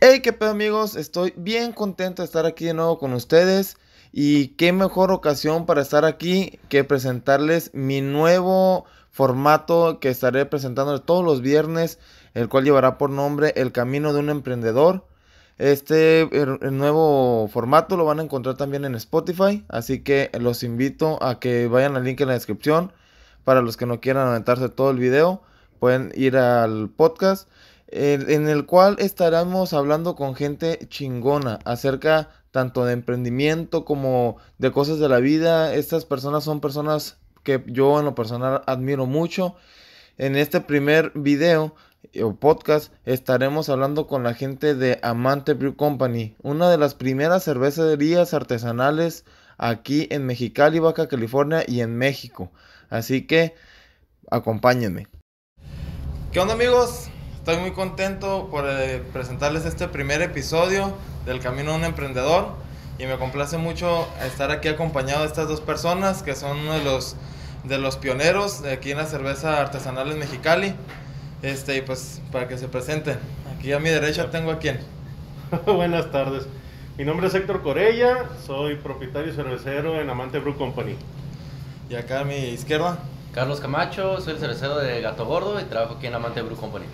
Hey, 0.00 0.20
qué 0.20 0.32
pedo 0.32 0.50
amigos, 0.50 0.94
estoy 0.94 1.34
bien 1.36 1.72
contento 1.72 2.22
de 2.22 2.26
estar 2.26 2.46
aquí 2.46 2.66
de 2.66 2.72
nuevo 2.72 3.00
con 3.00 3.12
ustedes 3.14 3.76
y 4.12 4.50
qué 4.50 4.72
mejor 4.72 5.10
ocasión 5.10 5.66
para 5.66 5.82
estar 5.82 6.04
aquí 6.04 6.60
que 6.68 6.84
presentarles 6.84 7.74
mi 7.74 8.00
nuevo 8.00 8.84
formato 9.10 9.98
que 9.98 10.08
estaré 10.08 10.46
presentando 10.46 11.00
todos 11.02 11.24
los 11.24 11.40
viernes, 11.40 11.98
el 12.34 12.48
cual 12.48 12.62
llevará 12.62 12.96
por 12.96 13.10
nombre 13.10 13.52
El 13.56 13.72
Camino 13.72 14.12
de 14.12 14.20
un 14.20 14.30
Emprendedor. 14.30 15.04
Este 15.58 16.20
el 16.32 16.78
nuevo 16.78 17.48
formato 17.48 17.96
lo 17.96 18.04
van 18.04 18.20
a 18.20 18.22
encontrar 18.22 18.56
también 18.56 18.84
en 18.84 18.94
Spotify, 18.94 19.64
así 19.68 20.04
que 20.04 20.30
los 20.38 20.62
invito 20.62 21.20
a 21.20 21.40
que 21.40 21.66
vayan 21.66 21.96
al 21.96 22.04
link 22.04 22.20
en 22.20 22.28
la 22.28 22.34
descripción. 22.34 22.92
Para 23.42 23.62
los 23.62 23.76
que 23.76 23.86
no 23.86 24.00
quieran 24.00 24.28
aventarse 24.28 24.68
todo 24.68 24.92
el 24.92 24.98
video, 24.98 25.42
pueden 25.80 26.12
ir 26.14 26.36
al 26.36 26.88
podcast 26.88 27.48
en 27.90 28.48
el 28.48 28.66
cual 28.66 28.96
estaremos 28.98 29.72
hablando 29.72 30.14
con 30.14 30.34
gente 30.34 30.86
chingona 30.88 31.58
acerca 31.64 32.28
tanto 32.50 32.84
de 32.84 32.92
emprendimiento 32.92 33.84
como 33.84 34.36
de 34.58 34.72
cosas 34.72 34.98
de 34.98 35.08
la 35.08 35.18
vida. 35.18 35.74
Estas 35.74 36.04
personas 36.04 36.44
son 36.44 36.60
personas 36.60 37.18
que 37.42 37.62
yo 37.66 37.98
en 37.98 38.04
lo 38.04 38.14
personal 38.14 38.62
admiro 38.66 39.06
mucho. 39.06 39.56
En 40.16 40.36
este 40.36 40.60
primer 40.60 41.12
video 41.14 41.74
o 42.22 42.34
podcast 42.34 42.92
estaremos 43.04 43.68
hablando 43.68 44.06
con 44.06 44.22
la 44.22 44.34
gente 44.34 44.74
de 44.74 44.98
Amante 45.02 45.54
Brew 45.54 45.76
Company, 45.76 46.36
una 46.42 46.70
de 46.70 46.78
las 46.78 46.94
primeras 46.94 47.44
cervecerías 47.44 48.34
artesanales 48.34 49.24
aquí 49.56 50.08
en 50.10 50.26
Mexicali, 50.26 50.78
Baja 50.78 51.08
California 51.08 51.64
y 51.66 51.80
en 51.80 51.96
México. 51.96 52.50
Así 52.90 53.26
que 53.26 53.54
acompáñenme. 54.30 55.06
¿Qué 56.32 56.40
onda 56.40 56.54
amigos? 56.54 57.10
Estoy 57.48 57.62
muy 57.62 57.72
contento 57.72 58.48
por 58.50 58.66
eh, 58.68 59.02
presentarles 59.14 59.64
este 59.64 59.88
primer 59.88 60.20
episodio 60.20 60.92
del 61.24 61.40
Camino 61.40 61.70
de 61.70 61.78
un 61.78 61.84
Emprendedor 61.84 62.48
y 62.98 63.06
me 63.06 63.16
complace 63.16 63.56
mucho 63.56 64.06
estar 64.22 64.50
aquí 64.50 64.68
acompañado 64.68 65.22
de 65.22 65.28
estas 65.28 65.48
dos 65.48 65.62
personas 65.62 66.22
que 66.22 66.34
son 66.34 66.58
uno 66.58 66.74
de 66.74 66.84
los, 66.84 67.16
de 67.64 67.78
los 67.78 67.96
pioneros 67.96 68.60
de 68.60 68.72
aquí 68.72 68.90
en 68.90 68.98
la 68.98 69.06
cerveza 69.06 69.62
artesanal 69.62 70.12
en 70.12 70.18
Mexicali. 70.18 70.74
Este, 71.40 71.78
y 71.78 71.80
pues 71.80 72.20
para 72.30 72.48
que 72.48 72.58
se 72.58 72.68
presenten. 72.68 73.18
Aquí 73.56 73.72
a 73.72 73.78
mi 73.78 73.88
derecha 73.88 74.30
tengo 74.30 74.50
a 74.50 74.58
quién. 74.58 74.80
Buenas 75.64 76.12
tardes. 76.12 76.46
Mi 76.98 77.06
nombre 77.06 77.28
es 77.28 77.34
Héctor 77.34 77.62
Corella, 77.62 78.26
soy 78.46 78.76
propietario 78.76 79.32
cervecero 79.32 79.98
en 80.02 80.10
Amante 80.10 80.38
Brew 80.38 80.58
Company. 80.58 80.96
Y 81.88 81.94
acá 81.94 82.20
a 82.20 82.24
mi 82.24 82.36
izquierda. 82.50 82.98
Carlos 83.32 83.60
Camacho, 83.60 84.20
soy 84.20 84.34
el 84.34 84.38
cervecero 84.38 84.76
de 84.76 85.00
Gato 85.00 85.24
Gordo 85.24 85.58
y 85.58 85.64
trabajo 85.64 85.94
aquí 85.94 86.08
en 86.08 86.14
Amante 86.14 86.42
Brew 86.42 86.58
Company. 86.58 86.84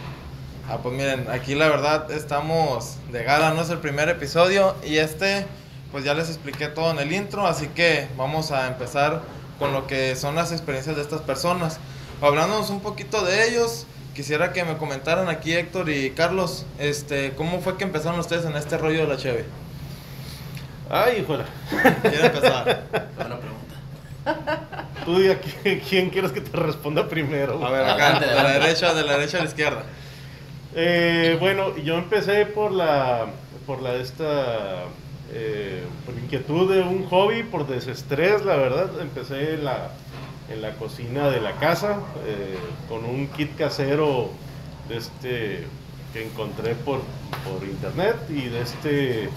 Ah, 0.68 0.78
pues 0.82 0.94
miren, 0.94 1.26
aquí 1.30 1.54
la 1.54 1.68
verdad 1.68 2.10
estamos 2.10 2.96
de 3.12 3.22
gala, 3.22 3.52
no 3.52 3.60
es 3.60 3.68
el 3.68 3.78
primer 3.78 4.08
episodio 4.08 4.74
y 4.82 4.96
este, 4.96 5.46
pues 5.92 6.04
ya 6.04 6.14
les 6.14 6.28
expliqué 6.28 6.68
todo 6.68 6.90
en 6.90 6.98
el 6.98 7.12
intro, 7.12 7.46
así 7.46 7.66
que 7.68 8.08
vamos 8.16 8.50
a 8.50 8.66
empezar 8.66 9.20
con 9.58 9.74
lo 9.74 9.86
que 9.86 10.16
son 10.16 10.34
las 10.34 10.52
experiencias 10.52 10.96
de 10.96 11.02
estas 11.02 11.20
personas. 11.20 11.78
Hablándonos 12.22 12.70
un 12.70 12.80
poquito 12.80 13.22
de 13.22 13.46
ellos, 13.46 13.86
quisiera 14.14 14.54
que 14.54 14.64
me 14.64 14.78
comentaran 14.78 15.28
aquí 15.28 15.52
Héctor 15.52 15.90
y 15.90 16.12
Carlos, 16.12 16.64
este, 16.78 17.34
¿cómo 17.34 17.60
fue 17.60 17.76
que 17.76 17.84
empezaron 17.84 18.18
ustedes 18.18 18.46
en 18.46 18.56
este 18.56 18.78
rollo 18.78 19.00
de 19.00 19.06
la 19.06 19.18
cheve? 19.18 19.44
Ay, 20.88 21.20
híjole. 21.20 21.44
¿Quién 22.02 22.24
empezar? 22.24 22.84
Buena 23.16 23.38
pregunta. 23.38 24.88
Tú 25.04 25.18
di 25.18 25.30
a 25.30 25.38
quién, 25.38 25.80
quién 25.80 26.10
quieres 26.10 26.32
que 26.32 26.40
te 26.40 26.56
responda 26.56 27.06
primero. 27.06 27.64
A 27.64 27.70
ver, 27.70 27.84
acá, 27.84 28.18
de 28.18 28.26
la 28.26 28.52
derecha, 28.52 28.94
de 28.94 29.02
la 29.02 29.12
derecha 29.18 29.36
a 29.36 29.40
la 29.42 29.48
izquierda. 29.48 29.84
Eh, 30.74 31.36
bueno, 31.38 31.76
yo 31.76 31.96
empecé 31.98 32.46
por 32.46 32.72
la, 32.72 33.26
por 33.66 33.80
la 33.80 33.94
esta, 33.94 34.84
eh, 35.32 35.84
por 36.04 36.14
inquietud 36.16 36.72
de 36.72 36.82
un 36.82 37.04
hobby, 37.06 37.44
por 37.44 37.66
desestrés, 37.66 38.44
la 38.44 38.56
verdad. 38.56 38.90
Empecé 39.00 39.54
en 39.54 39.64
la, 39.64 39.92
en 40.52 40.62
la 40.62 40.74
cocina 40.74 41.30
de 41.30 41.40
la 41.40 41.52
casa 41.58 42.00
eh, 42.26 42.58
con 42.88 43.04
un 43.04 43.28
kit 43.28 43.56
casero 43.56 44.30
de 44.88 44.96
este 44.96 45.66
que 46.12 46.24
encontré 46.24 46.74
por, 46.74 47.00
por 47.44 47.64
internet 47.64 48.16
y 48.28 48.48
de 48.48 48.60
este 48.62 49.30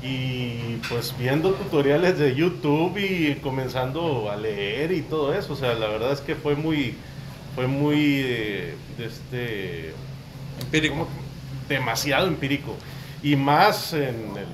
y 0.00 0.76
pues 0.88 1.14
viendo 1.18 1.54
tutoriales 1.54 2.18
de 2.18 2.34
YouTube 2.34 2.96
y 2.98 3.34
comenzando 3.36 4.30
a 4.30 4.36
leer 4.36 4.92
y 4.92 5.02
todo 5.02 5.34
eso, 5.34 5.54
o 5.54 5.56
sea, 5.56 5.74
la 5.74 5.88
verdad 5.88 6.12
es 6.12 6.20
que 6.20 6.36
fue 6.36 6.54
muy 6.54 6.94
fue 7.54 7.66
muy 7.66 8.22
de 8.22 8.76
este 8.98 9.92
Empírico. 10.60 11.06
Demasiado 11.68 12.26
empírico. 12.26 12.76
Y 13.22 13.36
más 13.36 13.92
en 13.92 14.36
el 14.36 14.46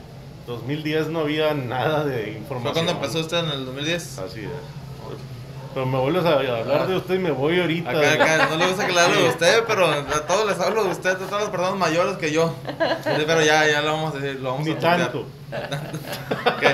2010 0.46 1.08
no 1.08 1.20
había 1.20 1.54
nada 1.54 2.04
de 2.04 2.32
información. 2.32 2.62
¿Fue 2.62 2.72
cuando 2.72 2.92
empezó 2.92 3.20
usted 3.20 3.38
en 3.38 3.50
el 3.50 3.66
2010? 3.66 4.18
Así 4.18 4.40
es. 4.40 4.48
Pero 5.74 5.86
me 5.86 5.98
vuelves 5.98 6.24
a 6.24 6.34
hablar 6.34 6.86
de 6.86 6.96
usted 6.96 7.16
y 7.16 7.18
me 7.18 7.32
voy 7.32 7.60
ahorita. 7.60 7.90
Acá, 7.90 8.12
acá, 8.12 8.48
no 8.48 8.56
le 8.56 8.68
gusta 8.68 8.86
que 8.86 8.92
le 8.92 9.00
hable 9.00 9.22
de 9.22 9.28
usted, 9.28 9.64
pero 9.66 9.86
a 9.86 10.26
todos 10.26 10.46
les 10.46 10.60
hablo 10.60 10.84
de 10.84 10.90
usted, 10.90 11.10
a 11.10 11.18
todas 11.18 11.42
las 11.42 11.50
personas 11.50 11.76
mayores 11.76 12.16
que 12.16 12.30
yo. 12.30 12.54
Pero 13.04 13.42
ya, 13.42 13.66
ya 13.66 13.82
lo 13.82 13.92
vamos 13.92 14.14
a 14.14 14.18
decir, 14.18 14.40
lo 14.40 14.52
vamos 14.52 14.66
Ni 14.66 14.72
a 14.72 14.78
tanto. 14.78 15.26
Okay. 16.56 16.72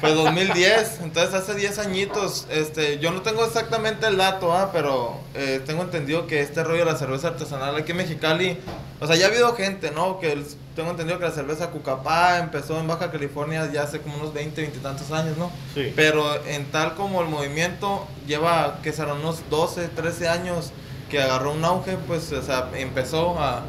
Pues 0.00 0.14
2010, 0.14 1.00
entonces 1.02 1.34
hace 1.34 1.54
10 1.54 1.78
añitos, 1.78 2.46
este, 2.50 2.98
yo 2.98 3.10
no 3.12 3.22
tengo 3.22 3.44
exactamente 3.44 4.06
el 4.06 4.16
dato, 4.16 4.52
¿ah? 4.52 4.70
pero 4.72 5.20
eh, 5.34 5.60
tengo 5.64 5.82
entendido 5.82 6.26
que 6.26 6.40
este 6.40 6.64
rollo 6.64 6.84
de 6.84 6.92
la 6.92 6.98
cerveza 6.98 7.28
artesanal 7.28 7.76
aquí 7.76 7.92
en 7.92 7.98
Mexicali, 7.98 8.58
o 9.00 9.06
sea, 9.06 9.16
ya 9.16 9.26
ha 9.26 9.28
habido 9.28 9.54
gente, 9.54 9.90
¿no? 9.90 10.18
Que 10.18 10.32
el- 10.32 10.46
tengo 10.74 10.90
entendido 10.90 11.18
que 11.18 11.26
la 11.26 11.30
cerveza 11.32 11.70
Cucapá 11.70 12.38
empezó 12.38 12.80
en 12.80 12.86
Baja 12.88 13.10
California 13.10 13.70
ya 13.72 13.82
hace 13.82 14.00
como 14.00 14.16
unos 14.16 14.32
20, 14.32 14.60
20 14.62 14.78
y 14.78 14.80
tantos 14.80 15.10
años, 15.12 15.36
¿no? 15.36 15.50
Sí. 15.74 15.92
Pero 15.94 16.24
en 16.46 16.64
tal 16.66 16.94
como 16.94 17.20
el 17.20 17.28
movimiento 17.28 18.06
lleva, 18.26 18.78
que 18.82 18.92
serán 18.92 19.18
unos 19.18 19.40
12, 19.50 19.88
13 19.88 20.28
años 20.28 20.70
que 21.10 21.20
agarró 21.22 21.52
un 21.52 21.64
auge, 21.64 21.98
pues, 22.06 22.32
o 22.32 22.42
sea, 22.42 22.70
empezó 22.74 23.38
a... 23.38 23.62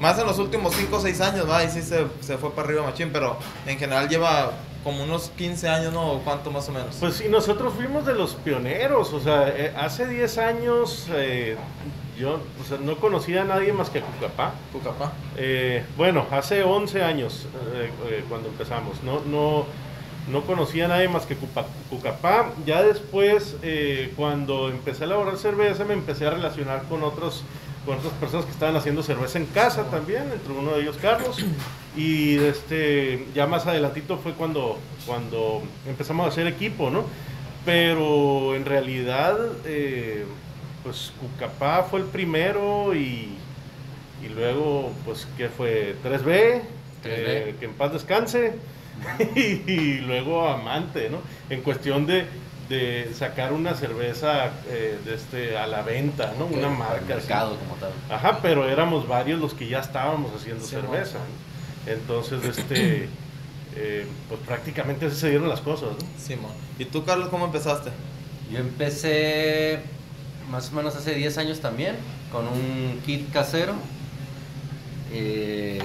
Más 0.00 0.18
en 0.18 0.26
los 0.26 0.38
últimos 0.38 0.74
5 0.74 0.96
o 0.96 1.00
6 1.00 1.20
años, 1.20 1.48
va, 1.48 1.62
y 1.62 1.68
sí 1.70 1.82
se, 1.82 2.06
se 2.20 2.38
fue 2.38 2.50
para 2.52 2.68
arriba 2.68 2.84
machín, 2.84 3.10
pero 3.12 3.36
en 3.66 3.78
general 3.78 4.08
lleva 4.08 4.52
como 4.82 5.04
unos 5.04 5.30
15 5.36 5.68
años, 5.68 5.92
¿no? 5.92 6.12
¿O 6.12 6.18
¿Cuánto 6.20 6.50
más 6.50 6.68
o 6.70 6.72
menos? 6.72 6.96
Pues 6.98 7.14
sí, 7.16 7.28
nosotros 7.28 7.74
fuimos 7.74 8.06
de 8.06 8.14
los 8.14 8.34
pioneros, 8.34 9.12
o 9.12 9.20
sea, 9.20 9.48
eh, 9.48 9.74
hace 9.76 10.06
10 10.06 10.38
años 10.38 11.06
eh, 11.12 11.56
yo 12.18 12.40
o 12.60 12.64
sea, 12.66 12.78
no 12.78 12.96
conocía 12.96 13.42
a 13.42 13.44
nadie 13.44 13.72
más 13.74 13.90
que 13.90 13.98
a 13.98 14.02
Cucapá. 14.02 14.52
Cucapá. 14.72 15.12
Eh, 15.36 15.84
bueno, 15.98 16.26
hace 16.30 16.62
11 16.62 17.02
años 17.02 17.46
eh, 17.74 17.90
eh, 18.08 18.24
cuando 18.28 18.48
empezamos, 18.48 19.02
no, 19.02 19.20
no, 19.26 19.66
no 20.30 20.42
conocía 20.42 20.86
a 20.86 20.88
nadie 20.88 21.08
más 21.08 21.26
que 21.26 21.36
Cupa- 21.36 21.66
Cucapá. 21.90 22.46
Ya 22.64 22.82
después, 22.82 23.56
eh, 23.62 24.12
cuando 24.16 24.68
empecé 24.70 25.04
a 25.04 25.06
elaborar 25.08 25.36
cerveza, 25.36 25.84
me 25.84 25.92
empecé 25.94 26.26
a 26.26 26.30
relacionar 26.30 26.84
con 26.88 27.02
otros 27.04 27.42
con 27.84 27.98
otras 27.98 28.12
personas 28.14 28.46
que 28.46 28.52
estaban 28.52 28.76
haciendo 28.76 29.02
cerveza 29.02 29.38
en 29.38 29.46
casa 29.46 29.84
también, 29.84 30.24
entre 30.32 30.52
uno 30.52 30.72
de 30.72 30.82
ellos 30.82 30.98
Carlos. 31.00 31.38
Y 31.96 32.36
este, 32.36 33.26
ya 33.34 33.46
más 33.46 33.66
adelantito 33.66 34.18
fue 34.18 34.34
cuando, 34.34 34.78
cuando 35.06 35.62
empezamos 35.86 36.26
a 36.26 36.28
hacer 36.28 36.46
equipo, 36.46 36.90
¿no? 36.90 37.04
Pero 37.64 38.54
en 38.54 38.64
realidad, 38.64 39.36
eh, 39.64 40.24
pues 40.82 41.12
Cucapá 41.20 41.82
fue 41.84 42.00
el 42.00 42.06
primero 42.06 42.94
y, 42.94 43.36
y 44.22 44.28
luego, 44.28 44.92
pues, 45.04 45.26
¿qué 45.36 45.48
fue? 45.48 45.96
3B, 46.04 46.22
3B. 46.22 46.62
eh, 47.04 47.54
que 47.58 47.64
en 47.66 47.72
paz 47.74 47.92
descanse. 47.92 48.54
y, 49.36 49.98
luego 49.98 50.48
Amante, 50.48 51.08
¿no? 51.10 51.18
En 51.48 51.62
cuestión 51.62 52.06
de, 52.06 52.26
de 52.70 53.12
sacar 53.18 53.52
una 53.52 53.74
cerveza 53.74 54.46
eh, 54.68 54.96
de 55.04 55.14
este, 55.16 55.58
a 55.58 55.66
la 55.66 55.82
venta, 55.82 56.32
¿no? 56.38 56.46
Una 56.46 56.68
marca. 56.68 57.16
mercado 57.16 57.56
como 57.58 57.74
tal. 57.74 57.90
Ajá, 58.08 58.38
pero 58.40 58.68
éramos 58.68 59.08
varios 59.08 59.40
los 59.40 59.54
que 59.54 59.68
ya 59.68 59.80
estábamos 59.80 60.30
haciendo 60.34 60.64
Sí, 60.64 60.70
cerveza. 60.70 61.18
¿no? 61.18 61.92
Entonces, 61.92 62.44
este, 62.44 63.08
eh, 63.76 64.06
pues 64.28 64.40
prácticamente 64.46 65.06
así 65.06 65.16
se 65.16 65.30
dieron 65.30 65.48
las 65.48 65.60
cosas, 65.60 65.90
¿no? 65.90 66.06
Simón. 66.16 66.52
¿Y 66.78 66.84
tú, 66.84 67.04
Carlos, 67.04 67.28
cómo 67.28 67.46
empezaste? 67.46 67.90
Yo 68.52 68.58
empecé 68.58 69.80
más 70.48 70.70
o 70.70 70.76
menos 70.76 70.94
hace 70.94 71.14
10 71.14 71.38
años 71.38 71.60
también 71.60 71.96
con 72.30 72.46
un 72.46 73.00
kit 73.04 73.32
casero 73.32 73.74
eh, 75.12 75.80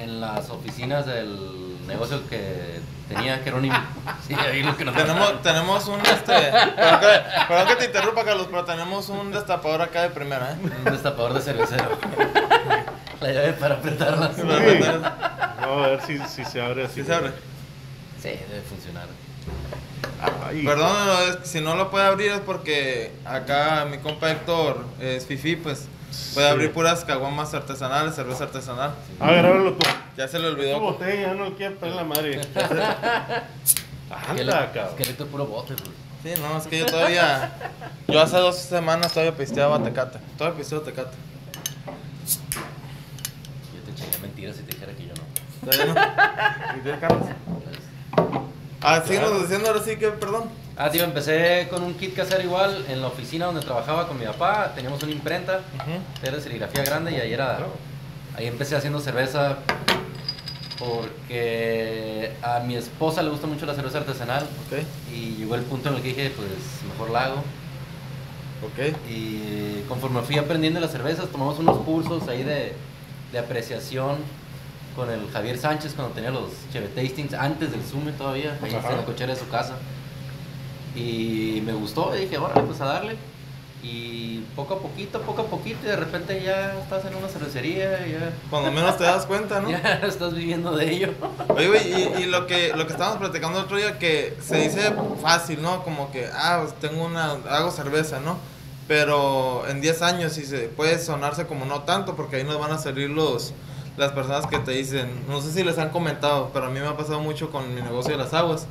en 0.00 0.20
las 0.20 0.50
oficinas 0.50 1.06
del 1.06 1.86
negocio 1.86 2.28
que 2.28 2.80
tenía, 3.08 3.42
que 3.42 3.48
era 3.48 3.58
un... 3.58 3.70
Sí, 4.26 4.34
ahí 4.34 4.62
lo 4.62 4.76
que 4.76 4.84
nos 4.84 4.94
Tenemos, 4.94 5.42
tenemos 5.42 5.88
un, 5.88 6.00
este... 6.00 6.26
Perdón 6.26 7.00
que, 7.00 7.46
perdón 7.48 7.68
que 7.68 7.76
te 7.76 7.84
interrumpa, 7.86 8.24
Carlos, 8.24 8.48
pero 8.50 8.64
tenemos 8.64 9.08
un 9.08 9.32
destapador 9.32 9.82
acá 9.82 10.02
de 10.02 10.10
primera, 10.10 10.52
¿eh? 10.52 10.56
un 10.84 10.92
destapador 10.92 11.34
de 11.34 11.42
cervecero. 11.42 11.98
La 13.20 13.32
llave 13.32 13.52
para 13.54 13.76
apretarlas. 13.76 14.36
Vamos 14.36 15.86
a 15.86 15.88
ver 15.88 16.00
si, 16.02 16.18
si 16.28 16.44
se 16.44 16.60
abre 16.60 16.84
así. 16.84 17.00
¿Sí 17.00 17.06
se 17.06 17.14
abre? 17.14 17.30
Sí, 18.20 18.28
debe 18.28 18.62
funcionar. 18.68 19.06
Ay, 20.46 20.64
Perdón, 20.64 20.92
no, 21.06 21.44
si 21.44 21.60
no 21.60 21.76
lo 21.76 21.90
puede 21.90 22.06
abrir 22.06 22.32
es 22.32 22.40
porque 22.40 23.12
acá 23.24 23.86
mi 23.90 23.98
compa 23.98 24.30
Héctor 24.30 24.84
es 25.00 25.26
fifi, 25.26 25.56
pues 25.56 25.88
puede 26.34 26.46
Sí. 26.46 26.52
abrir 26.52 26.72
puras 26.72 27.04
caguamas 27.04 27.52
artesanales, 27.54 28.14
cerveza 28.14 28.44
artesanal. 28.44 28.94
A 29.20 29.30
ver, 29.30 29.46
ábrelo 29.46 29.72
tú. 29.74 29.86
Ya 30.16 30.26
se 30.28 30.38
le 30.38 30.48
olvidó. 30.48 30.80
botella, 30.80 31.34
no 31.34 31.54
quiere 31.54 31.74
pegar 31.76 31.96
la 31.96 32.04
madre. 32.04 32.40
Esqueleto, 34.08 34.56
Anda, 34.56 34.72
cabrón. 34.72 34.90
esqueleto 34.90 35.26
puro 35.26 35.46
bote, 35.46 35.74
güey. 35.74 35.90
Sí, 36.22 36.40
no, 36.40 36.56
es 36.58 36.66
que 36.66 36.78
yo 36.78 36.86
todavía. 36.86 37.52
Yo 38.08 38.20
hace 38.20 38.36
dos 38.38 38.56
semanas 38.56 39.12
todavía 39.12 39.36
pisteaba 39.36 39.82
tecate. 39.82 40.18
Todavía 40.38 40.58
pisteo 40.58 40.80
tecate. 40.80 41.16
Yo 43.74 43.82
te 43.82 43.90
echaría 43.92 44.18
mentiras 44.20 44.56
si 44.56 44.62
te 44.62 44.72
dijera 44.72 44.92
que 44.92 45.06
yo 45.06 45.12
no. 45.14 45.70
¿Todavía 45.70 45.94
no? 45.94 46.78
¿Y 46.78 46.80
tú, 46.94 47.00
Carlos? 47.00 47.26
Ah, 48.80 49.02
síguenos 49.06 49.40
diciendo 49.42 49.68
ahora 49.68 49.82
sí 49.82 49.96
que, 49.96 50.08
perdón. 50.08 50.44
Ah, 50.78 50.90
tío, 50.90 51.04
empecé 51.04 51.68
con 51.70 51.82
un 51.82 51.94
kit 51.94 52.14
casero 52.14 52.42
igual 52.42 52.84
en 52.88 53.00
la 53.00 53.06
oficina 53.06 53.46
donde 53.46 53.62
trabajaba 53.62 54.06
con 54.08 54.18
mi 54.18 54.26
papá. 54.26 54.72
Teníamos 54.74 55.02
una 55.02 55.12
imprenta, 55.12 55.60
era 56.22 56.36
de 56.36 56.42
serigrafía 56.42 56.84
grande 56.84 57.12
y 57.12 57.14
ahí 57.20 57.32
era. 57.32 57.58
Ahí 58.36 58.46
empecé 58.46 58.76
haciendo 58.76 59.00
cerveza 59.00 59.56
porque 60.78 62.32
a 62.42 62.60
mi 62.60 62.76
esposa 62.76 63.22
le 63.22 63.30
gusta 63.30 63.46
mucho 63.46 63.64
la 63.64 63.74
cerveza 63.74 63.96
artesanal 63.98 64.42
Ok, 64.66 64.78
y 65.14 65.36
llegó 65.36 65.54
el 65.54 65.62
punto 65.62 65.88
en 65.88 65.94
el 65.96 66.02
que 66.02 66.08
dije, 66.08 66.30
pues 66.36 66.48
mejor 66.92 67.10
la 67.10 67.24
hago. 67.24 67.36
ok. 68.62 68.94
Y 69.08 69.82
conforme 69.88 70.20
fui 70.20 70.36
aprendiendo 70.36 70.78
las 70.80 70.90
cervezas, 70.92 71.28
tomamos 71.28 71.58
unos 71.58 71.78
cursos 71.78 72.28
ahí 72.28 72.42
de, 72.42 72.74
de 73.32 73.38
apreciación 73.38 74.16
con 74.94 75.10
el 75.10 75.30
Javier 75.30 75.56
Sánchez 75.56 75.94
cuando 75.94 76.12
tenía 76.14 76.30
los 76.30 76.50
Cheve 76.70 76.88
Tastings 76.88 77.32
antes 77.32 77.70
del 77.70 77.82
Zoom 77.82 78.12
todavía, 78.12 78.58
ahí 78.62 78.74
en 78.74 78.96
la 78.98 79.04
cochera 79.06 79.32
de 79.32 79.38
su 79.40 79.48
casa. 79.48 79.76
Y 80.96 81.62
me 81.64 81.74
gustó 81.74 82.16
y 82.16 82.20
dije, 82.20 82.38
órale, 82.38 82.62
pues 82.62 82.80
a 82.80 82.86
darle. 82.86 83.16
Y 83.82 84.38
poco 84.56 84.74
a 84.74 84.78
poquito, 84.80 85.20
poco 85.20 85.42
a 85.42 85.44
poquito, 85.44 85.78
y 85.84 85.90
de 85.90 85.96
repente 85.96 86.42
ya 86.42 86.76
estás 86.80 87.04
en 87.04 87.14
una 87.14 87.28
cervecería, 87.28 88.04
ya, 88.06 88.32
Cuando 88.50 88.72
menos 88.72 88.96
te 88.96 89.04
das 89.04 89.26
cuenta, 89.26 89.60
¿no? 89.60 89.70
ya 89.70 90.00
estás 90.02 90.34
viviendo 90.34 90.74
de 90.74 90.90
ello. 90.90 91.12
Oye, 91.48 91.68
güey, 91.68 91.92
y, 91.92 92.22
y 92.22 92.26
lo 92.26 92.46
que 92.46 92.72
lo 92.74 92.86
que 92.86 92.92
estábamos 92.92 93.18
platicando 93.18 93.58
el 93.58 93.66
otro 93.66 93.76
día, 93.76 93.98
que 93.98 94.36
se 94.42 94.56
dice 94.56 94.92
fácil, 95.22 95.62
¿no? 95.62 95.84
Como 95.84 96.10
que, 96.10 96.26
ah, 96.32 96.62
pues 96.62 96.74
tengo 96.80 97.04
una, 97.04 97.32
hago 97.50 97.70
cerveza, 97.70 98.18
¿no? 98.18 98.38
Pero 98.88 99.68
en 99.68 99.80
10 99.80 100.02
años 100.02 100.32
sí 100.32 100.46
se 100.46 100.68
puede 100.68 100.98
sonarse 100.98 101.46
como 101.46 101.64
no 101.66 101.82
tanto, 101.82 102.16
porque 102.16 102.36
ahí 102.36 102.44
nos 102.44 102.58
van 102.58 102.72
a 102.72 102.78
salir 102.78 103.10
los 103.10 103.52
las 103.96 104.12
personas 104.12 104.46
que 104.46 104.58
te 104.58 104.72
dicen, 104.72 105.24
no 105.28 105.40
sé 105.40 105.50
si 105.52 105.64
les 105.64 105.78
han 105.78 105.88
comentado, 105.90 106.50
pero 106.52 106.66
a 106.66 106.70
mí 106.70 106.80
me 106.80 106.86
ha 106.86 106.96
pasado 106.96 107.20
mucho 107.20 107.50
con 107.50 107.74
mi 107.74 107.80
negocio 107.80 108.12
de 108.12 108.22
las 108.22 108.34
aguas. 108.34 108.66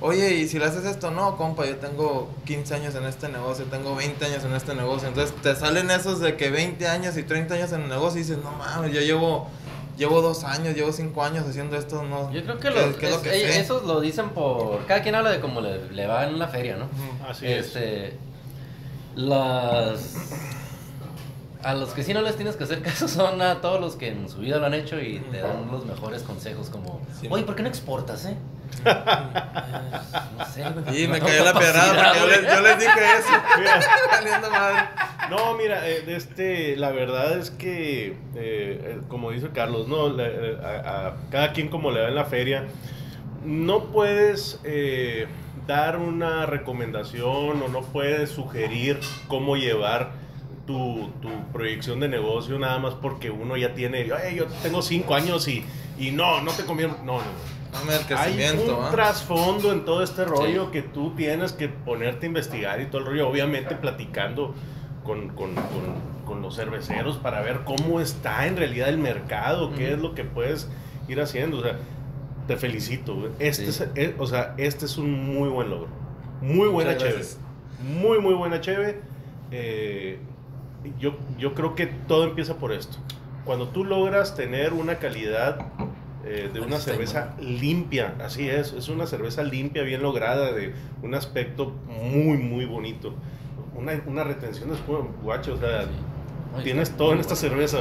Oye, 0.00 0.34
y 0.34 0.46
si 0.48 0.58
le 0.58 0.66
haces 0.66 0.84
esto, 0.84 1.10
no, 1.10 1.36
compa, 1.36 1.64
yo 1.66 1.76
tengo 1.76 2.28
15 2.44 2.74
años 2.74 2.94
en 2.94 3.04
este 3.06 3.28
negocio, 3.30 3.64
tengo 3.64 3.94
20 3.96 4.24
años 4.26 4.44
en 4.44 4.54
este 4.54 4.74
negocio. 4.74 5.08
Entonces 5.08 5.34
te 5.42 5.56
salen 5.56 5.90
esos 5.90 6.20
de 6.20 6.36
que 6.36 6.50
20 6.50 6.86
años 6.86 7.16
y 7.16 7.22
30 7.22 7.54
años 7.54 7.72
en 7.72 7.82
el 7.84 7.88
negocio 7.88 8.20
y 8.20 8.22
dices, 8.22 8.38
no 8.42 8.52
mames, 8.52 8.92
yo 8.92 9.00
llevo, 9.00 9.48
llevo 9.96 10.20
dos 10.20 10.44
años, 10.44 10.74
llevo 10.74 10.92
5 10.92 11.22
años 11.24 11.46
haciendo 11.48 11.76
esto, 11.78 12.02
no. 12.02 12.30
Yo 12.30 12.42
creo 12.44 12.56
que, 12.58 12.68
¿qué- 12.68 12.74
los, 12.74 12.96
es 12.96 13.02
lo 13.10 13.16
es- 13.16 13.22
que 13.22 13.36
ellos- 13.36 13.56
esos 13.56 13.84
lo 13.84 14.00
dicen 14.02 14.28
por... 14.30 14.84
Cada 14.86 15.02
quien 15.02 15.14
habla 15.14 15.30
de 15.30 15.40
cómo 15.40 15.62
le, 15.62 15.90
le 15.90 16.06
va 16.06 16.26
en 16.26 16.38
la 16.38 16.48
feria, 16.48 16.76
¿no? 16.76 16.88
Así 17.26 17.46
es. 17.46 17.66
este, 17.68 18.18
Las... 19.14 20.14
A 21.62 21.74
los 21.74 21.88
que 21.94 22.04
sí 22.04 22.12
no 22.14 22.20
les 22.22 22.36
tienes 22.36 22.54
que 22.54 22.64
hacer 22.64 22.80
caso 22.82 23.08
son 23.08 23.40
a 23.42 23.60
todos 23.60 23.80
los 23.80 23.96
que 23.96 24.08
en 24.08 24.28
su 24.28 24.38
vida 24.38 24.58
lo 24.58 24.66
han 24.66 24.74
hecho 24.74 25.00
y 25.00 25.18
te 25.32 25.38
dan 25.40 25.68
los 25.72 25.84
mejores 25.84 26.22
consejos 26.22 26.68
como, 26.68 27.00
Sí. 27.20 27.26
oye, 27.30 27.42
¿por 27.44 27.56
qué 27.56 27.62
no 27.62 27.68
exportas, 27.68 28.26
eh? 28.26 28.36
No 28.84 30.46
sé. 30.46 31.02
Y 31.02 31.08
me 31.08 31.18
No 31.20 31.26
cayó 31.26 31.44
la 31.44 31.54
pedrada 31.54 32.12
porque 32.12 32.18
yo 32.20 32.26
les, 32.26 32.54
yo 32.54 32.60
les 32.60 32.78
dije 32.78 33.00
eso. 33.18 33.32
Mira, 33.58 34.50
madre. 34.50 34.78
No, 35.30 35.54
mira, 35.56 35.88
eh, 35.88 36.02
de 36.02 36.16
este, 36.16 36.76
la 36.76 36.90
verdad 36.90 37.36
es 37.38 37.50
que, 37.50 38.08
eh, 38.08 38.14
eh, 38.36 39.00
como 39.08 39.32
dice 39.32 39.48
Carlos, 39.52 39.88
no, 39.88 40.08
La- 40.08 40.24
a, 40.62 41.06
a 41.08 41.16
cada 41.30 41.52
quien 41.52 41.68
como 41.68 41.90
le 41.90 42.00
da 42.00 42.08
en 42.08 42.14
la 42.14 42.26
feria, 42.26 42.64
no 43.44 43.84
puedes 43.86 44.60
eh, 44.64 45.26
dar 45.66 45.96
una 45.98 46.46
recomendación 46.46 47.60
o 47.62 47.68
no 47.68 47.82
puedes 47.82 48.30
sugerir 48.30 49.00
cómo 49.26 49.56
llevar 49.56 50.10
tu, 50.66 51.10
tu 51.22 51.28
proyección 51.52 51.98
de 52.00 52.08
negocio 52.08 52.58
nada 52.58 52.78
más 52.78 52.94
porque 52.94 53.30
uno 53.30 53.56
ya 53.56 53.74
tiene, 53.74 54.08
"Ay, 54.24 54.36
yo 54.36 54.46
tengo 54.62 54.80
cinco 54.82 55.14
años 55.16 55.46
y, 55.48 55.64
y 55.98 56.10
no, 56.12 56.40
no 56.40 56.52
te 56.52 56.64
conviene, 56.64 56.94
no, 57.04 57.18
no, 57.18 57.22
el 58.10 58.16
Hay 58.16 58.58
un 58.58 58.90
trasfondo 58.90 59.72
en 59.72 59.84
todo 59.84 60.02
este 60.02 60.24
rollo 60.24 60.66
Sí. 60.66 60.70
que 60.72 60.82
tú 60.82 61.14
tienes 61.16 61.52
que 61.52 61.68
ponerte 61.68 62.26
a 62.26 62.28
investigar 62.28 62.80
y 62.80 62.86
todo 62.86 62.98
el 63.02 63.06
rollo, 63.06 63.28
obviamente 63.28 63.74
platicando 63.76 64.54
con, 65.04 65.28
con- 65.28 65.54
con- 65.54 66.16
con 66.24 66.42
los 66.42 66.56
cerveceros 66.56 67.18
para 67.18 67.40
ver 67.40 67.60
cómo 67.64 68.00
está 68.00 68.46
en 68.46 68.56
realidad 68.56 68.88
el 68.88 68.98
mercado, 68.98 69.72
qué 69.72 69.92
es 69.92 69.98
lo 70.00 70.14
que 70.14 70.24
puedes 70.24 70.68
ir 71.06 71.20
haciendo. 71.20 71.58
O 71.58 71.62
sea, 71.62 71.76
te 72.48 72.56
felicito. 72.56 73.28
Este 73.38 73.70
Sí. 73.70 73.82
es, 73.84 73.88
eh, 73.94 74.14
o 74.18 74.26
sea, 74.26 74.54
este 74.56 74.86
es 74.86 74.98
un 74.98 75.10
muy 75.34 75.48
buen 75.48 75.70
logro. 75.70 75.88
Muy 76.42 76.68
buena 76.68 76.90
Muchas 76.90 77.02
cheve. 77.04 77.14
gracias. 77.14 77.40
Muy, 78.00 78.18
muy 78.20 78.34
buena 78.34 78.60
cheve. 78.60 79.00
Eh, 79.52 80.18
yo, 80.98 81.16
yo 81.38 81.54
creo 81.54 81.74
que 81.76 81.86
todo 81.86 82.24
empieza 82.24 82.56
por 82.56 82.72
esto. 82.72 82.98
Cuando 83.44 83.68
tú 83.68 83.84
logras 83.84 84.34
tener 84.34 84.72
una 84.72 84.96
calidad 84.96 85.58
eh, 86.26 86.50
de 86.52 86.60
una 86.60 86.78
cerveza 86.78 87.34
limpia, 87.40 88.14
así 88.22 88.48
es, 88.48 88.72
es 88.72 88.88
una 88.88 89.06
cerveza 89.06 89.42
limpia, 89.44 89.82
bien 89.82 90.02
lograda, 90.02 90.52
de 90.52 90.74
un 91.02 91.14
aspecto 91.14 91.72
muy, 91.86 92.36
muy 92.36 92.64
bonito. 92.64 93.14
Una, 93.74 93.92
una 94.06 94.24
retención 94.24 94.70
de 94.70 94.74
espuma, 94.74 95.06
guacho, 95.22 95.54
o 95.54 95.58
sea, 95.58 95.82
Sí. 95.82 95.88
Ay, 96.58 96.64
tienes 96.64 96.90
todo 96.96 97.12
en 97.12 97.20
esta 97.20 97.34
bueno. 97.34 97.48
cerveza. 97.48 97.78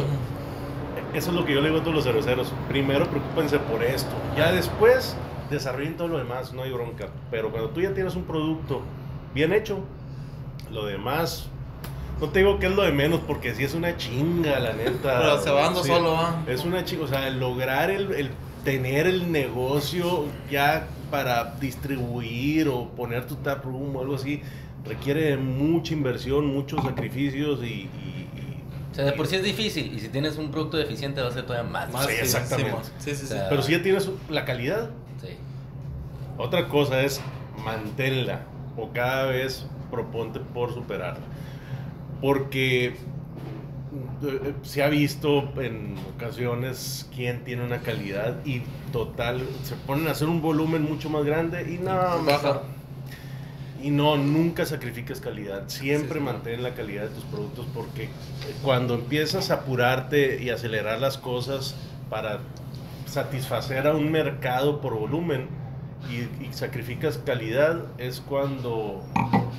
Eso 1.13 1.29
es 1.29 1.35
lo 1.35 1.45
que 1.45 1.53
yo 1.53 1.61
le 1.61 1.69
digo 1.69 1.79
a 1.79 1.83
todos 1.83 1.95
los 1.95 2.03
cerveceros. 2.03 2.53
Primero 2.67 3.05
preocúpense 3.09 3.57
por 3.59 3.83
esto. 3.83 4.11
Ya 4.35 4.51
después 4.51 5.15
desarrollen 5.49 5.95
todo 5.95 6.09
lo 6.09 6.17
demás, 6.17 6.53
no 6.53 6.63
hay 6.63 6.71
bronca. 6.71 7.07
Pero 7.31 7.51
cuando 7.51 7.69
tú 7.69 7.81
ya 7.81 7.93
tienes 7.93 8.15
un 8.15 8.23
producto 8.23 8.81
bien 9.33 9.53
hecho, 9.53 9.79
lo 10.71 10.85
demás, 10.85 11.49
no 12.21 12.29
te 12.29 12.39
digo 12.39 12.59
que 12.59 12.67
es 12.67 12.75
lo 12.75 12.83
de 12.83 12.91
menos, 12.91 13.19
porque 13.27 13.53
sí 13.55 13.63
es 13.63 13.73
una 13.73 13.97
chinga, 13.97 14.59
la 14.59 14.73
neta. 14.73 15.19
Pero 15.19 15.41
se 15.41 15.49
va 15.51 15.61
dando 15.63 15.83
Sí, 15.83 15.89
solo, 15.89 16.15
¿ah? 16.17 16.43
Es 16.47 16.63
una 16.63 16.83
chinga, 16.85 17.03
o 17.03 17.07
sea, 17.07 17.27
el 17.27 17.39
lograr 17.39 17.89
el, 17.91 18.11
el 18.13 18.29
tener 18.63 19.05
el 19.07 19.31
negocio 19.31 20.25
ya 20.49 20.87
para 21.11 21.55
distribuir 21.59 22.67
o 22.67 22.89
poner 22.89 23.25
tu 23.27 23.35
tap 23.35 23.63
room 23.65 23.95
o 23.95 24.01
algo 24.01 24.15
así, 24.15 24.41
requiere 24.85 25.21
de 25.31 25.37
mucha 25.37 25.93
inversión, 25.93 26.47
muchos 26.47 26.83
sacrificios 26.83 27.59
y- 27.63 27.65
y- 27.65 27.89
y 28.33 28.61
O 28.91 28.95
sea, 28.95 29.05
de 29.05 29.11
por 29.11 29.27
sí 29.27 29.35
es 29.35 29.43
difícil 29.43 29.93
y 29.93 29.99
si 29.99 30.09
tienes 30.09 30.37
un 30.37 30.51
producto 30.51 30.77
deficiente 30.77 31.21
va 31.21 31.27
a 31.27 31.31
ser 31.31 31.45
todavía 31.45 31.69
más. 31.69 31.91
Más, 31.91 32.05
Sí, 32.07 32.13
exactamente. 32.19 32.77
Sí, 32.99 33.11
sí, 33.11 33.15
sí. 33.17 33.23
O 33.25 33.27
sea, 33.27 33.49
Pero 33.49 33.61
si 33.61 33.71
ya 33.73 33.83
tienes 33.83 34.09
la 34.29 34.45
calidad, 34.45 34.89
Sí. 35.21 35.29
otra 36.37 36.67
cosa 36.69 37.01
es 37.01 37.21
manténla 37.63 38.41
o 38.77 38.89
cada 38.93 39.25
vez 39.27 39.65
proponte 39.91 40.39
por 40.39 40.73
superarla. 40.73 41.23
Porque 42.25 42.85
eh, 44.23 44.53
se 44.63 44.81
ha 44.83 44.89
visto 44.89 45.53
en 45.61 45.95
ocasiones 46.15 47.07
quién 47.13 47.43
tiene 47.43 47.63
una 47.63 47.81
calidad 47.81 48.43
y 48.45 48.63
total 48.91 49.47
se 49.63 49.75
ponen 49.75 50.07
a 50.07 50.11
hacer 50.11 50.27
un 50.27 50.41
volumen 50.41 50.81
mucho 50.83 51.09
más 51.09 51.23
grande 51.23 51.71
y 51.71 51.77
Baja. 51.77 52.21
mejor. 52.21 52.63
Y 53.83 53.91
no, 53.91 54.17
nunca 54.17 54.65
sacrifiques 54.65 55.21
calidad. 55.21 55.69
Siempre 55.69 56.19
Sí, 56.19 56.19
sí. 56.19 56.19
mantén 56.19 56.63
la 56.63 56.73
calidad 56.73 57.03
de 57.03 57.09
tus 57.09 57.25
productos 57.25 57.67
porque 57.73 58.09
cuando 58.63 58.95
empiezas 58.95 59.51
a 59.51 59.55
apurarte 59.55 60.41
y 60.41 60.49
acelerar 60.49 60.99
las 60.99 61.17
cosas 61.17 61.75
para 62.09 62.39
satisfacer 63.05 63.87
a 63.87 63.93
un 63.95 64.11
mercado 64.11 64.81
por 64.81 64.95
volumen 64.97 65.47
y, 66.09 66.45
y 66.45 66.53
sacrificas 66.53 67.19
calidad, 67.19 67.85
es 67.99 68.19
cuando 68.21 69.03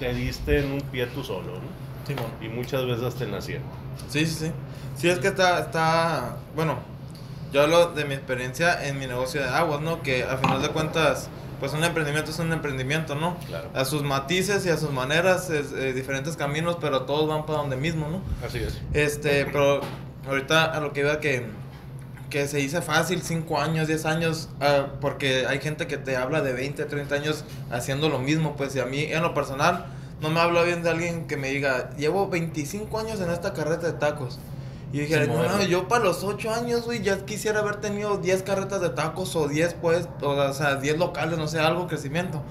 te 0.01 0.13
diste 0.15 0.59
en 0.61 0.73
un 0.73 0.81
pie 0.81 1.07
tú 1.07 1.23
solo, 1.23 1.53
¿no? 1.61 1.86
Simón. 2.07 2.27
Y 2.41 2.49
muchas 2.49 2.87
veces 2.87 3.03
hasta 3.03 3.25
en 3.25 3.33
la 3.33 3.41
sien. 3.41 3.63
Sí, 4.09 4.25
sí, 4.27 4.47
sí. 4.47 4.53
Sí, 4.97 5.09
es 5.09 5.19
que 5.19 5.29
está, 5.29 5.61
está, 5.61 6.37
bueno, 6.55 6.79
yo 7.53 7.63
hablo 7.63 7.93
de 7.93 8.05
mi 8.05 8.15
experiencia 8.15 8.87
en 8.87 8.99
mi 8.99 9.07
negocio 9.07 9.43
de 9.43 9.49
aguas, 9.49 9.81
¿no? 9.81 10.03
Que 10.03 10.25
a 10.25 10.37
final 10.39 10.63
de 10.63 10.69
cuentas, 10.69 11.29
pues 11.61 11.73
un 11.73 11.85
emprendimiento 11.85 12.31
es 12.31 12.39
un 12.39 12.53
emprendimiento, 12.53 13.15
¿no? 13.15 13.37
Claro. 13.47 13.71
A 13.75 13.85
sus 13.85 14.03
matices 14.03 14.65
y 14.67 14.71
a 14.71 14.77
sus 14.77 14.91
maneras, 14.91 15.51
es, 15.51 15.73
eh, 15.73 15.93
diferentes 15.93 16.37
caminos, 16.37 16.79
pero 16.81 17.03
todos 17.03 17.29
van 17.29 17.45
para 17.45 17.59
donde 17.59 17.77
mismo, 17.77 18.09
¿no? 18.09 18.23
Así 18.47 18.59
es. 18.59 18.81
Este, 18.95 19.47
pero 19.47 19.81
ahorita 20.27 20.65
a 20.65 20.81
lo 20.81 20.93
que 20.93 21.01
iba 21.01 21.21
que, 21.21 21.47
que 22.31 22.47
se 22.49 22.59
dice 22.59 22.83
fácil, 22.83 23.23
5 23.23 23.61
años, 23.61 23.87
10 23.87 24.07
años, 24.07 24.49
ah, 24.61 24.87
porque 25.01 25.47
hay 25.47 25.61
gente 25.61 25.87
que 25.87 25.99
te 25.99 26.17
habla 26.17 26.41
de 26.41 26.53
20, 26.53 26.85
30 26.85 27.15
años 27.15 27.45
haciendo 27.71 28.09
lo 28.09 28.19
mismo, 28.19 28.57
pues 28.57 28.75
y 28.77 28.81
a 28.81 28.87
mí 28.87 29.03
en 29.03 29.23
lo 29.23 29.35
personal 29.35 29.87
no 30.21 30.31
me 30.31 30.41
habla 30.41 30.63
bien 30.63 30.83
de 30.83 30.91
alguien 30.91 31.27
que 31.27 31.37
me 31.37 31.49
diga, 31.51 31.91
llevo 31.97 32.29
25 32.29 32.99
años 32.99 33.21
en 33.21 33.31
esta 33.31 33.53
carreta 33.53 33.87
de 33.87 33.93
tacos. 33.95 34.39
Y 34.93 35.01
dije, 35.01 35.27
no, 35.27 35.43
no, 35.43 35.63
yo 35.65 35.89
para 35.89 36.05
los 36.05 36.23
8 36.25 36.55
años, 36.55 36.85
güey, 36.85 37.03
ya 37.03 37.25
quisiera 37.27 37.61
haber 37.61 37.77
tenido 37.77 38.19
10 38.19 38.43
carretas 38.45 38.81
de 38.81 38.91
tacos 38.91 39.35
o 39.37 39.49
10, 39.49 39.75
pues, 39.75 40.09
o, 40.23 40.53
sea, 40.53 40.77
10 40.77 40.99
locales, 40.99 41.39
no 41.39 41.49
sé, 41.49 41.59
algo, 41.59 41.87
crecimiento. 41.87 42.43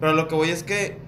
Pero 0.00 0.12
lo 0.12 0.28
que 0.28 0.34
voy 0.34 0.50
es 0.50 0.64
que, 0.64 0.98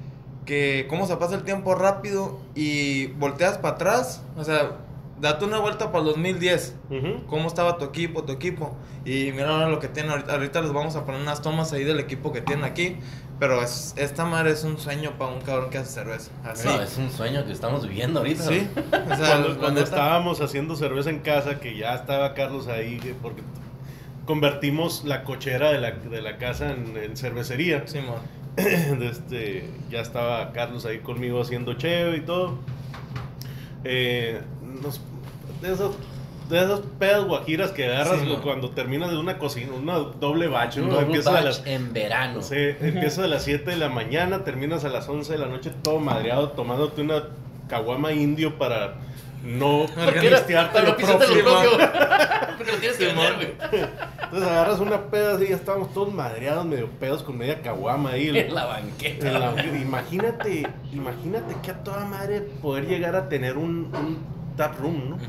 que 0.45 0.87
cómo 0.89 1.07
se 1.07 1.17
pasa 1.17 1.35
el 1.35 1.43
tiempo 1.43 1.75
rápido 1.75 2.39
y 2.55 3.09
volteas 3.09 3.59
para 3.59 3.75
atrás, 3.75 4.23
o 4.37 4.45
sea, 4.45 4.79
date 5.21 5.45
una 5.45 5.59
vuelta 5.59 5.91
para 5.91 6.01
el 6.01 6.07
2010. 6.07 6.75
Ujú. 6.91 7.27
¿Cómo 7.27 7.49
estaba 7.49 7.79
tu 7.79 7.85
equipo, 7.85 8.25
tu 8.25 8.33
equipo? 8.33 8.75
Y 9.05 9.33
mira 9.33 9.51
ahora 9.51 9.69
lo 9.69 9.81
que 9.81 9.89
tienen 9.89 10.13
ahorita. 10.13 10.33
Ahorita 10.33 10.61
les 10.61 10.73
vamos 10.73 10.97
a 10.97 11.05
poner 11.05 11.21
unas 11.21 11.43
tomas 11.43 11.73
ahí 11.73 11.85
del 11.85 12.01
equipo 12.01 12.33
que 12.33 12.41
tienen 12.41 12.65
aquí. 12.65 12.97
Pero 13.39 13.63
es, 13.63 13.93
esta 13.99 14.25
madre 14.25 14.53
es 14.53 14.65
un 14.65 14.79
sueño 14.79 15.13
para 15.19 15.31
un 15.33 15.43
cabrón 15.43 15.69
que 15.69 15.77
hace 15.79 15.93
cerveza. 15.93 16.31
Así. 16.45 16.67
No, 16.67 16.81
es 16.81 16.97
un 16.97 17.11
sueño 17.11 17.45
que 17.45 17.53
estamos 17.53 17.87
viviendo 17.87 18.21
ahorita. 18.21 18.43
Sí. 18.45 18.67
O 18.77 19.17
sea, 19.17 19.45
cuando, 19.59 19.83
estábamos 19.83 20.41
haciendo 20.41 20.75
cerveza 20.75 21.11
en 21.11 21.19
casa, 21.21 21.61
que 21.61 21.77
ya 21.77 21.95
estaba 21.95 22.33
Carlos 22.35 22.67
ahí, 22.67 22.99
que- 22.99 23.15
porque 23.15 23.43
convertimos 24.25 25.05
la 25.05 25.23
cochera 25.23 25.71
de 25.71 25.81
la, 25.81 25.91
de 25.93 26.23
la 26.23 26.39
casa 26.39 26.71
en, 26.73 26.97
en 26.97 27.17
cervecería. 27.17 27.87
Simón. 27.87 28.21
este, 28.57 29.69
ya 29.91 30.01
estaba 30.01 30.53
Carlos 30.53 30.87
ahí 30.87 31.01
conmigo 31.01 31.41
haciendo 31.43 31.75
cheve 31.75 32.17
y 32.17 32.21
todo. 32.23 32.59
Eh, 33.85 34.41
nos- 34.83 35.01
de 35.61 35.73
de 36.49 36.59
esas 36.63 36.81
pedas 36.99 37.25
guajiras 37.25 37.71
que 37.73 37.87
agarras 37.87 38.21
Sí, 38.21 38.37
cuando 38.43 38.71
terminas 38.71 39.11
de 39.11 39.19
una 39.19 39.39
cocina, 39.39 39.73
una 39.75 39.95
doble 39.99 40.47
batch, 40.49 40.77
¿no? 40.77 40.87
double 40.91 41.07
Empiezas 41.07 41.27
a 41.27 41.33
batch 41.33 41.45
las, 41.45 41.67
en 41.67 41.93
verano. 41.93 42.43
sí, 42.43 42.55
empiezas 42.81 43.19
a 43.21 43.27
las 43.27 43.43
7 43.45 43.71
de 43.71 43.77
la 43.77 43.89
mañana, 43.89 44.45
terminas 44.45 44.85
a 44.85 44.89
las 44.89 45.09
11 45.09 45.33
de 45.33 45.39
la 45.39 45.47
noche 45.47 45.73
todo 45.83 45.99
madreado, 45.99 46.51
tomándote 46.51 47.03
una 47.03 47.25
caguama 47.69 48.13
indio 48.13 48.57
para 48.59 48.95
no 49.43 49.87
pistearte 50.21 50.83
lo 50.83 50.97
propio. 50.97 51.19
Porque 52.57 52.73
lo 52.73 52.79
tienes 52.79 52.97
que 52.97 53.07
vender, 53.07 53.35
güey. 53.35 53.49
Entonces 54.23 54.49
agarras 54.49 54.81
una 54.81 55.03
peda 55.11 55.35
así, 55.37 55.47
ya 55.49 55.57
estábamos 55.57 55.93
todos 55.93 56.13
madreados, 56.13 56.65
medio 56.65 56.89
pedos 56.91 57.23
con 57.23 57.37
media 57.39 57.61
caguama 57.63 58.11
ahí. 58.11 58.29
En 58.37 58.55
la 58.55 58.65
banqueta. 58.65 59.27
En 59.29 59.41
la- 59.41 59.65
imagínate, 59.81 60.67
imagínate 60.93 61.55
que 61.63 61.71
a 61.71 61.83
toda 61.85 62.05
madre 62.07 62.41
poder 62.41 62.87
llegar 62.87 63.15
a 63.15 63.29
tener 63.29 63.57
un, 63.57 63.93
un 63.95 64.19
tap 64.57 64.79
room, 64.81 65.11
¿no? 65.11 65.17
Ujú. 65.17 65.25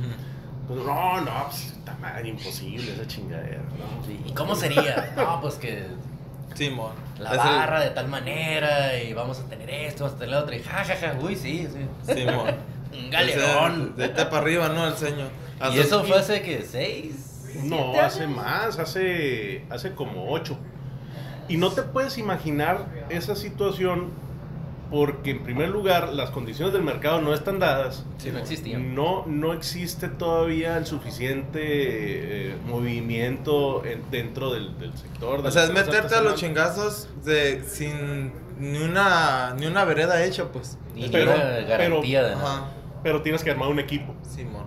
Pues, 0.68 0.80
no, 0.82 1.22
no, 1.22 1.46
pues, 1.46 1.68
está 1.68 1.96
madre, 2.02 2.30
imposible 2.30 2.94
esa 2.94 3.08
chingadera, 3.08 3.60
¿no? 3.78 4.06
Sí, 4.06 4.20
¿Y 4.26 4.32
cómo 4.34 4.56
sería? 4.56 5.14
No, 5.16 5.40
pues 5.42 5.56
que 5.56 5.86
Simón. 6.56 6.92
la 7.20 7.30
Es 7.30 7.34
el- 7.36 7.38
barra 7.40 7.80
de 7.82 7.90
tal 7.92 8.08
manera 8.10 9.02
y 9.02 9.14
vamos 9.14 9.40
a 9.40 9.44
tener 9.46 9.70
esto, 9.70 10.04
vamos 10.04 10.18
a 10.18 10.20
tener 10.20 10.36
lo 10.36 10.42
otro 10.42 10.56
y 10.56 10.62
jajaja, 10.64 11.16
uy, 11.22 11.36
sí, 11.36 11.68
sí. 11.72 12.14
Simón. 12.14 12.56
Un 12.94 13.10
galerón. 13.10 13.96
De 13.96 14.06
este 14.06 14.26
para 14.26 14.38
arriba, 14.40 14.70
¿no? 14.70 14.88
El 14.88 14.96
señor. 14.96 15.30
Y 15.74 15.80
eso 15.80 16.04
fue 16.04 16.18
hace 16.20 16.42
que 16.42 16.64
seis. 16.64 17.54
No, 17.64 18.00
hace 18.00 18.24
años? 18.24 18.36
más, 18.38 18.80
hace, 18.80 19.66
hace 19.70 19.94
como 19.94 20.32
ocho. 20.32 20.58
Y 21.48 21.58
no 21.58 21.72
te 21.72 21.82
puedes 21.84 22.18
imaginar 22.18 22.86
esa 23.10 23.36
situación 23.36 24.12
porque 24.90 25.32
en 25.32 25.44
primer 25.44 25.70
lugar 25.70 26.14
las 26.14 26.30
condiciones 26.32 26.74
del 26.74 26.84
mercado 26.84 27.22
no 27.22 27.34
están 27.34 27.60
dadas. 27.60 28.06
Sí, 28.18 28.32
no 28.32 28.40
existían. 28.40 28.96
No, 28.96 29.26
no 29.28 29.54
existe 29.54 30.08
todavía 30.08 30.78
el 30.78 30.86
suficiente 30.86 31.60
eh, 32.52 32.56
movimiento 32.66 33.84
en- 33.86 34.04
dentro 34.12 34.52
del, 34.54 34.78
del 34.80 34.94
sector. 34.98 35.42
de 35.42 35.48
O 35.48 35.52
sea, 35.52 35.64
es 35.66 35.72
meterte 35.74 36.16
a 36.16 36.22
los 36.22 36.36
chingazos 36.36 37.08
de 37.26 37.64
sin 37.68 38.32
ni 38.60 38.80
una 38.80 39.54
ni 39.60 39.66
una 39.68 39.84
vereda 39.86 40.24
hecha, 40.24 40.46
pues. 40.52 40.78
Y 40.96 41.10
Pero- 41.10 41.32
ni 41.34 41.38
una 41.40 41.60
garantía 41.68 42.24
de 42.24 42.36
nada. 42.36 42.54
Ajá. 42.58 42.66
Pero 43.04 43.22
tienes 43.22 43.44
que 43.44 43.52
armar 43.52 43.70
un 43.70 43.80
equipo. 43.80 44.14
Simón. 44.24 44.66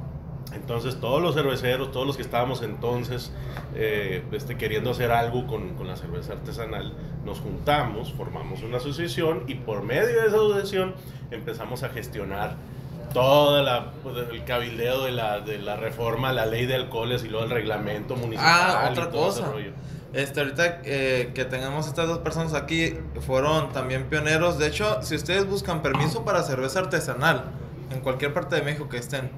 Entonces 0.54 0.98
todos 1.00 1.22
los 1.22 1.34
cerveceros, 1.34 1.92
todos 1.92 2.06
los 2.06 2.16
que 2.16 2.22
estábamos 2.22 2.62
entonces 2.62 3.32
eh, 3.74 4.22
este, 4.32 4.56
queriendo 4.56 4.90
hacer 4.90 5.10
algo 5.12 5.46
con, 5.46 5.74
con 5.74 5.86
la 5.86 5.96
cerveza 5.96 6.32
artesanal, 6.32 6.92
nos 7.24 7.40
juntamos, 7.40 8.12
formamos 8.12 8.62
una 8.62 8.78
asociación 8.78 9.44
y 9.46 9.54
por 9.54 9.82
medio 9.82 10.20
de 10.20 10.26
esa 10.26 10.36
asociación 10.36 10.94
empezamos 11.30 11.82
a 11.82 11.90
gestionar 11.90 12.56
todo 13.12 13.62
la, 13.62 13.92
pues, 14.02 14.16
el 14.30 14.44
cabildeo 14.44 15.04
de 15.04 15.12
la, 15.12 15.40
de 15.40 15.58
la 15.58 15.76
reforma 15.76 16.30
a 16.30 16.32
la 16.32 16.46
ley 16.46 16.66
de 16.66 16.76
alcoholes 16.76 17.24
y 17.24 17.28
luego 17.28 17.44
el 17.44 17.50
reglamento 17.50 18.16
municipal. 18.16 18.46
Ah, 18.46 18.84
y 18.88 18.92
otra 18.92 19.10
todo 19.10 19.30
ese 19.30 19.40
cosa. 19.40 19.52
rollo. 19.52 19.72
Este, 20.12 20.40
ahorita 20.40 20.80
eh, 20.84 21.30
que 21.34 21.44
tengamos 21.44 21.86
estas 21.86 22.08
dos 22.08 22.18
personas 22.18 22.54
aquí, 22.54 22.94
fueron 23.26 23.72
también 23.72 24.04
pioneros. 24.08 24.58
De 24.58 24.66
hecho, 24.66 25.02
si 25.02 25.14
ustedes 25.14 25.46
buscan 25.46 25.82
permiso 25.82 26.24
para 26.24 26.42
cerveza 26.42 26.80
artesanal, 26.80 27.44
en 27.90 28.00
cualquier 28.00 28.32
parte 28.32 28.56
de 28.56 28.62
México 28.62 28.88
que 28.88 28.96
estén, 28.96 29.30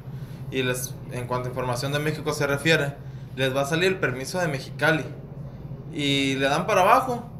y 0.50 0.62
les, 0.62 0.94
en 1.12 1.26
cuanto 1.26 1.48
a 1.48 1.50
información 1.50 1.92
de 1.92 1.98
México 1.98 2.32
se 2.32 2.46
refiere, 2.46 2.94
les 3.36 3.54
va 3.56 3.62
a 3.62 3.64
salir 3.64 3.88
el 3.88 3.98
permiso 3.98 4.38
de 4.38 4.48
Mexicali. 4.48 5.04
Y 5.92 6.36
le 6.36 6.48
dan 6.48 6.66
para 6.66 6.82
abajo. 6.82 7.30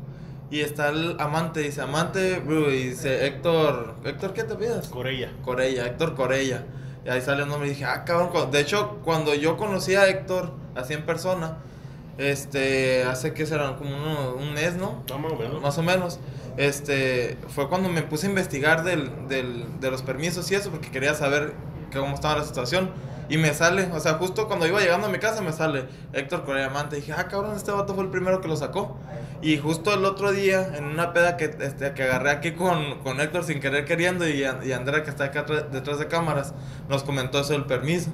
Y 0.53 0.61
está 0.61 0.91
el 0.91 1.17
amante, 1.19 1.61
dice 1.61 1.81
amante, 1.81 2.39
brew, 2.41 2.69
y 2.71 2.89
dice 2.91 3.27
Héctor, 3.27 3.95
Héctor, 4.05 4.35
¿qué 4.35 4.45
te 4.45 4.55
pides? 4.55 4.87
Corella. 4.89 5.33
Corella, 5.43 5.87
Héctor 5.87 6.15
Corella. 6.15 6.67
Y 7.07 7.09
ahí 7.09 7.23
sale 7.23 7.43
el 7.45 7.49
nombre 7.49 7.69
y 7.69 7.71
dije, 7.71 7.87
ah, 7.87 8.05
cabrón. 8.05 8.51
De 8.51 8.61
hecho, 8.61 8.99
cuando 9.03 9.35
yo 9.35 9.57
conocí 9.57 9.95
a 9.95 10.07
Héctor, 10.09 10.53
así 10.77 10.93
en 10.93 11.07
persona, 11.07 11.57
este, 12.19 13.03
hace 13.05 13.33
que 13.33 13.47
será 13.47 13.77
como 13.77 13.97
uno- 13.97 14.35
un 14.35 14.53
mes, 14.53 14.75
¿no? 14.77 15.03
No, 15.09 15.19
más 15.19 15.33
o 15.33 15.37
menos. 15.37 15.63
Más 15.63 15.79
o 15.79 15.83
menos. 15.83 16.21
Este, 16.59 17.39
fue 17.49 17.71
cuando 17.71 17.89
me 17.89 18.03
puse 18.03 18.27
a 18.27 18.31
investigar 18.31 18.85
del, 18.85 19.27
del, 19.29 19.81
de 19.81 19.91
los 19.91 20.03
permisos 20.03 20.51
y 20.51 20.55
eso, 20.55 20.71
porque 20.71 20.91
quería 20.91 21.15
saber 21.15 21.55
cómo 21.95 22.15
estaba 22.15 22.37
la 22.39 22.45
situación. 22.45 22.91
Y 23.29 23.39
me 23.39 23.55
sale, 23.55 23.89
o 23.93 24.01
sea, 24.01 24.15
justo 24.15 24.47
cuando 24.49 24.67
iba 24.67 24.81
llegando 24.81 25.07
a 25.07 25.11
mi 25.11 25.19
casa 25.19 25.41
me 25.41 25.53
sale 25.53 25.85
Héctor 26.13 26.45
Correa 26.45 26.67
Amante. 26.67 26.99
Y 26.99 27.01
dije, 27.01 27.13
ah, 27.17 27.29
cabrón, 27.29 27.57
este 27.57 27.71
vato 27.71 27.95
fue 27.95 28.05
el 28.05 28.11
primero 28.11 28.41
que 28.41 28.49
lo 28.49 28.57
sacó. 28.57 28.99
Y 29.41 29.59
justo 29.59 29.95
el 29.95 30.05
otro 30.05 30.33
día, 30.33 30.77
en 30.77 30.85
una 30.85 31.13
peda 31.13 31.37
que, 31.37 31.45
este, 31.61 31.95
que 31.95 32.03
agarré 32.03 32.31
aquí 32.31 32.53
con, 32.53 32.99
con 33.01 33.21
Héctor 33.21 33.45
sin 33.45 33.61
querer 33.61 33.85
queriendo 33.85 34.29
y, 34.29 34.43
y 34.65 34.73
Andrea 34.73 35.03
que 35.03 35.11
está 35.11 35.25
acá 35.25 35.45
detrás 35.45 35.99
de 35.99 36.09
cámaras, 36.09 36.53
nos 36.89 37.03
comentó 37.05 37.41
eso 37.41 37.53
del 37.53 37.65
permiso. 37.65 38.11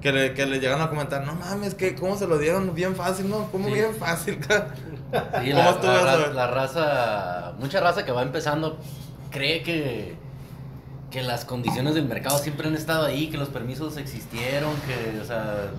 Que 0.00 0.12
le, 0.12 0.34
que 0.34 0.46
le 0.46 0.60
llegaron 0.60 0.82
a 0.82 0.88
comentar, 0.90 1.24
no 1.24 1.34
mames, 1.34 1.74
que 1.74 1.94
cómo 1.94 2.16
se 2.16 2.26
lo 2.26 2.38
dieron 2.38 2.74
bien 2.74 2.94
fácil, 2.94 3.28
¿no? 3.30 3.50
¿Cómo 3.50 3.68
Sí. 3.68 3.74
bien 3.74 3.94
fácil? 3.94 4.38
Sí, 5.40 5.52
¿Cómo 5.52 5.78
la, 5.80 6.16
la 6.16 6.28
la 6.32 6.46
raza, 6.48 7.54
mucha 7.58 7.80
raza 7.80 8.04
que 8.04 8.12
va 8.12 8.22
empezando 8.22 8.78
cree 9.30 9.62
que, 9.62 10.16
que 11.10 11.22
las 11.22 11.44
condiciones 11.44 11.94
del 11.94 12.06
mercado 12.06 12.38
siempre 12.38 12.68
han 12.68 12.74
estado 12.74 13.06
ahí, 13.06 13.28
que 13.28 13.38
los 13.38 13.48
permisos 13.48 13.96
existieron, 13.96 14.72
que, 14.86 15.20
o 15.20 15.24
sea, 15.24 15.70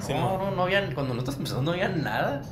Sí, 0.00 0.14
no, 0.14 0.38
no, 0.38 0.50
no 0.52 0.62
había, 0.62 0.94
cuando 0.94 1.14
nosotros 1.14 1.36
empezamos 1.36 1.64
no 1.64 1.72
había 1.72 1.88
nada 1.88 2.42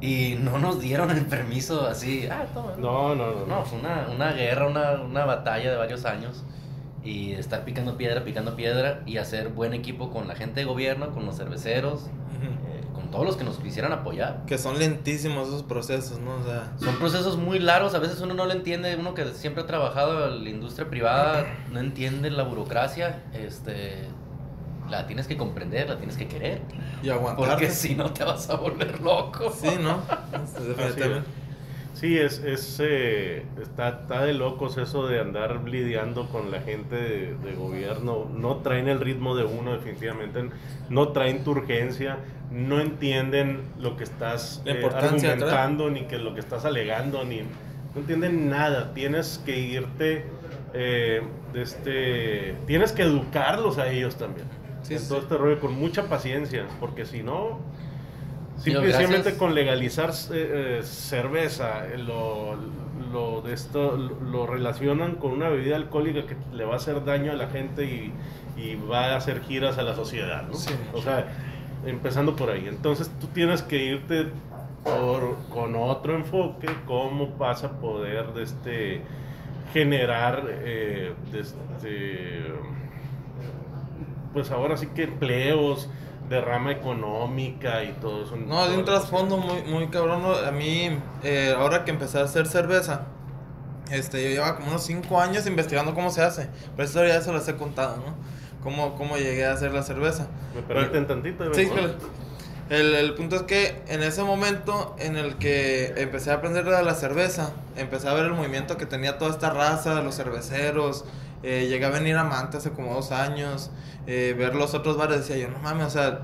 y 0.00 0.36
no 0.40 0.58
nos 0.58 0.80
dieron 0.80 1.10
el 1.10 1.26
permiso 1.26 1.86
así, 1.86 2.28
ah, 2.30 2.46
toma. 2.54 2.72
No, 2.78 3.14
no, 3.14 3.32
no. 3.32 3.46
No, 3.46 3.64
fue 3.64 3.80
una, 3.80 4.08
una 4.14 4.32
guerra, 4.32 4.68
una, 4.68 4.92
una 5.02 5.24
batalla 5.24 5.70
de 5.70 5.76
varios 5.76 6.04
años. 6.04 6.44
Y 7.04 7.32
estar 7.32 7.64
picando 7.64 7.96
piedra, 7.96 8.24
picando 8.24 8.54
piedra 8.54 9.02
y 9.06 9.16
hacer 9.16 9.48
buen 9.48 9.72
equipo 9.72 10.10
con 10.10 10.28
la 10.28 10.34
gente 10.34 10.60
de 10.60 10.66
gobierno, 10.66 11.10
con 11.10 11.24
los 11.26 11.36
cerveceros, 11.36 12.10
con 13.08 13.10
todos 13.10 13.26
los 13.26 13.36
que 13.36 13.44
nos 13.44 13.58
quisieran 13.58 13.92
apoyar. 13.92 14.44
Que 14.46 14.58
son 14.58 14.78
lentísimos 14.78 15.48
esos 15.48 15.62
procesos, 15.62 16.20
¿no? 16.20 16.36
O 16.36 16.44
sea, 16.44 16.72
Son 16.78 16.96
procesos 16.96 17.36
muy 17.36 17.58
largos, 17.58 17.94
a 17.94 17.98
veces 17.98 18.20
uno 18.20 18.34
no 18.34 18.44
lo 18.44 18.52
entiende, 18.52 18.94
uno 18.96 19.14
que 19.14 19.24
siempre 19.32 19.62
ha 19.62 19.66
trabajado 19.66 20.28
en 20.28 20.44
la 20.44 20.50
industria 20.50 20.88
privada 20.88 21.46
no 21.72 21.80
entiende 21.80 22.30
la 22.30 22.42
burocracia, 22.42 23.22
este, 23.32 24.04
la 24.90 25.06
tienes 25.06 25.26
que 25.26 25.36
comprender, 25.36 25.88
la 25.88 25.96
tienes 25.96 26.16
que 26.16 26.28
querer, 26.28 26.62
y 27.02 27.08
aguantar. 27.08 27.48
porque 27.48 27.70
si 27.70 27.94
no 27.94 28.12
te 28.12 28.24
vas 28.24 28.48
a 28.50 28.56
volver 28.56 29.00
loco. 29.00 29.52
Sí, 29.58 29.70
¿no? 29.80 30.02
Definitivamente. 30.68 31.28
Sí, 31.98 32.16
es, 32.16 32.38
es 32.44 32.78
eh, 32.80 33.42
está, 33.60 33.88
está 33.88 34.24
de 34.24 34.32
locos 34.32 34.78
eso 34.78 35.08
de 35.08 35.18
andar 35.18 35.68
lidiando 35.68 36.28
con 36.28 36.52
la 36.52 36.60
gente 36.60 36.94
de, 36.94 37.34
de 37.34 37.54
gobierno. 37.56 38.30
No 38.32 38.58
traen 38.58 38.86
el 38.86 39.00
ritmo 39.00 39.34
de 39.34 39.44
uno, 39.44 39.72
definitivamente. 39.72 40.48
No 40.90 41.08
traen 41.08 41.42
tu 41.42 41.50
urgencia. 41.50 42.18
No 42.52 42.80
entienden 42.80 43.62
lo 43.80 43.96
que 43.96 44.04
estás 44.04 44.62
eh, 44.64 44.88
argumentando, 44.94 45.90
ni 45.90 46.02
que 46.02 46.18
lo 46.18 46.34
que 46.34 46.40
estás 46.40 46.64
alegando, 46.64 47.24
ni 47.24 47.40
no 47.40 48.00
entienden 48.00 48.48
nada. 48.48 48.94
Tienes 48.94 49.42
que 49.44 49.58
irte, 49.58 50.24
eh, 50.74 51.22
de 51.52 51.62
este, 51.62 52.54
tienes 52.66 52.92
que 52.92 53.02
educarlos 53.02 53.78
a 53.78 53.90
ellos 53.90 54.16
también. 54.16 54.46
Sí, 54.82 54.94
en 54.94 55.00
sí. 55.00 55.08
todo 55.08 55.18
este 55.18 55.36
rollo 55.36 55.58
con 55.58 55.74
mucha 55.74 56.08
paciencia, 56.08 56.66
porque 56.78 57.04
si 57.04 57.24
no, 57.24 57.58
Simplemente 58.58 59.36
con 59.36 59.54
legalizar 59.54 60.10
eh, 60.10 60.78
eh, 60.80 60.82
cerveza, 60.82 61.86
eh, 61.86 61.98
lo, 61.98 62.56
lo 63.12 63.40
de 63.40 63.54
esto 63.54 63.96
lo, 63.96 64.20
lo 64.20 64.46
relacionan 64.46 65.14
con 65.14 65.32
una 65.32 65.48
bebida 65.48 65.76
alcohólica 65.76 66.26
que 66.26 66.36
le 66.52 66.64
va 66.64 66.74
a 66.74 66.76
hacer 66.76 67.04
daño 67.04 67.32
a 67.32 67.36
la 67.36 67.48
gente 67.48 67.84
y, 67.84 68.12
y 68.56 68.74
va 68.74 69.12
a 69.12 69.16
hacer 69.16 69.42
giras 69.42 69.78
a 69.78 69.82
la 69.82 69.94
sociedad, 69.94 70.42
¿no? 70.48 70.54
Sí. 70.54 70.74
O 70.92 71.00
sea, 71.00 71.26
empezando 71.86 72.36
por 72.36 72.50
ahí. 72.50 72.66
Entonces 72.68 73.10
tú 73.20 73.28
tienes 73.28 73.62
que 73.62 73.84
irte 73.84 74.26
por, 74.84 75.36
con 75.50 75.76
otro 75.76 76.14
enfoque, 76.14 76.68
cómo 76.86 77.28
vas 77.36 77.64
a 77.64 77.78
poder 77.80 78.32
de 78.32 78.42
este, 78.42 79.02
generar 79.72 80.44
eh, 80.48 81.12
de 81.30 81.40
este, 81.40 82.42
pues 84.32 84.50
ahora 84.50 84.76
sí 84.76 84.88
que 84.88 85.04
empleos, 85.04 85.88
de 86.28 86.40
rama 86.40 86.72
económica 86.72 87.84
y 87.84 87.92
todo 87.92 88.24
eso. 88.24 88.36
No, 88.36 88.68
de 88.68 88.76
un 88.76 88.84
trasfondo 88.84 89.36
muy, 89.36 89.62
muy 89.62 89.88
cabrón. 89.88 90.22
A 90.46 90.50
mí, 90.50 90.90
eh, 91.22 91.54
ahora 91.56 91.84
que 91.84 91.90
empecé 91.90 92.18
a 92.18 92.24
hacer 92.24 92.46
cerveza, 92.46 93.06
este, 93.90 94.22
yo 94.22 94.30
llevaba 94.30 94.56
como 94.56 94.68
unos 94.68 94.82
5 94.82 95.20
años 95.20 95.46
investigando 95.46 95.94
cómo 95.94 96.10
se 96.10 96.22
hace. 96.22 96.48
Pero 96.76 96.86
historia 96.86 97.14
ya 97.14 97.22
se 97.22 97.32
las 97.32 97.48
he 97.48 97.56
contado, 97.56 97.96
¿no? 97.96 98.14
cómo, 98.62 98.94
cómo 98.96 99.16
llegué 99.16 99.46
a 99.46 99.52
hacer 99.52 99.72
la 99.72 99.82
cerveza. 99.82 100.28
¿Me 100.54 100.62
permiten 100.62 101.06
tantito? 101.06 101.52
Sí, 101.54 101.66
claro. 101.66 101.94
El, 102.70 102.94
el, 102.94 103.14
punto 103.14 103.36
es 103.36 103.42
que 103.42 103.82
en 103.88 104.02
ese 104.02 104.22
momento 104.22 104.94
en 104.98 105.16
el 105.16 105.36
que 105.36 105.94
empecé 105.96 106.30
a 106.30 106.34
aprender 106.34 106.66
de 106.66 106.82
la 106.82 106.94
cerveza, 106.94 107.52
empecé 107.76 108.08
a 108.08 108.12
ver 108.12 108.26
el 108.26 108.32
movimiento 108.32 108.76
que 108.76 108.84
tenía 108.84 109.16
toda 109.16 109.30
esta 109.30 109.48
raza, 109.48 110.02
los 110.02 110.16
cerveceros, 110.16 111.06
eh, 111.42 111.66
llegué 111.68 111.84
a 111.84 111.90
venir 111.90 112.16
a 112.16 112.24
Manta 112.24 112.58
hace 112.58 112.70
como 112.70 112.94
dos 112.94 113.12
años, 113.12 113.70
eh, 114.06 114.34
ver 114.36 114.54
los 114.54 114.74
otros 114.74 114.96
bares, 114.96 115.18
decía 115.18 115.36
yo, 115.36 115.48
no 115.48 115.58
mames, 115.58 115.86
o 115.86 115.90
sea, 115.90 116.20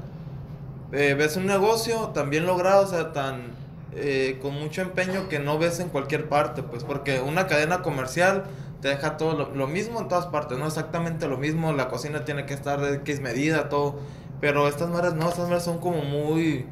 eh, 0.93 1.15
ves 1.15 1.37
un 1.37 1.47
negocio 1.47 2.09
tan 2.15 2.31
bien 2.31 2.47
logrado, 2.47 2.85
o 2.85 2.87
sea, 2.87 3.13
tan 3.13 3.53
eh, 3.97 4.39
con 4.43 4.55
mucho 4.55 4.83
empeño 4.83 5.29
que 5.29 5.39
no 5.39 5.59
ves 5.59 5.81
en 5.81 5.89
cualquier 5.89 6.29
parte, 6.29 6.63
pues, 6.63 6.85
porque 6.85 7.21
una 7.21 7.47
cadena 7.47 7.83
comercial 7.83 8.45
te 8.81 8.89
deja 8.89 9.17
todo 9.17 9.51
lo, 9.55 9.67
mismo 9.67 10.01
en 10.01 10.09
todas 10.09 10.27
partes, 10.27 10.59
no 10.59 10.67
exactamente 10.67 11.29
lo 11.29 11.37
mismo, 11.37 11.73
la 11.73 11.89
cocina 11.89 12.25
tiene 12.25 12.45
que 12.45 12.55
estar 12.55 12.81
de 12.81 12.97
X 12.97 13.21
medida, 13.21 13.69
todo 13.69 13.99
pero 14.41 14.69
estas 14.69 14.91
maras 14.91 15.15
no, 15.15 15.29
estas 15.29 15.49
maras 15.49 15.65
son 15.65 15.79
como 15.79 16.03
muy, 16.03 16.67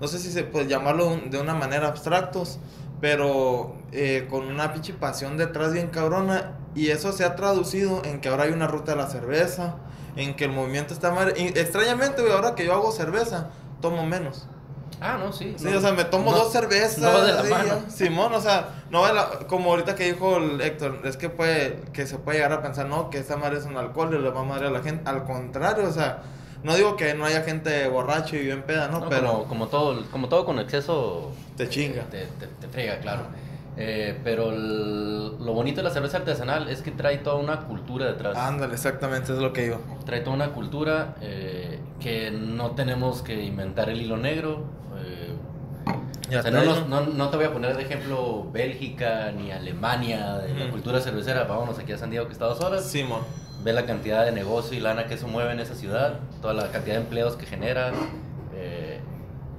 no 0.00 0.08
sé 0.08 0.18
si 0.18 0.30
se 0.30 0.44
puede 0.44 0.66
llamarlo 0.66 1.18
de 1.30 1.40
una 1.40 1.54
manera 1.54 1.88
abstractos, 1.88 2.58
pero 3.00 3.76
eh, 3.92 4.26
con 4.30 4.46
una 4.46 4.72
pinche 4.72 4.92
pasión 4.94 5.36
detrás 5.36 5.72
bien 5.72 5.88
cabrona. 5.88 6.52
Y 6.74 6.90
eso 6.90 7.12
se 7.12 7.24
ha 7.24 7.36
traducido 7.36 8.02
en 8.04 8.20
que 8.20 8.28
ahora 8.28 8.44
hay 8.44 8.52
una 8.52 8.66
ruta 8.66 8.92
de 8.92 8.98
la 8.98 9.08
cerveza, 9.08 9.76
en 10.14 10.36
que 10.36 10.44
el 10.44 10.52
movimiento 10.52 10.92
está 10.92 11.10
mal. 11.10 11.32
extrañamente, 11.36 12.20
güey, 12.20 12.32
ahora 12.32 12.54
que 12.54 12.66
yo 12.66 12.74
hago 12.74 12.92
cerveza, 12.92 13.50
tomo 13.80 14.04
menos. 14.04 14.46
Ah, 15.00 15.18
no, 15.18 15.32
sí. 15.32 15.54
Sí, 15.58 15.68
o 15.68 15.80
sea, 15.80 15.92
me 15.92 16.04
tomo 16.04 16.32
dos 16.32 16.52
cervezas. 16.52 16.98
No 16.98 17.20
de 17.20 17.32
la 17.32 17.42
mano. 17.42 17.82
Simón, 17.88 18.32
o 18.32 18.40
sea, 18.40 18.84
no 18.90 19.10
la, 19.12 19.40
como 19.46 19.70
ahorita 19.70 19.94
que 19.94 20.12
dijo 20.12 20.38
el 20.38 20.60
Héctor, 20.60 21.00
es 21.04 21.16
que 21.16 21.28
puede, 21.28 21.82
que 21.92 22.06
se 22.06 22.18
puede 22.18 22.38
llegar 22.38 22.52
a 22.52 22.62
pensar, 22.62 22.86
no, 22.86 23.10
que 23.10 23.18
esa 23.18 23.36
madre 23.36 23.58
es 23.58 23.66
un 23.66 23.76
alcohol 23.76 24.14
y 24.14 24.22
le 24.22 24.30
va 24.30 24.40
a 24.40 24.44
madre 24.44 24.68
a 24.68 24.70
la 24.70 24.82
gente. 24.82 25.08
Al 25.08 25.24
contrario, 25.24 25.86
o 25.88 25.92
sea, 25.92 26.22
no 26.62 26.74
digo 26.74 26.96
que 26.96 27.14
no 27.14 27.24
haya 27.24 27.42
gente 27.42 27.86
borracho 27.88 28.36
y 28.36 28.40
bien 28.40 28.62
peda, 28.62 28.88
¿no? 28.88 29.08
Pero 29.08 29.44
como, 29.44 29.48
como, 29.48 29.66
todo, 29.68 30.04
como 30.10 30.28
todo 30.28 30.44
con 30.44 30.58
exceso... 30.58 31.32
Te 31.56 31.68
chinga. 31.68 32.02
Te, 32.04 32.26
te, 32.26 32.68
frega, 32.68 32.98
claro. 32.98 33.24
Eh, 33.78 34.18
pero 34.24 34.50
lo 34.50 35.52
bonito 35.52 35.78
de 35.78 35.82
la 35.82 35.90
cerveza 35.90 36.16
artesanal 36.16 36.68
es 36.68 36.80
que 36.80 36.90
trae 36.90 37.18
toda 37.18 37.36
una 37.36 37.60
cultura 37.60 38.06
detrás. 38.06 38.36
Ándale, 38.36 38.74
exactamente, 38.74 39.32
es 39.32 39.38
lo 39.38 39.52
que 39.52 39.64
digo. 39.64 39.80
Trae 40.06 40.20
toda 40.20 40.34
una 40.34 40.52
cultura 40.52 41.16
eh, 41.20 41.78
que 42.00 42.30
no 42.30 42.70
tenemos 42.70 43.22
que 43.22 43.44
inventar 43.44 43.90
el 43.90 44.00
hilo 44.00 44.16
negro. 44.16 44.64
Eh, 44.98 45.34
o 46.28 46.42
sea, 46.42 46.50
no, 46.50 46.86
no, 46.86 47.02
no, 47.02 47.28
te 47.28 47.36
voy 47.36 47.46
a 47.46 47.52
poner 47.52 47.76
de 47.76 47.82
ejemplo 47.82 48.50
Bélgica 48.50 49.30
ni 49.30 49.52
Alemania 49.52 50.38
de 50.38 50.54
la 50.54 50.70
cultura 50.70 51.00
cervecera. 51.00 51.44
Vámonos 51.44 51.78
aquí 51.78 51.92
a 51.92 51.98
San 51.98 52.10
Diego 52.10 52.26
que 52.26 52.32
está 52.32 52.46
dos 52.46 52.60
horas. 52.60 52.84
Simón 52.84 53.20
ve 53.66 53.72
la 53.72 53.84
cantidad 53.84 54.24
de 54.24 54.30
negocio 54.30 54.78
y 54.78 54.80
lana 54.80 55.06
que 55.06 55.14
eso 55.14 55.26
mueve 55.26 55.50
en 55.50 55.58
esa 55.58 55.74
ciudad, 55.74 56.20
toda 56.40 56.54
la 56.54 56.70
cantidad 56.70 56.94
de 56.94 57.00
empleos 57.02 57.34
que 57.34 57.46
genera 57.46 57.92
eh, 58.54 59.00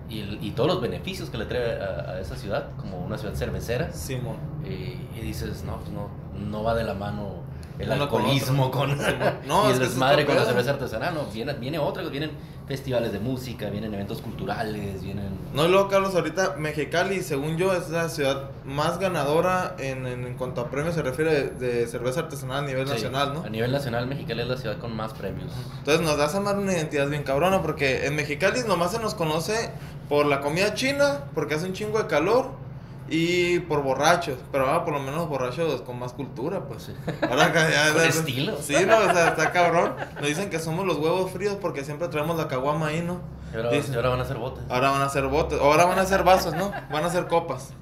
y, 0.10 0.40
y, 0.42 0.52
todos 0.52 0.70
los 0.70 0.82
beneficios 0.82 1.30
que 1.30 1.38
le 1.38 1.44
trae 1.44 1.74
a, 1.74 2.22
esa 2.22 2.38
ciudad, 2.38 2.70
como 2.78 3.00
una 3.06 3.18
ciudad 3.18 3.36
cervecera. 3.36 3.92
Simón. 3.92 4.38
y 4.66 5.20
dices, 5.20 5.66
no, 5.66 5.78
pues 5.80 5.92
no, 5.92 6.10
no 6.40 6.64
va 6.64 6.74
de 6.74 6.86
la 6.86 6.94
mano 6.94 7.44
el 7.80 7.92
alcoholismo 7.92 8.72
con, 8.72 8.98
no, 9.48 9.70
y 9.70 9.74
el 9.74 9.80
desmadre 9.80 10.26
con 10.26 10.36
la 10.36 10.46
cerveza 10.46 10.72
artesanal, 10.72 11.14
no, 11.14 11.26
viene, 11.26 11.54
viene 11.54 11.78
otra, 11.78 12.02
vienen 12.04 12.32
festivales 12.68 13.14
de 13.14 13.20
música, 13.20 13.70
vienen 13.70 13.94
eventos 13.94 14.22
culturales, 14.22 15.02
vienen... 15.02 15.30
No, 15.54 15.66
y 15.66 15.70
luego 15.70 15.88
Carlos, 15.88 16.14
ahorita 16.16 16.56
Mexicali, 16.58 17.22
según 17.22 17.58
yo, 17.58 17.74
es 17.74 17.90
la 17.90 18.10
ciudad 18.10 18.50
más 18.66 19.00
ganadora 19.00 19.76
en, 19.80 20.06
en, 20.06 20.34
cuanto 20.36 20.62
a 20.62 20.70
premios 20.70 20.96
se 20.96 21.02
refiere 21.02 21.50
de, 21.50 21.88
cerveza 21.88 22.22
artesanal 22.22 22.66
a 22.66 22.68
nivel 22.68 22.88
nacional, 22.88 23.34
¿no? 23.34 23.44
A 23.44 23.50
nivel 23.50 23.72
nacional, 23.72 24.06
Mexicali 24.08 24.42
es 24.42 24.48
la 24.48 24.58
ciudad 24.58 24.78
con 24.80 24.94
más 24.96 25.14
premios. 25.14 25.52
Entonces 25.78 26.06
nos 26.06 26.18
das 26.18 26.36
a 26.36 26.42
dar 26.42 26.58
una 26.58 26.74
identidad 26.74 27.08
bien 27.08 27.24
cabrona, 27.24 27.62
porque 27.62 28.06
en 28.06 28.16
Mexicali 28.16 28.60
nomás 28.68 28.92
se 28.92 29.00
nos 29.00 29.16
conoce 29.16 29.72
por 30.10 30.26
la 30.26 30.42
comida 30.42 30.74
china, 30.74 31.26
porque 31.34 31.56
hace 31.56 31.68
un 31.68 31.74
chingo 31.74 32.00
de 32.00 32.08
calor 32.08 32.67
y 33.10 33.60
por 33.60 33.84
borrachos, 33.84 34.38
pero 34.52 34.68
ahora 34.68 34.84
por 34.84 34.94
lo 34.94 35.00
menos 35.00 35.30
borrachos 35.30 35.82
con 35.82 35.98
más 36.00 36.14
cultura, 36.14 36.68
pues. 36.68 36.92
Ahora 37.30 37.54
ya, 37.54 37.94
con 37.94 38.04
estilo. 38.04 38.58
Sí, 38.62 38.76
no, 38.86 38.98
o 38.98 39.14
sea, 39.14 39.30
está 39.30 39.52
cabrón. 39.52 39.96
Nos 40.16 40.28
dicen 40.28 40.50
que 40.50 40.60
somos 40.60 40.86
los 40.86 40.98
huevos 40.98 41.32
fríos 41.32 41.58
porque 41.62 41.84
siempre 41.84 42.08
traemos 42.10 42.38
la 42.38 42.48
caguama 42.48 42.88
ahí, 42.88 43.02
¿no? 43.02 43.22
Y 43.54 43.58
ahora, 43.96 44.10
van 44.10 44.20
a 44.20 44.26
ser 44.26 44.38
botes. 44.38 44.64
Ahora 44.70 44.92
van 44.92 45.02
a 45.02 45.10
ser 45.10 45.28
botes, 45.28 45.60
ahora 45.60 45.86
van 45.86 46.00
a 46.00 46.06
ser 46.06 46.24
vasos, 46.24 46.54
¿no? 46.54 46.72
Van 46.92 47.06
a 47.06 47.10
ser 47.10 47.28
copas. 47.28 47.74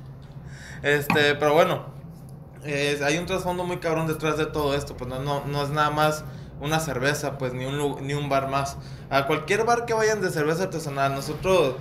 Este, 0.83 1.35
pero 1.35 1.53
bueno, 1.53 1.85
hay 2.63 3.17
un 3.17 3.25
trasfondo 3.25 3.63
muy 3.63 3.77
cabrón 3.77 4.07
detrás 4.07 4.37
de 4.37 4.45
todo 4.45 4.75
esto, 4.75 4.95
pues 4.95 5.09
no, 5.09 5.19
no, 5.19 5.43
no 5.45 5.63
es 5.63 5.69
nada 5.69 5.89
más 5.89 6.23
una 6.61 6.79
cerveza, 6.79 7.37
pues 7.37 7.53
ni 7.53 7.65
un, 7.65 8.05
ni 8.05 8.13
un 8.13 8.29
bar 8.29 8.49
más. 8.49 8.77
A 9.09 9.25
cualquier 9.25 9.65
bar 9.65 9.85
que 9.85 9.93
vayan 9.93 10.21
de 10.21 10.29
cerveza 10.29 10.63
artesanal, 10.63 11.13
nosotros 11.13 11.75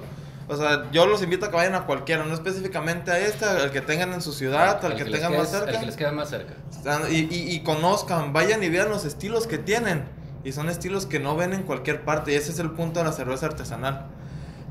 o 0.49 0.57
sea, 0.57 0.91
yo 0.93 1.07
los 1.07 1.23
invito 1.23 1.47
a 1.47 1.51
que 1.51 1.57
vayan 1.57 1.75
a 1.75 1.87
cualquiera, 1.87 2.25
no 2.25 2.35
específicamente 2.35 3.11
a 3.11 3.19
esta, 3.19 3.63
al 3.63 3.71
que 3.71 3.81
tengan 3.81 4.13
en 4.13 4.21
su 4.21 4.33
ciudad, 4.33 4.85
al, 4.85 4.97
que, 4.97 5.05
tengan 5.05 5.37
más 5.37 5.51
cerca. 5.51 5.71
Al 5.71 5.81
que 5.81 5.87
les 5.87 5.97
queda 5.97 6.13
más 6.13 6.29
cerca. 6.29 6.55
Y, 7.11 7.35
y, 7.35 7.55
y, 7.55 7.61
conozcan, 7.61 8.33
vayan 8.33 8.63
y 8.63 8.69
vean 8.69 8.91
los 8.91 9.05
estilos 9.05 9.47
que 9.47 9.59
tienen. 9.59 10.05
Y 10.45 10.53
son 10.53 10.69
estilos 10.69 11.07
que 11.07 11.19
no 11.19 11.37
ven 11.37 11.55
en 11.55 11.63
cualquier 11.63 12.05
parte. 12.05 12.33
Y 12.33 12.35
ese 12.35 12.53
es 12.53 12.59
el 12.59 12.71
punto 12.71 13.01
de 13.01 13.07
la 13.07 13.13
cerveza 13.13 13.47
artesanal. 13.47 14.07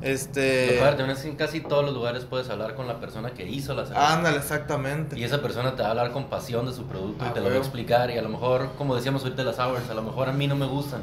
Este. 0.04 0.68
Que 0.68 1.28
en 1.28 1.36
casi 1.38 1.62
todos 1.62 1.86
los 1.86 1.94
lugares 1.94 2.26
puedes 2.26 2.50
hablar 2.50 2.76
con 2.76 2.88
la 2.88 3.00
persona 3.00 3.32
que 3.32 3.48
hizo 3.48 3.74
la 3.74 3.86
cerveza. 3.86 4.14
Ándale, 4.14 4.38
exactamente. 4.38 5.18
Y 5.18 5.24
esa 5.24 5.42
persona 5.42 5.76
te 5.76 5.82
va 5.82 5.88
a 5.88 5.92
hablar 5.92 6.12
con 6.12 6.26
pasión 6.26 6.66
de 6.66 6.74
su 6.74 6.86
producto 6.86 7.24
y 7.24 7.28
ah, 7.30 7.34
te 7.34 7.40
lo 7.40 7.50
va 7.50 7.56
a 7.56 7.58
explicar. 7.58 8.12
Y 8.12 8.18
a 8.18 8.22
lo 8.22 8.30
mejor, 8.30 8.74
como 8.78 8.96
decíamos 8.96 9.24
ahorita 9.24 9.44
las 9.44 9.60
hours, 9.60 9.90
a 9.90 9.94
lo 9.94 10.04
mejor 10.04 10.28
a 10.28 10.34
mí 10.34 10.46
no 10.46 10.56
me 10.56 10.66
gustan. 10.66 11.02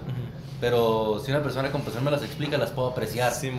Pero 0.61 1.21
si 1.25 1.31
una 1.31 1.43
persona 1.43 1.71
con 1.71 1.83
pasión 1.83 2.05
me 2.05 2.11
las 2.11 2.23
explica, 2.23 2.59
las 2.59 2.71
puedo 2.71 2.89
apreciar. 2.89 3.33
Sí, 3.33 3.51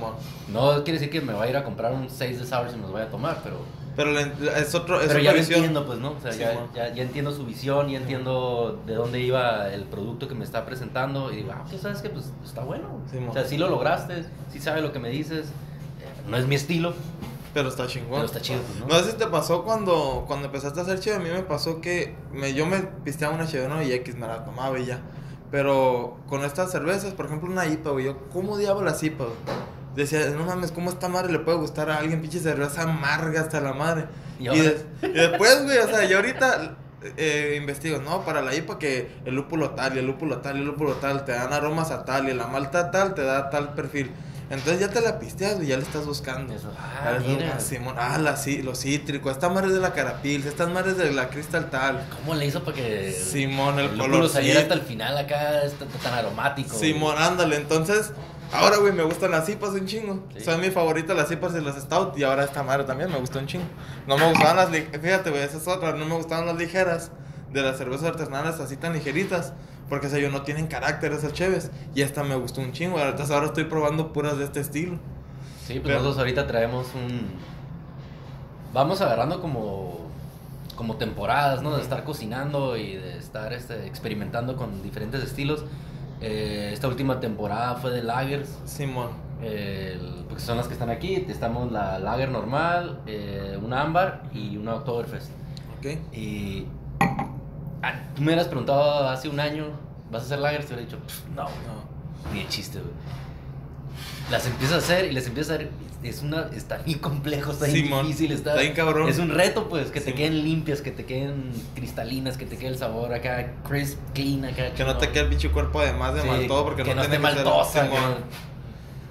no 0.50 0.84
quiere 0.84 1.00
decir 1.00 1.10
que 1.10 1.22
me 1.22 1.34
vaya 1.34 1.46
a 1.46 1.50
ir 1.50 1.58
a 1.58 1.64
comprar 1.64 1.94
un 1.94 2.10
6 2.10 2.40
de 2.40 2.46
sours 2.46 2.74
y 2.74 2.76
me 2.76 2.84
los 2.84 2.92
vaya 2.92 3.06
a 3.06 3.10
tomar, 3.10 3.40
pero 3.44 3.58
pero 3.96 4.18
es 4.18 4.74
otro. 4.74 5.02
Es 5.02 5.08
Pero 5.08 5.20
ya 5.20 5.34
lo 5.34 5.40
entiendo, 5.40 5.86
pues, 5.86 6.00
¿no? 6.00 6.12
O 6.12 6.22
sea, 6.22 6.32
ya, 6.32 6.68
ya, 6.74 6.94
ya, 6.94 7.04
entiendo 7.04 7.32
su 7.34 7.46
visión, 7.46 7.90
ya 7.90 7.98
entiendo 7.98 8.82
de 8.86 8.96
dónde 8.96 9.20
iba 9.20 9.68
el 9.68 9.84
producto 9.84 10.28
que 10.28 10.36
me 10.36 10.46
está 10.46 10.66
presentando. 10.66 11.32
Y 11.32 11.38
digo, 11.38 11.52
ah, 11.54 11.66
pues, 11.70 11.82
¿sabes 11.82 12.02
qué? 12.02 12.10
Pues 12.10 12.32
está 12.46 12.64
bueno. 12.64 12.88
o 13.30 13.34
sea, 13.34 13.46
sí 13.46 13.58
lo 13.58 13.70
lograste, 13.70 14.24
sí 14.52 14.60
sabe 14.60 14.82
lo 14.82 14.94
que 14.94 15.00
me 15.00 15.10
dices. 15.10 15.48
Eh, 15.48 16.30
no 16.30 16.38
es 16.38 16.48
mi 16.48 16.56
estilo. 16.56 16.94
Pero 17.54 17.68
está 17.68 17.86
chingón. 17.86 18.12
Pero 18.12 18.26
está 18.26 18.40
chido, 18.40 18.62
pues, 18.62 18.80
¿no? 18.80 18.88
No 18.88 19.04
sé 19.04 19.12
si 19.12 19.18
te 19.18 19.28
pasó 19.28 19.64
cuando, 19.64 20.24
cuando 20.26 20.46
empezaste 20.46 20.80
a 20.80 20.84
hacer 20.84 21.02
chido. 21.02 21.18
A 21.18 21.20
mí 21.20 21.30
me 21.30 21.44
pasó 21.44 21.82
que 21.82 22.16
me, 22.32 22.54
yo 22.54 22.66
me 22.66 22.80
pisteaba 22.80 23.36
una 23.36 23.46
chido, 23.46 23.68
¿no? 23.68 23.84
Y 23.84 23.92
X 23.92 24.16
me 24.16 24.26
la 24.26 24.46
tomaba 24.46 24.80
y 24.80 24.86
ya. 24.86 25.02
Pero 25.52 26.18
con 26.28 26.44
estas 26.44 26.72
cervezas, 26.72 27.14
por 27.14 27.26
ejemplo, 27.26 27.50
una 27.50 27.66
IPA, 27.66 27.92
güey. 27.92 28.06
Yo, 28.06 28.18
¿cómo 28.32 28.58
diablo 28.58 28.86
las 28.86 29.04
IPA, 29.04 29.26
decía, 29.96 30.30
no 30.30 30.46
mames, 30.46 30.72
¿cómo 30.72 30.90
esta 30.90 31.10
madre 31.10 31.32
le 31.34 31.40
puede 31.40 31.58
gustar 31.58 31.90
a 31.90 31.98
alguien 31.98 32.22
pinche 32.22 32.40
cerveza 32.40 32.84
amarga 32.84 33.42
hasta 33.42 33.60
la 33.60 33.74
madre? 33.74 34.06
Y, 34.40 34.48
después, 34.48 35.64
güey, 35.64 35.78
o 35.78 35.88
sea, 35.88 36.06
yo 36.06 36.18
ahorita 36.18 36.78
eh, 37.18 37.58
investigo, 37.60 38.00
¿no? 38.00 38.24
Para 38.24 38.42
la 38.42 38.56
IPA 38.56 38.80
que 38.80 39.12
el 39.26 39.36
lúpulo 39.36 39.72
tal 39.72 39.96
y 39.96 40.00
el 40.00 40.06
lúpulo 40.06 40.38
tal 40.38 40.58
y 40.58 40.60
el 40.62 40.68
lúpulo 40.68 40.94
tal 40.94 41.26
te 41.26 41.34
dan 41.34 41.52
aromas 41.52 41.92
a 41.92 42.06
tal 42.06 42.30
y 42.30 42.34
la 42.34 42.48
malta 42.48 42.90
tal 42.90 43.14
te 43.14 43.24
da 43.24 43.50
tal 43.50 43.74
perfil. 43.74 44.12
Entonces 44.52 44.80
ya 44.80 44.90
te 44.90 45.02
la 45.02 45.18
pisteas, 45.18 45.64
y 45.64 45.68
ya 45.68 45.78
le 45.78 45.84
estás 45.84 46.06
buscando. 46.06 46.54
Ah, 46.78 47.18
mira. 47.26 47.60
Simón, 47.60 47.96
ah, 47.98 48.18
la, 48.18 48.38
los 48.64 48.80
cítricos, 48.80 49.32
esta 49.32 49.50
madre 49.50 49.70
es 49.70 49.74
de 49.74 49.80
la 49.80 49.94
carapil, 49.94 50.46
estas 50.46 50.70
madres 50.70 50.98
de 50.98 51.12
la 51.12 51.30
cristal 51.30 51.70
tal. 51.70 52.06
¿Cómo 52.20 52.36
le 52.36 52.46
hizo 52.46 52.64
para 52.64 52.78
que 52.78 53.12
Simón, 53.12 53.80
el, 53.80 53.92
el 53.92 53.98
color 53.98 54.30
saliera 54.30 54.60
hasta 54.60 54.74
el 54.74 54.82
final 54.82 55.18
acá, 55.18 55.64
está 55.64 55.86
tan 55.86 56.14
aromático? 56.14 56.78
Simón, 56.78 57.16
ándale, 57.18 57.56
entonces 57.56 58.12
Ahora, 58.54 58.78
güey, 58.78 58.92
me 58.92 59.04
gustan 59.04 59.32
las 59.32 59.46
cipas 59.46 59.70
un 59.70 59.86
chingo. 59.86 60.28
Son 60.44 60.60
mi 60.60 60.70
favorita 60.72 61.14
las 61.14 61.30
cipas 61.30 61.54
y 61.56 61.62
las 61.62 61.78
stout. 61.78 62.18
Y 62.18 62.24
ahora 62.24 62.44
esta 62.44 62.64
madre 62.64 62.84
también 62.84 63.10
me 63.10 63.18
gustó 63.18 63.40
un 63.40 63.48
chingo. 63.48 63.64
No 64.08 64.18
me 64.18 64.30
gustaban 64.30 64.58
las 64.58 64.70
Fíjate, 64.70 65.30
güey, 65.30 65.42
esa 65.42 65.58
es 65.58 65.68
otra. 65.68 65.94
No 65.94 66.06
me 66.06 66.16
gustaban 66.16 66.46
las 66.46 66.58
ligeras 66.58 67.12
de 67.52 67.62
las 67.62 67.78
cervezas 67.78 68.08
artesanales 68.08 68.60
así 68.60 68.76
tan 68.76 68.94
ligeritas. 68.94 69.54
Porque, 69.92 70.08
o 70.08 70.10
sea, 70.10 70.20
yo 70.20 70.32
no 70.32 70.44
tienen 70.44 70.68
carácter 70.68 71.12
esas 71.12 71.34
cheves. 71.34 71.70
Y 71.94 72.02
esta 72.02 72.24
me 72.24 72.36
gustó 72.36 72.62
un 72.62 72.72
chingo. 72.72 72.98
Entonces 72.98 73.30
ahora 73.30 73.48
estoy 73.48 73.66
probando 73.66 74.14
puras 74.14 74.38
de 74.38 74.46
este 74.46 74.62
estilo. 74.62 74.98
Sí, 75.68 75.82
pues 75.82 75.94
nosotros 75.94 76.18
ahorita 76.18 76.48
traemos 76.48 76.88
un. 76.96 77.24
Vamos 78.74 79.02
agarrando 79.02 79.42
como. 79.42 80.00
Como 80.78 80.96
temporadas, 80.96 81.62
¿no? 81.62 81.76
De 81.76 81.82
estar 81.82 82.06
cocinando 82.06 82.78
y 82.78 82.96
de 82.96 83.18
estar 83.18 83.52
este, 83.52 83.86
experimentando 83.86 84.56
con 84.56 84.82
diferentes 84.82 85.22
estilos. 85.26 85.66
Eh, 86.22 86.70
esta 86.72 86.88
última 86.88 87.20
temporada 87.20 87.76
fue 87.76 87.92
de 87.92 88.02
lagers. 88.02 88.60
Simón. 88.64 89.10
porque 90.30 90.42
son 90.42 90.56
las 90.56 90.68
que 90.68 90.74
están 90.74 90.90
aquí. 90.90 91.16
Estamos 91.28 91.70
la 91.70 92.00
lager 92.00 92.32
normal, 92.32 93.02
eh, 93.08 93.60
una 93.62 93.82
ámbar 93.82 94.24
y 94.34 94.56
una 94.56 94.76
Oktoberfest. 94.76 95.32
Ok. 95.78 96.16
Y 96.16 96.66
ah, 97.84 97.94
tú 98.16 98.22
me 98.22 98.28
hubieras 98.28 98.48
preguntado 98.48 99.08
hace 99.10 99.30
un 99.30 99.40
año, 99.40 99.68
¿vas 100.12 100.24
a 100.24 100.26
hacer 100.26 100.40
lagers? 100.40 100.66
Te 100.68 100.74
hubiera 100.74 100.90
dicho, 100.90 101.00
no, 101.36 101.44
no, 101.44 102.32
ni 102.34 102.40
de 102.44 102.48
chiste, 102.50 102.80
güey. 102.80 102.92
las 104.30 104.46
empiezas 104.48 104.76
a 104.76 104.80
hacer 104.80 105.06
y 105.06 105.12
les 105.14 105.28
empiezas 105.28 105.52
a 105.52 105.56
hacer. 105.56 105.70
Es 106.04 106.24
una, 106.24 106.50
está 106.56 106.78
bien 106.78 106.98
complejo, 106.98 107.52
está 107.52 107.66
bien 107.66 107.86
Simón, 107.86 108.08
difícil, 108.08 108.32
está, 108.32 108.52
está 108.52 108.62
bien 108.64 108.74
cabrón. 108.74 109.08
Es 109.08 109.20
un 109.20 109.30
reto, 109.30 109.70
pues, 109.70 109.92
que 109.92 110.00
te 110.00 110.06
Simón. 110.06 110.18
queden 110.18 110.44
limpias, 110.44 110.82
que 110.82 110.90
te 110.90 111.06
queden 111.06 111.52
cristalinas, 111.76 112.38
que 112.38 112.48
te 112.48 112.58
quede 112.58 112.70
el 112.70 112.78
sabor 112.80 113.14
acá, 113.14 113.54
crisp, 113.70 114.00
clean, 114.16 114.46
acá. 114.46 114.74
Que 114.74 114.84
no 114.84 114.96
te 114.98 115.02
chingón. 115.02 115.14
quede 115.14 115.24
el 115.26 115.30
pinche 115.30 115.50
cuerpo 115.52 115.80
de 115.82 115.94
más 115.94 116.16
de 116.16 116.22
Sí, 116.24 116.28
mal 116.28 116.48
todo 116.48 116.64
porque 116.64 116.82
que 116.82 116.90
no, 116.90 116.96
no 116.96 117.02
esté 117.04 117.18
tiene 117.18 117.34
ser- 117.36 117.46
maltosa. 117.46 117.88
Que- 117.88 117.98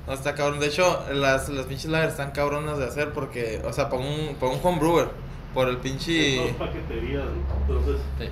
No 0.09 0.13
está 0.15 0.35
cabrón. 0.35 0.59
De 0.59 0.67
hecho, 0.67 1.05
las, 1.15 1.49
las 1.51 1.67
pinches 1.67 1.89
lagers 1.93 2.13
están 2.15 2.33
cabronas 2.33 2.77
de 2.79 2.87
hacer 2.87 3.13
porque, 3.13 3.63
o 3.65 3.73
sea, 3.73 3.89
para 3.89 4.03
un, 4.03 4.35
para 4.41 4.51
un 4.53 4.59
homebrewer, 4.61 5.11
por 5.55 5.69
el 5.69 5.79
pinche. 5.79 6.37
Dos 6.37 6.51
paqueterías, 6.53 7.25
entonces. 7.63 7.97
sí. 8.19 8.29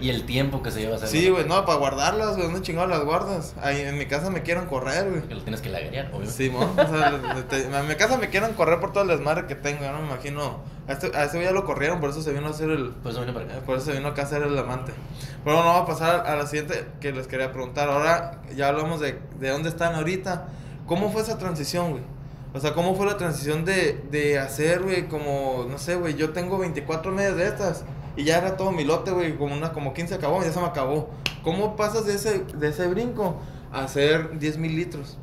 Y 0.00 0.10
el 0.10 0.26
tiempo 0.26 0.60
que 0.62 0.70
se 0.70 0.80
lleva 0.80 0.94
a 0.94 0.96
hacer. 0.96 1.08
Sí, 1.08 1.30
güey, 1.30 1.46
no, 1.46 1.64
para 1.64 1.78
guardarlas, 1.78 2.32
güey, 2.36 2.42
¿dónde 2.46 2.60
chingados 2.62 2.90
las 2.90 3.04
guardas? 3.04 3.54
Ahí 3.62 3.80
en 3.80 3.96
mi 3.96 4.04
casa 4.06 4.28
me 4.28 4.42
quieren 4.42 4.66
correr, 4.66 5.08
güey. 5.08 5.22
Que 5.22 5.34
lo 5.34 5.42
tienes 5.42 5.62
que 5.62 5.70
lagrear, 5.70 6.06
obviamente. 6.08 6.32
Simón, 6.32 6.68
o 6.76 6.86
sea, 6.86 7.44
te- 7.48 7.62
en 7.64 7.88
mi 7.88 7.94
casa 7.94 8.18
me 8.18 8.28
quieren 8.28 8.52
correr 8.54 8.80
por 8.80 8.92
todo 8.92 9.04
el 9.04 9.08
desmadre 9.08 9.46
que 9.46 9.54
tengo, 9.54 9.82
yo 9.82 9.92
no 9.92 10.00
me 10.02 10.08
imagino. 10.08 10.58
A 10.88 10.92
este, 10.92 11.16
a 11.16 11.26
güey 11.28 11.44
ya 11.44 11.52
lo 11.52 11.64
corrieron, 11.64 12.00
por 12.00 12.10
eso 12.10 12.20
se 12.22 12.32
vino 12.32 12.48
a 12.48 12.50
hacer 12.50 12.68
el. 12.70 12.90
Por 12.90 13.12
eso 13.12 13.20
vine 13.20 13.32
para 13.32 13.46
acá. 13.46 13.54
Por 13.64 13.76
eso 13.78 13.86
se 13.86 13.92
vino 13.92 14.08
acá 14.08 14.22
a 14.22 14.26
ser 14.26 14.42
el 14.42 14.58
amante. 14.58 14.92
Pero 15.44 15.56
bueno, 15.56 15.70
vamos 15.72 15.82
a 15.82 15.86
pasar 15.86 16.26
a 16.26 16.36
la 16.36 16.46
siguiente 16.46 16.84
que 17.00 17.12
les 17.12 17.26
quería 17.26 17.52
preguntar. 17.52 17.88
Ahora 17.88 18.42
ya 18.54 18.68
hablamos 18.68 19.00
de, 19.00 19.18
de 19.38 19.48
dónde 19.48 19.70
están 19.70 19.94
ahorita. 19.94 20.48
¿Cómo 20.86 21.10
fue 21.10 21.22
esa 21.22 21.38
transición, 21.38 21.92
güey? 21.92 22.02
O 22.56 22.60
sea, 22.60 22.72
¿cómo 22.72 22.94
fue 22.94 23.04
la 23.04 23.18
transición 23.18 23.66
de, 23.66 24.00
de 24.10 24.38
hacer, 24.38 24.82
güey, 24.82 25.08
como, 25.08 25.66
no 25.68 25.76
sé, 25.76 25.96
güey, 25.96 26.14
yo 26.14 26.30
tengo 26.30 26.56
24 26.56 27.12
medias 27.12 27.36
de 27.36 27.46
estas 27.48 27.84
y 28.16 28.24
ya 28.24 28.38
era 28.38 28.56
todo 28.56 28.72
mi 28.72 28.82
lote, 28.82 29.10
güey, 29.10 29.36
como 29.36 29.54
una, 29.54 29.72
como 29.74 29.92
15 29.92 30.14
acabó, 30.14 30.42
ya 30.42 30.50
se 30.50 30.58
me 30.60 30.64
acabó. 30.66 31.10
¿Cómo 31.44 31.76
pasas 31.76 32.06
de 32.06 32.14
ese, 32.14 32.44
de 32.54 32.68
ese 32.68 32.86
brinco 32.86 33.36
a 33.72 33.84
hacer 33.84 34.38
10 34.38 34.56
mil 34.56 34.74
litros? 34.74 35.18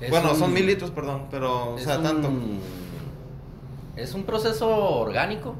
Es 0.00 0.10
bueno, 0.10 0.30
un- 0.30 0.38
son 0.38 0.52
mil 0.54 0.64
litros, 0.64 0.92
perdón, 0.92 1.26
pero, 1.30 1.74
o 1.74 1.78
sea, 1.78 1.98
un- 1.98 2.04
tanto. 2.04 2.30
Es 3.96 4.14
un 4.14 4.22
proceso 4.22 4.68
orgánico. 5.00 5.56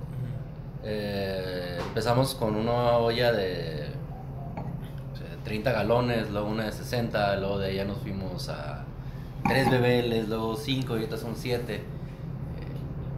Eh, 0.85 1.77
empezamos 1.89 2.35
con 2.37 2.55
una 2.57 2.93
olla 2.99 3.33
de 3.33 3.89
o 5.13 5.17
sea, 5.17 5.27
30 5.45 5.73
galones, 5.73 6.31
luego 6.31 6.49
una 6.49 6.65
de 6.67 6.73
60, 6.73 7.37
luego 7.37 7.59
de 7.59 7.67
ahí 7.69 7.77
ya 7.77 7.85
nos 7.85 7.99
fuimos 7.99 8.49
a 8.49 8.80
3 9.49 9.71
bebeles, 9.71 10.29
luego 10.29 10.57
5 10.57 10.93
y 10.95 10.97
ahorita 11.01 11.17
son 11.17 11.35
7. 11.37 11.83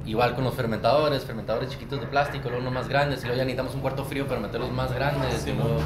igual 0.05 0.35
con 0.35 0.43
los 0.43 0.55
fermentadores, 0.55 1.25
fermentadores 1.25 1.71
chiquitos 1.71 2.01
de 2.01 2.07
plástico, 2.09 2.49
luego 2.49 2.61
unos 2.63 2.73
más 2.75 2.89
grandes, 2.89 3.21
y 3.21 3.27
luego 3.27 3.37
ya 3.39 3.45
necesitamos 3.45 3.75
un 3.77 3.81
cuarto 3.83 4.05
frío 4.05 4.27
para 4.27 4.41
meter 4.41 4.61
los 4.61 4.73
más 4.73 4.93
grandes, 4.93 5.43
Sí, 5.43 5.53
luego 5.53 5.77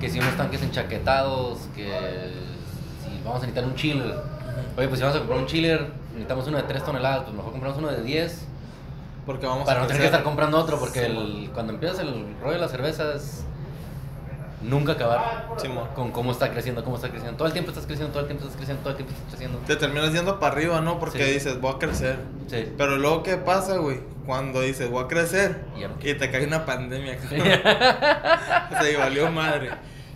que 0.00 0.08
si 0.08 0.18
unos 0.18 0.34
tanques 0.38 0.62
enchaquetados, 0.62 1.58
que 1.76 1.84
si 3.04 3.18
vamos 3.22 3.42
a 3.42 3.46
necesitar 3.46 3.64
un 3.66 3.74
chiller. 3.74 4.14
Oye, 4.78 4.88
pues 4.88 4.98
si 4.98 5.02
vamos 5.02 5.14
a 5.16 5.18
comprar 5.18 5.38
un 5.40 5.46
chiller, 5.46 5.90
necesitamos 6.12 6.46
uno 6.48 6.56
de 6.56 6.62
3 6.62 6.82
toneladas, 6.84 7.24
pues 7.24 7.34
mejor 7.36 7.52
compramos 7.52 7.78
uno 7.78 7.88
de 7.88 8.02
10 8.02 8.46
Porque 9.26 9.46
vamos 9.46 9.66
para 9.66 9.80
a 9.80 9.82
no 9.82 9.86
tener 9.88 10.00
que 10.00 10.06
estar 10.06 10.22
comprando 10.22 10.56
otro, 10.58 10.78
porque 10.78 11.00
Sí, 11.00 11.06
el- 11.06 11.50
cuando 11.52 11.74
empiezas 11.74 11.98
el 11.98 12.34
rollo 12.40 12.54
de 12.54 12.58
las 12.60 12.70
cervezas, 12.70 13.44
nunca 14.60 14.92
acabar 14.92 15.48
Simón. 15.58 15.88
con 15.94 16.10
cómo 16.12 16.32
está 16.32 16.50
creciendo, 16.50 16.82
cómo 16.84 16.96
está 16.96 17.08
creciendo. 17.08 17.36
Todo 17.36 17.46
el 17.48 17.52
tiempo 17.52 17.70
estás 17.70 17.86
creciendo, 17.86 18.12
todo 18.12 18.20
el 18.20 18.26
tiempo 18.26 18.44
estás 18.44 18.56
creciendo, 18.56 18.82
todo 18.82 18.90
el 18.90 18.96
tiempo 18.96 19.12
estás 19.14 19.28
creciendo. 19.30 19.58
Te 19.66 19.76
terminas 19.76 20.12
yendo 20.12 20.38
para 20.38 20.52
arriba, 20.54 20.80
¿no? 20.80 20.98
Porque 20.98 21.24
Sí. 21.24 21.32
dices, 21.32 21.60
voy 21.60 21.74
a 21.74 21.78
crecer. 21.78 22.18
Sí. 22.48 22.72
Pero 22.76 22.96
luego, 22.96 23.22
¿qué 23.22 23.36
pasa, 23.36 23.76
güey? 23.78 24.00
Cuando 24.26 24.60
dices, 24.60 24.88
voy 24.90 25.04
a 25.04 25.08
crecer 25.08 25.64
Y 25.76 25.80
ya- 25.80 25.90
y 26.02 26.14
te 26.14 26.30
cae 26.30 26.46
una 26.46 26.64
pandemia, 26.66 27.16
cabrón. 27.22 27.42
Se 28.82 28.96
valió 28.96 29.30
madre. 29.30 29.70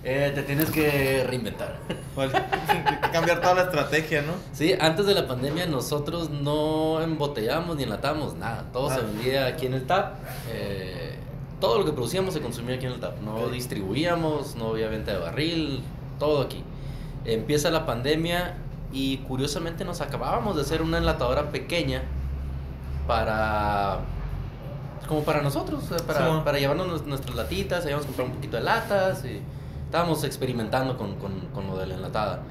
Eh, 0.07 0.33
te 0.35 0.42
tienes 0.42 0.70
que 0.70 1.24
reinventar. 1.26 1.76
Vale. 2.14 2.33
Cambiar 3.11 3.40
toda 3.40 3.54
la 3.54 3.62
estrategia, 3.62 4.20
¿no? 4.20 4.35
Sí, 4.52 4.74
antes 4.78 5.07
de 5.07 5.14
la 5.14 5.26
pandemia 5.26 5.66
nosotros 5.66 6.28
no 6.28 7.00
embotellábamos 7.00 7.76
ni 7.76 7.85
enlatábamos 7.85 8.35
nada. 8.37 8.64
Todo 8.72 8.90
se 8.90 8.96
Ah. 8.96 9.02
vendía 9.02 9.46
aquí 9.46 9.64
en 9.66 9.74
el 9.74 9.87
TAP. 9.87 10.14
eh, 10.50 11.13
todo 11.64 11.79
lo 11.79 11.87
que 11.87 11.92
producíamos 11.92 12.35
se 12.35 12.42
consumía 12.42 12.77
aquí 12.77 12.85
en 12.85 12.92
el 12.92 13.00
TAP. 13.00 13.20
No 13.22 13.48
distribuíamos, 13.48 14.55
no 14.55 14.68
había 14.68 14.88
venta 14.88 15.12
de 15.12 15.18
barril, 15.18 15.81
todo 16.18 16.42
aquí. 16.42 16.62
Empieza 17.24 17.70
la 17.70 17.87
pandemia 17.87 18.57
y 18.92 19.16
curiosamente 19.18 19.83
nos 19.83 20.03
acabábamos 20.03 20.57
de 20.57 20.61
hacer 20.62 20.83
una 20.83 20.98
enlatadora 20.98 21.50
pequeña 21.50 22.03
para... 23.07 24.00
Como 25.09 25.22
para 25.22 25.40
nosotros, 25.42 25.85
o 25.85 25.87
sea, 25.87 26.07
para, 26.07 26.44
para 26.44 26.59
llevarnos 26.59 26.87
nues- 26.87 27.05
nuestras 27.07 27.35
latitas, 27.35 27.85
habíamos 27.85 28.05
comprado 28.05 28.29
un 28.31 28.37
poquito 28.37 28.57
de 28.59 28.62
latas 28.62 29.24
y 29.24 29.40
estábamos 29.87 30.22
experimentando 30.24 30.98
con, 30.98 31.14
con, 31.16 31.40
con 31.55 31.66
lo 31.66 31.79
de 31.79 31.87
la 31.87 31.94
enlatada. 31.94 32.42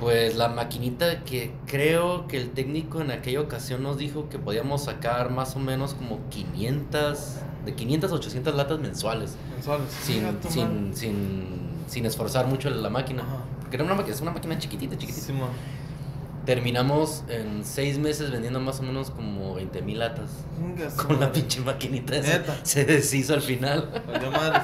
Pues 0.00 0.36
la 0.36 0.48
maquinita 0.48 1.24
que 1.24 1.52
creo 1.66 2.26
que 2.28 2.36
el 2.36 2.50
técnico 2.50 3.00
en 3.00 3.10
aquella 3.10 3.40
ocasión 3.40 3.82
nos 3.82 3.98
dijo 3.98 4.28
que 4.28 4.38
podíamos 4.38 4.84
sacar 4.84 5.30
más 5.30 5.56
o 5.56 5.58
menos 5.58 5.94
como 5.94 6.20
500, 6.30 7.36
de 7.64 7.74
500 7.74 8.12
a 8.12 8.14
800 8.14 8.54
latas 8.54 8.78
mensuales, 8.80 9.36
Mensuales. 9.54 9.90
sin, 9.90 10.24
sin, 10.48 10.96
sin, 10.96 11.46
sin 11.88 12.06
esforzar 12.06 12.46
mucho 12.46 12.70
la 12.70 12.90
máquina. 12.90 13.22
Ajá. 13.22 13.38
Porque 13.60 13.76
era 13.76 13.84
una 13.84 13.94
máquina, 13.94 14.14
es 14.14 14.20
una 14.20 14.30
máquina 14.32 14.56
chiquitita, 14.58 14.96
chiquitita. 14.96 15.26
Terminamos 16.46 17.24
en 17.28 17.62
seis 17.64 17.98
meses 17.98 18.30
vendiendo 18.30 18.58
más 18.58 18.80
o 18.80 18.82
menos 18.82 19.10
como 19.10 19.54
20 19.56 19.82
mil 19.82 19.98
latas. 19.98 20.30
Con 20.96 21.20
la 21.20 21.30
pinche 21.30 21.60
maquinita 21.60 22.16
esa. 22.16 22.38
Neta. 22.38 22.56
Se 22.62 22.84
deshizo 22.86 23.34
al 23.34 23.42
final. 23.42 23.90
Madres. 24.32 24.62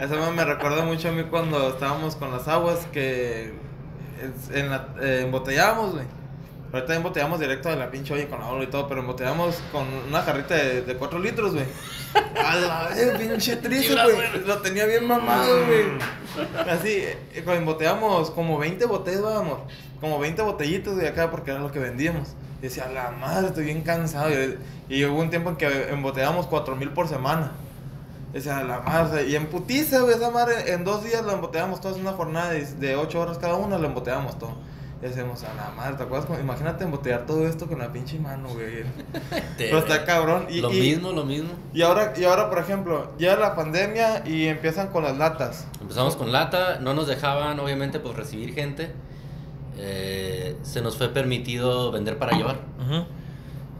Eso 0.00 0.14
me- 0.16 0.30
me 0.36 0.44
recuerda 0.44 0.84
mucho 0.84 1.08
a 1.08 1.12
mí 1.12 1.24
cuando 1.24 1.68
estábamos 1.70 2.14
con 2.14 2.30
las 2.30 2.46
aguas 2.46 2.86
que 2.92 3.52
en 4.52 4.70
la, 4.70 4.88
eh, 5.00 5.22
embotellábamos, 5.24 5.92
güey. 5.92 6.06
Ahorita 6.72 6.94
embotellamos 6.94 7.40
directo 7.40 7.68
de 7.68 7.76
la 7.76 7.90
pinche 7.90 8.14
olla 8.14 8.28
con 8.28 8.38
la 8.38 8.46
olla 8.46 8.64
y 8.64 8.68
todo, 8.68 8.86
pero 8.86 9.00
embotellamos 9.00 9.56
con 9.72 9.86
una 10.08 10.22
jarrita 10.22 10.54
de, 10.54 10.82
de 10.82 10.94
4 10.94 11.18
litros, 11.18 11.52
güey. 11.52 11.64
A 12.44 12.56
la 12.56 12.88
vez, 12.88 13.18
pinche 13.18 13.56
triste, 13.56 13.92
güey. 13.94 14.44
Lo 14.46 14.58
tenía 14.58 14.86
bien 14.86 15.04
mamado, 15.04 15.66
güey. 15.66 15.86
Así, 16.68 16.90
eh, 16.90 17.18
embotellamos 17.34 18.30
como 18.30 18.56
20 18.58 18.84
botellas, 18.86 19.22
vamos. 19.22 19.58
Como 20.00 20.20
20 20.20 20.42
botellitos 20.42 20.96
de 20.96 21.08
acá 21.08 21.30
porque 21.30 21.50
era 21.50 21.60
lo 21.60 21.72
que 21.72 21.80
vendíamos. 21.80 22.28
Y 22.60 22.62
decía, 22.62 22.84
a 22.84 22.90
la 22.90 23.10
madre, 23.10 23.48
estoy 23.48 23.64
bien 23.64 23.82
cansado. 23.82 24.30
Y, 24.30 24.56
y 24.88 25.04
hubo 25.04 25.20
un 25.20 25.30
tiempo 25.30 25.50
en 25.50 25.56
que 25.56 25.88
embotellamos 25.90 26.46
4 26.46 26.76
mil 26.76 26.90
por 26.90 27.08
semana. 27.08 27.52
Decía, 28.32 28.58
a 28.58 28.64
la 28.64 28.80
madre. 28.80 29.28
Y 29.28 29.34
en 29.36 29.46
putiza, 29.48 30.00
güey, 30.00 30.14
esa 30.14 30.30
madre, 30.30 30.72
en 30.72 30.84
dos 30.84 31.02
días 31.04 31.24
lo 31.24 31.32
embotellamos 31.32 31.80
todos 31.80 31.96
en 31.96 32.02
una 32.02 32.12
jornada 32.12 32.50
de, 32.52 32.64
de 32.64 32.96
8 32.96 33.20
horas 33.20 33.38
cada 33.38 33.56
una, 33.56 33.76
lo 33.78 33.86
embotellamos 33.88 34.38
todo. 34.38 34.52
Y 35.02 35.06
decíamos, 35.06 35.42
a 35.44 35.54
la 35.54 35.70
madre, 35.74 35.96
¿te 35.96 36.02
acuerdas? 36.02 36.38
Imagínate 36.40 36.84
embotellar 36.84 37.24
todo 37.26 37.48
esto 37.48 37.66
con 37.66 37.78
la 37.78 37.90
pinche 37.90 38.18
mano, 38.18 38.50
güey. 38.50 38.84
Pero 39.58 39.78
está 39.78 40.04
cabrón. 40.04 40.46
Y, 40.50 40.60
lo 40.60 40.70
y- 40.72 40.78
mismo, 40.80 41.10
lo 41.12 41.24
mismo. 41.24 41.50
y 41.72 41.82
ahora, 41.82 42.12
y 42.16 42.24
ahora, 42.24 42.50
por 42.50 42.58
ejemplo, 42.58 43.10
llega 43.16 43.36
la 43.36 43.54
pandemia 43.56 44.22
y 44.26 44.46
empiezan 44.46 44.88
con 44.88 45.02
las 45.02 45.16
latas. 45.16 45.66
Empezamos 45.80 46.16
con 46.16 46.30
lata, 46.30 46.78
no 46.80 46.92
nos 46.94 47.06
dejaban 47.08 47.58
obviamente 47.60 47.98
pues 47.98 48.14
recibir 48.14 48.54
gente. 48.54 48.92
Eh, 49.78 50.56
se 50.62 50.82
nos 50.82 50.96
fue 50.98 51.08
permitido 51.08 51.90
vender 51.90 52.18
para 52.18 52.36
llevar. 52.36 52.56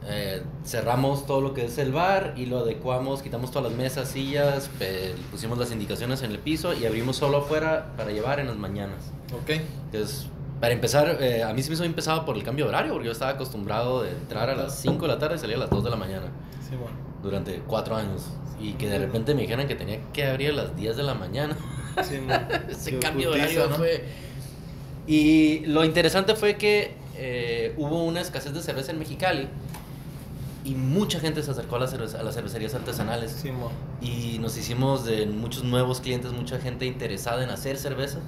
Eh, 0.07 0.43
cerramos 0.65 1.27
todo 1.27 1.41
lo 1.43 1.53
que 1.53 1.67
es 1.67 1.77
el 1.79 1.93
bar 1.93 2.33
y 2.37 2.47
lo 2.47 2.61
adecuamos, 2.61 3.21
quitamos 3.23 3.51
todas 3.51 3.71
las 3.71 3.79
mesas, 3.79 4.09
sillas, 4.09 4.71
pe- 4.79 5.15
pusimos 5.31 5.59
las 5.59 5.71
indicaciones 5.73 6.23
en 6.23 6.31
el 6.31 6.39
piso 6.39 6.73
y 6.73 6.87
abrimos 6.87 7.17
solo 7.17 7.39
afuera 7.39 7.93
para 7.97 8.11
llevar 8.11 8.41
en 8.41 8.47
las 8.47 8.57
mañanas. 8.57 9.13
Ok. 9.43 9.51
Entonces, 9.93 10.27
para 10.59 10.73
empezar, 10.73 11.19
eh, 11.21 11.43
a 11.43 11.53
mí 11.53 11.63
se 11.63 11.69
me 11.69 11.75
hizo 11.75 11.85
empezado 11.85 12.25
por 12.25 12.37
el 12.37 12.43
cambio 12.43 12.65
de 12.65 12.71
horario, 12.71 12.93
porque 12.93 13.07
yo 13.07 13.13
estaba 13.13 13.33
acostumbrado 13.33 14.03
de 14.03 14.11
entrar 14.11 14.49
a 14.49 14.55
las 14.55 14.79
5 14.81 15.03
de 15.07 15.09
la 15.09 15.19
tarde 15.19 15.37
y 15.37 15.39
salir 15.39 15.57
a 15.57 15.61
las 15.61 15.71
2 15.71 15.85
de 15.85 15.91
la 15.91 15.97
mañana 15.97 16.27
Sí, 16.69 16.77
bueno. 16.77 16.97
durante 17.23 17.61
4 17.67 17.97
años. 17.97 18.23
Y 18.59 18.73
que 18.75 18.89
de 18.89 18.99
repente 18.99 19.35
me 19.35 19.43
dijeran 19.43 19.69
que 19.69 19.75
tenía 19.75 20.01
que 20.13 20.27
abrir 20.27 20.51
a 20.51 20.55
las 20.55 20.77
10 20.77 20.97
de 20.97 21.03
la 21.03 21.15
mañana. 21.15 21.57
Sí, 22.03 22.19
bueno. 22.27 22.47
Ese 22.71 22.99
cambio 22.99 23.31
de 23.33 23.41
horario 23.43 23.69
¿no? 23.69 23.77
fue. 23.77 24.05
Y 25.07 25.61
lo 25.67 25.85
interesante 25.85 26.35
fue 26.35 26.57
que 26.57 26.95
eh, 27.17 27.75
hubo 27.77 28.05
una 28.05 28.21
escasez 28.21 28.53
de 28.55 28.63
cerveza 28.63 28.93
en 28.93 28.99
Mexicali 28.99 29.49
y 30.65 30.75
mucha 30.75 31.21
gente 31.21 31.43
se 31.43 31.51
acercó 31.51 31.77
a 31.77 31.81
las, 31.81 31.93
cerveza- 31.93 32.21
a 32.21 32.23
las 32.23 32.35
cervecerías 32.35 32.75
artesanales. 32.75 33.33
Sí. 33.33 33.51
Y 34.01 34.39
nos 34.41 34.57
hicimos 34.57 35.05
de 35.05 35.27
muchos 35.27 35.65
nuevos 35.65 36.01
clientes, 36.01 36.33
mucha 36.33 36.59
gente 36.59 36.87
interesada 36.87 37.43
en 37.45 37.51
hacer 37.51 37.77
cerveza, 37.79 38.19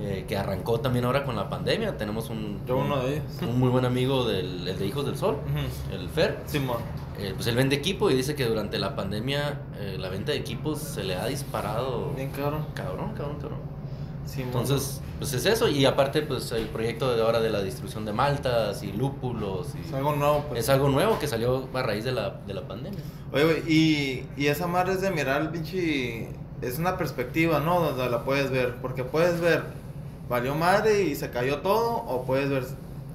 eh, 0.00 0.24
que 0.28 0.36
arrancó 0.36 0.80
también 0.80 1.04
ahora 1.04 1.24
con 1.24 1.36
la 1.36 1.48
pandemia. 1.50 1.96
Tenemos 1.96 2.30
un, 2.30 2.60
Yo 2.66 2.76
uno 2.78 2.98
de 3.02 3.14
ellos. 3.16 3.24
un 3.42 3.58
muy 3.58 3.68
buen 3.68 3.84
amigo 3.84 4.24
del 4.26 4.66
el 4.66 4.78
de 4.78 4.86
Hijos 4.86 5.04
del 5.04 5.16
Sol, 5.16 5.36
el 5.92 6.08
Fer. 6.08 6.38
Simón. 6.46 6.78
Eh, 7.18 7.32
pues 7.34 7.46
él 7.48 7.56
vende 7.56 7.76
equipo 7.76 8.08
y 8.10 8.14
dice 8.14 8.34
que 8.34 8.46
durante 8.46 8.78
la 8.78 8.96
pandemia 8.96 9.60
eh, 9.78 9.96
la 9.98 10.08
venta 10.08 10.32
de 10.32 10.38
equipos 10.38 10.78
se 10.78 11.04
le 11.04 11.16
ha 11.16 11.26
disparado. 11.26 12.12
Bien 12.16 12.30
cabrón. 12.30 12.64
Cabrón, 12.74 13.12
cabrón, 13.14 13.36
cabrón. 13.40 13.58
Entonces, 14.38 15.00
pues 15.18 15.32
es 15.34 15.46
eso. 15.46 15.68
Y 15.68 15.84
aparte, 15.84 16.22
pues 16.22 16.50
el 16.52 16.66
proyecto 16.68 17.14
de 17.14 17.22
ahora 17.22 17.40
de 17.40 17.50
la 17.50 17.62
distribución 17.62 18.04
de 18.04 18.12
maltas 18.12 18.82
y 18.82 18.92
lúpulos. 18.92 19.68
y- 19.74 19.86
es 19.86 19.92
algo 19.94 20.14
nuevo, 20.16 20.44
pues. 20.48 20.60
es 20.60 20.68
algo 20.68 20.88
nuevo 20.88 21.18
que 21.18 21.26
salió 21.26 21.68
a 21.72 21.82
raíz 21.82 22.04
de 22.04 22.12
la, 22.12 22.40
de 22.46 22.54
la 22.54 22.62
pandemia. 22.66 23.00
Oye, 23.32 23.44
güey, 23.44 23.58
y, 23.72 24.26
y 24.36 24.46
esa 24.46 24.66
madre 24.66 24.92
es 24.94 25.00
de 25.00 25.10
mirar 25.10 25.42
el 25.42 25.48
pinche. 25.50 26.28
Es 26.62 26.78
una 26.78 26.96
perspectiva, 26.98 27.60
¿no? 27.60 27.80
Donde 27.80 28.08
la 28.10 28.24
puedes 28.24 28.50
ver. 28.50 28.76
Porque 28.82 29.04
puedes 29.04 29.40
ver 29.40 29.62
valió 30.28 30.54
madre 30.54 31.02
y 31.02 31.16
se 31.16 31.30
cayó 31.30 31.58
todo, 31.58 32.04
o 32.06 32.24
puedes 32.24 32.48
ver, 32.48 32.64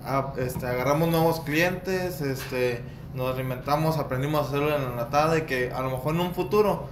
ah, 0.03 0.33
este, 0.37 0.67
agarramos 0.67 1.07
nuevos 1.07 1.39
clientes, 1.39 2.19
este, 2.19 2.83
nos 3.13 3.37
reinventamos, 3.37 3.97
aprendimos 3.97 4.41
a 4.41 4.47
hacerlo 4.49 4.75
en 4.75 4.83
la 4.83 4.95
latada 5.03 5.37
y 5.37 5.43
que 5.43 5.71
a 5.71 5.81
lo 5.81 5.91
mejor 5.91 6.13
en 6.15 6.19
un 6.19 6.33
futuro, 6.33 6.87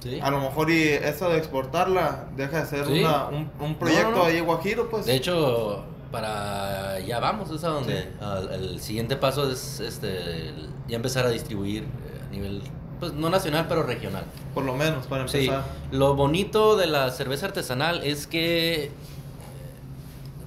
Sí. 0.00 0.20
a 0.22 0.30
lo 0.30 0.40
mejor 0.40 0.70
y 0.70 0.82
eso 0.84 1.28
de 1.28 1.38
exportarla 1.38 2.26
deja 2.36 2.60
de 2.60 2.66
ser 2.66 2.86
Sí. 2.86 3.00
una, 3.00 3.26
un, 3.28 3.50
un 3.60 3.74
proyecto 3.74 4.10
No, 4.10 4.16
no, 4.18 4.22
no. 4.22 4.28
ahí 4.28 4.40
guajiro, 4.40 4.88
pues. 4.88 5.06
De 5.06 5.16
hecho, 5.16 5.84
para 6.12 7.00
ya 7.00 7.18
vamos, 7.20 7.50
es 7.50 7.64
a 7.64 7.68
donde 7.68 8.08
al- 8.20 8.50
el 8.52 8.80
siguiente 8.80 9.16
paso 9.16 9.50
es 9.50 9.80
este 9.80 10.54
ya 10.86 10.96
empezar 10.96 11.26
a 11.26 11.30
distribuir 11.30 11.82
eh, 11.82 12.20
a 12.26 12.30
nivel 12.30 12.62
pues 13.00 13.12
no 13.12 13.28
nacional 13.30 13.66
pero 13.68 13.82
regional. 13.82 14.24
por 14.54 14.64
lo 14.64 14.74
menos, 14.74 15.06
para 15.06 15.26
Sí, 15.28 15.38
empezar. 15.46 15.64
lo 15.92 16.14
bonito 16.14 16.76
de 16.76 16.86
la 16.86 17.10
cerveza 17.10 17.46
artesanal 17.46 18.02
es 18.04 18.26
que 18.26 18.90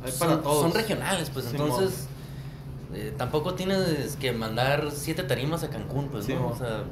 Hay 0.04 0.12
para 0.14 0.32
son, 0.34 0.44
todos. 0.44 0.62
son 0.62 0.74
regionales, 0.74 1.30
pues 1.30 1.46
entonces 1.52 2.08
eh, 2.94 3.14
tampoco 3.18 3.54
tienes 3.54 4.16
que 4.18 4.32
mandar 4.34 4.90
siete 4.92 5.24
tarimas 5.24 5.64
a 5.64 5.70
Cancún, 5.70 6.08
pues 6.10 6.28
¿no? 6.28 6.36
Simón. 6.36 6.52
O 6.54 6.58
sea, 6.58 6.84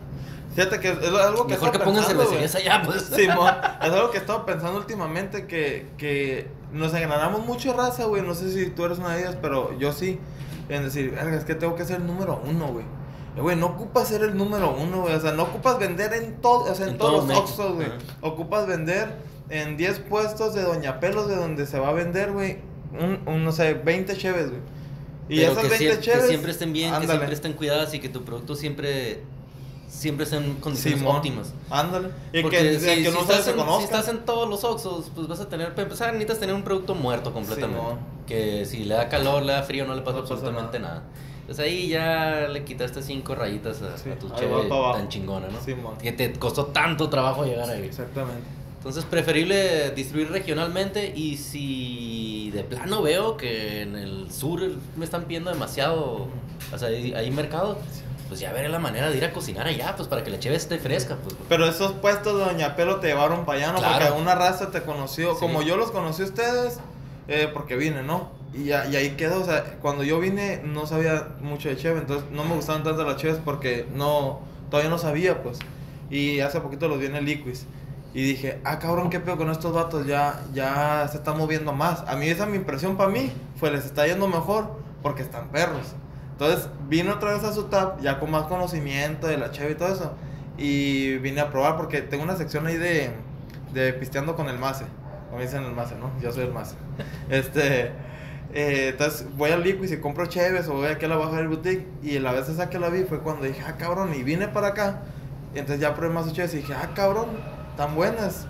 Fíjate 0.56 0.80
que 0.80 0.90
es 0.90 0.98
algo 0.98 1.46
que 1.48 1.54
mejor 1.54 1.72
que 1.72 1.80
pongan 1.80 2.04
cervecerías 2.04 2.56
allá, 2.56 2.82
pues. 2.86 3.04
Simón, 3.04 3.54
es 3.82 3.92
algo 3.92 4.10
que 4.12 4.18
he 4.18 4.22
estado 4.22 4.46
pensando 4.46 4.78
últimamente 4.80 5.46
que, 5.48 5.88
que 5.98 6.48
nos 6.74 6.92
ganamos 6.92 7.46
mucho 7.46 7.74
raza, 7.74 8.06
güey. 8.06 8.22
No 8.24 8.34
sé 8.34 8.52
si 8.52 8.70
tú 8.72 8.86
eres 8.86 8.98
una 8.98 9.16
de 9.16 9.22
ellas, 9.22 9.38
pero 9.42 9.78
yo 9.78 9.94
sí. 9.94 10.20
En 10.70 10.84
decir, 10.84 11.12
"Verga, 11.12 11.36
es 11.36 11.46
que 11.46 11.56
tengo 11.56 11.76
que 11.76 11.84
ser 11.86 11.98
el 11.98 12.06
número 12.08 12.42
uno, 12.46 12.68
güey. 12.68 12.86
Eh, 13.36 13.42
Güey, 13.42 13.56
no 13.56 13.68
ocupas 13.68 14.08
ser 14.08 14.22
el 14.24 14.36
número 14.38 14.76
uno, 14.76 15.02
güey. 15.02 15.16
O 15.16 15.20
sea, 15.20 15.32
no 15.32 15.44
ocupas 15.44 15.80
vender 15.80 16.14
en 16.14 16.36
todo, 16.42 16.72
o 16.72 16.76
sea, 16.76 16.86
en, 16.88 16.94
En 16.94 16.98
todos 17.00 17.26
todo 17.26 17.28
los. 17.28 17.38
Oxxos, 17.40 17.74
güey. 17.76 17.88
Ajá. 17.88 17.98
Ocupas 18.22 18.68
vender 18.68 19.16
en 19.50 19.78
10 19.78 20.00
puestos 20.02 20.54
de 20.54 20.62
Doña 20.64 21.00
Pelos 21.00 21.28
de 21.28 21.36
donde 21.36 21.66
se 21.66 21.80
va 21.80 21.90
a 21.90 21.94
vender, 21.94 22.32
güey. 22.34 22.58
Un, 23.00 23.20
un, 23.32 23.44
no 23.46 23.52
sé, 23.52 23.74
20 23.76 24.16
cheves, 24.18 24.50
güey. 24.50 24.62
Y 25.30 25.40
Pero 25.40 25.52
esas 25.54 25.64
que, 25.64 25.70
20 25.70 25.86
sie- 25.86 25.96
que 25.96 26.02
cheves. 26.02 26.28
siempre 26.28 26.52
estén 26.52 26.74
bien, 26.74 26.90
que 26.90 26.96
ándale. 26.98 27.14
siempre 27.14 27.34
estén 27.36 27.54
cuidadas 27.54 27.94
y 27.94 28.00
que 28.00 28.10
tu 28.10 28.24
producto 28.26 28.56
siempre 28.56 29.22
siempre 29.90 30.26
en 30.32 30.54
condiciones 30.56 31.00
Simón, 31.00 31.16
óptimas. 31.18 31.54
Ándale. 31.70 32.10
Y 32.32 32.42
Porque 32.42 32.58
que, 32.60 32.80
si, 32.80 32.86
que 32.86 33.06
si 33.06 33.12
no 33.12 33.22
estás 33.22 33.44
se 33.44 33.52
en, 33.52 33.58
conozca. 33.58 33.80
si 33.80 33.84
estás 33.86 34.08
en 34.08 34.20
todos 34.20 34.48
los 34.48 34.64
Oxxos, 34.64 35.12
pues 35.14 35.28
vas 35.28 35.40
a 35.40 35.50
tener, 35.50 35.70
para 35.72 35.84
empezar, 35.84 36.10
necesitas 36.14 36.40
tener 36.40 36.56
un 36.56 36.64
producto 36.64 36.96
muerto 36.96 37.34
completamente. 37.34 37.78
Simón. 37.82 38.00
que 38.28 38.66
si 38.66 38.86
le 38.86 38.94
da 38.96 39.10
calor, 39.10 39.44
le 39.44 39.52
da 39.54 39.64
frío, 39.64 39.86
no 39.86 39.96
le 39.96 40.02
pasa 40.02 40.18
No 40.18 40.22
absolutamente 40.22 40.80
nada. 40.80 40.94
nada. 40.96 41.06
Entonces 41.42 41.66
ahí 41.66 41.88
ya 41.88 42.48
le 42.48 42.64
quitaste 42.64 43.02
cinco 43.02 43.34
rayitas 43.34 43.82
a, 43.82 43.98
Sí, 43.98 44.12
a 44.12 44.20
tu 44.20 44.30
cheve 44.30 44.70
tan 44.70 45.10
chingona, 45.10 45.48
¿no? 45.48 45.60
Simón. 45.60 45.98
Que 45.98 46.12
te 46.12 46.32
costó 46.34 46.68
tanto 46.68 47.10
trabajo 47.10 47.44
llegar 47.44 47.70
ahí. 47.70 47.84
Exactamente. 47.86 48.44
Entonces, 48.78 49.04
preferible 49.04 49.90
distribuir 49.92 50.32
regionalmente 50.32 51.12
y 51.14 51.36
si 51.36 52.50
de 52.52 52.64
plano 52.64 53.02
veo 53.02 53.36
que 53.36 53.82
en 53.82 53.98
el 53.98 54.32
sur 54.32 54.62
me 54.96 55.04
están 55.04 55.26
pidiendo 55.26 55.52
demasiado, 55.52 56.28
o 56.74 56.78
sea, 56.78 56.88
hay, 56.88 57.12
hay 57.14 57.30
mercado, 57.32 57.78
pues 58.30 58.40
ya 58.40 58.54
veré 58.54 58.70
la 58.70 58.80
manera 58.80 59.10
de 59.10 59.18
ir 59.18 59.26
a 59.26 59.34
cocinar 59.34 59.68
allá, 59.68 59.96
pues 59.98 60.08
para 60.08 60.24
que 60.24 60.30
la 60.30 60.40
cheve 60.40 60.56
esté 60.56 60.78
fresca, 60.78 61.18
pues. 61.22 61.36
Pero 61.50 61.66
esos 61.66 61.94
puestos 61.94 62.38
de 62.38 62.46
Doña 62.46 62.76
Pelo 62.78 62.98
te 63.02 63.08
llevaron 63.08 63.44
para 63.44 63.58
allá, 63.58 63.72
¿no? 63.74 63.80
Claro. 63.80 64.06
Porque 64.06 64.22
una 64.22 64.36
raza 64.36 64.72
te 64.72 64.84
conoció, 64.84 65.34
Sí. 65.34 65.40
como 65.42 65.62
yo 65.64 65.76
los 65.76 65.92
conocí 65.92 66.22
a 66.22 66.26
ustedes, 66.26 66.80
eh, 67.28 67.50
porque 67.54 67.76
vine, 67.76 68.04
¿no? 68.04 68.30
Y, 68.54 68.70
y 68.70 68.72
ahí 68.72 69.12
quedó, 69.18 69.42
o 69.42 69.46
sea, 69.46 69.64
cuando 69.82 70.04
yo 70.04 70.20
vine 70.20 70.62
no 70.64 70.86
sabía 70.88 71.28
mucho 71.42 71.70
de 71.70 71.78
cheve, 71.78 72.00
entonces 72.00 72.30
no 72.32 72.44
me 72.46 72.56
gustaban 72.56 72.84
tanto 72.84 73.04
las 73.04 73.18
cheves 73.18 73.40
porque 73.44 73.86
no, 73.94 74.40
todavía 74.70 74.90
no 74.90 74.98
sabía, 74.98 75.44
pues. 75.44 75.60
Y 76.10 76.40
hace 76.40 76.60
poquito 76.62 76.88
los 76.88 77.00
vi 77.00 77.08
en 77.08 77.16
el 77.16 77.26
Liquis. 77.26 77.66
Y 78.14 78.24
dije, 78.24 78.60
ah, 78.64 78.80
cabrón, 78.80 79.12
qué 79.12 79.20
pedo 79.20 79.38
con 79.38 79.52
estos 79.52 79.72
vatos, 79.74 80.08
ya, 80.08 80.42
ya 80.54 81.08
se 81.12 81.18
está 81.18 81.34
moviendo 81.34 81.74
más. 81.74 82.04
A 82.08 82.16
mí 82.16 82.28
esa 82.28 82.48
mi 82.48 82.56
impresión 82.58 82.98
para 82.98 83.10
mí 83.12 83.32
fue, 83.60 83.70
les 83.70 83.86
está 83.86 84.08
yendo 84.08 84.28
mejor 84.28 84.72
porque 85.04 85.22
están 85.22 85.50
perros. 85.50 85.94
Entonces 86.40 86.70
vine 86.88 87.12
otra 87.12 87.34
vez 87.34 87.44
a 87.44 87.52
su 87.52 87.66
tap, 87.66 88.00
ya 88.00 88.18
con 88.18 88.32
más 88.32 88.44
conocimiento 88.44 89.28
de 89.28 89.38
la 89.38 89.52
cheve 89.52 89.72
y 89.72 89.76
todo 89.76 89.94
eso. 89.94 90.14
Y 90.58 91.18
vine 91.18 91.42
a 91.42 91.50
probar 91.50 91.76
porque 91.76 92.02
tengo 92.02 92.24
una 92.24 92.38
sección 92.38 92.66
ahí 92.66 92.78
de, 92.78 93.12
de 93.74 93.92
pisteando 93.92 94.38
con 94.38 94.48
el 94.48 94.58
mace. 94.58 94.86
Como 95.30 95.42
dicen 95.42 95.66
el 95.66 95.74
mace, 95.74 95.96
¿no? 95.96 96.10
Yo 96.22 96.32
soy 96.32 96.46
el 96.46 96.54
mace. 96.54 96.76
Este, 97.30 97.92
eh, 98.54 98.90
entonces 98.92 99.28
voy 99.36 99.52
al 99.52 99.64
Liquid 99.64 99.92
y 99.92 99.98
compro 99.98 100.28
cheves 100.28 100.70
o 100.70 100.76
voy 100.76 100.88
aquí 100.88 101.04
a 101.04 101.10
la 101.10 101.18
baja 101.18 101.36
del 101.36 101.50
boutique. 101.50 101.86
Y 102.02 102.20
la 102.20 102.32
vez 102.32 102.48
esa 102.48 102.70
que 102.70 102.80
la 102.80 102.88
vi 102.88 103.04
fue 103.04 103.20
cuando 103.20 103.46
dije, 103.46 103.62
ah, 103.68 103.76
cabrón, 103.76 104.14
y 104.16 104.24
vine 104.24 104.48
para 104.48 104.68
acá. 104.68 105.02
Y 105.54 105.60
entonces 105.60 105.82
ya 105.82 105.94
probé 105.94 106.14
más 106.14 106.32
cheves 106.32 106.54
y 106.54 106.58
dije, 106.58 106.74
ah, 106.74 106.92
cabrón, 106.96 107.28
tan 107.76 107.96
buenas. 107.96 108.48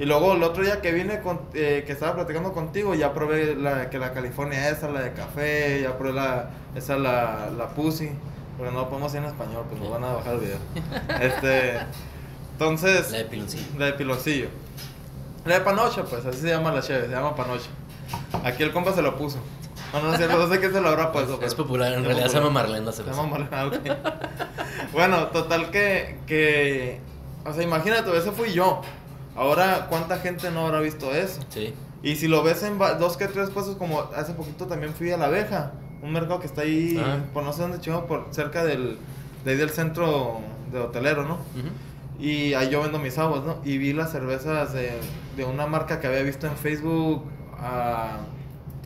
Y 0.00 0.06
luego 0.06 0.32
el 0.32 0.42
otro 0.42 0.64
día 0.64 0.80
que 0.80 0.92
vine, 0.92 1.20
con, 1.20 1.40
eh, 1.52 1.84
que 1.86 1.92
estaba 1.92 2.14
platicando 2.14 2.52
contigo, 2.54 2.94
ya 2.94 3.12
probé 3.12 3.54
la, 3.54 3.90
que 3.90 3.98
la 3.98 4.12
California 4.14 4.70
esa, 4.70 4.88
la 4.88 5.00
de 5.02 5.12
café, 5.12 5.82
ya 5.82 5.96
probé 5.98 6.14
la, 6.14 6.50
esa, 6.74 6.96
la, 6.96 7.50
la 7.56 7.68
Pussy. 7.68 8.10
Porque 8.56 8.72
no 8.72 8.80
lo 8.80 8.88
podemos 8.88 9.12
decir 9.12 9.24
en 9.26 9.30
español, 9.32 9.64
pues 9.68 9.80
nos 9.80 9.90
van 9.90 10.04
a 10.04 10.12
bajar 10.14 10.34
el 10.34 10.40
video. 10.40 10.56
este, 11.20 11.80
entonces, 12.52 13.10
La 13.12 13.18
de 13.18 13.24
piloncillo. 13.26 13.66
la 13.78 13.86
de 13.86 13.92
piloncillo. 13.92 14.48
La 15.44 15.54
de 15.54 15.60
panocha, 15.60 16.02
pues, 16.04 16.24
así 16.26 16.40
se 16.40 16.48
llama 16.48 16.72
la 16.72 16.80
cheve, 16.82 17.02
se 17.06 17.12
llama 17.12 17.34
panocha. 17.36 17.68
Aquí 18.44 18.62
el 18.62 18.72
compa 18.72 18.92
se 18.94 19.02
lo 19.02 19.16
puso. 19.16 19.38
No, 19.92 20.02
no, 20.02 20.16
cierto, 20.16 20.38
no 20.38 20.48
sé 20.52 20.60
qué 20.60 20.70
se 20.70 20.80
lo 20.80 20.88
habrá 20.88 21.12
puesto. 21.12 21.38
Es 21.42 21.54
popular, 21.54 21.92
en 21.92 22.04
realidad 22.04 22.28
se 22.28 22.38
popular. 22.38 22.44
llama 22.48 22.60
Marlene 22.60 22.86
la 22.86 22.92
Se 22.92 22.98
cerveza. 22.98 23.22
llama 23.22 23.38
Marlena, 23.38 23.66
ok. 23.66 24.92
bueno, 24.92 25.26
total 25.28 25.70
que, 25.70 26.18
que... 26.26 27.00
O 27.44 27.52
sea, 27.52 27.62
imagínate, 27.62 28.16
ese 28.16 28.30
fui 28.32 28.52
yo. 28.52 28.82
Ahora, 29.36 29.86
¿cuánta 29.88 30.18
gente 30.18 30.50
no 30.50 30.66
habrá 30.66 30.80
visto 30.80 31.14
eso? 31.14 31.40
Sí. 31.50 31.74
Y 32.02 32.16
si 32.16 32.28
lo 32.28 32.42
ves 32.42 32.62
en 32.62 32.78
dos 32.78 33.16
que 33.16 33.26
tres 33.28 33.50
puestos, 33.50 33.76
como 33.76 34.00
hace 34.16 34.32
poquito 34.32 34.66
también 34.66 34.92
fui 34.94 35.10
a 35.12 35.16
La 35.16 35.26
Abeja, 35.26 35.72
un 36.02 36.12
mercado 36.12 36.40
que 36.40 36.46
está 36.46 36.62
ahí, 36.62 37.00
Ah. 37.02 37.18
por 37.32 37.42
no 37.44 37.52
sé 37.52 37.62
dónde 37.62 37.78
chingado, 37.80 38.06
por 38.06 38.28
cerca 38.30 38.64
del, 38.64 38.98
de 39.44 39.50
ahí 39.52 39.56
del 39.56 39.70
centro 39.70 40.40
de 40.72 40.80
hotelero, 40.80 41.24
¿no? 41.24 41.34
Ujú. 41.34 41.68
Y 42.24 42.54
ahí 42.54 42.68
yo 42.70 42.82
vendo 42.82 42.98
mis 42.98 43.16
aguas, 43.18 43.42
¿no? 43.44 43.58
Y 43.64 43.78
vi 43.78 43.92
las 43.92 44.10
cervezas 44.12 44.72
de, 44.72 44.92
de 45.36 45.44
una 45.44 45.66
marca 45.66 46.00
que 46.00 46.06
había 46.06 46.22
visto 46.22 46.46
en 46.46 46.56
Facebook, 46.56 47.24
ah, 47.58 48.18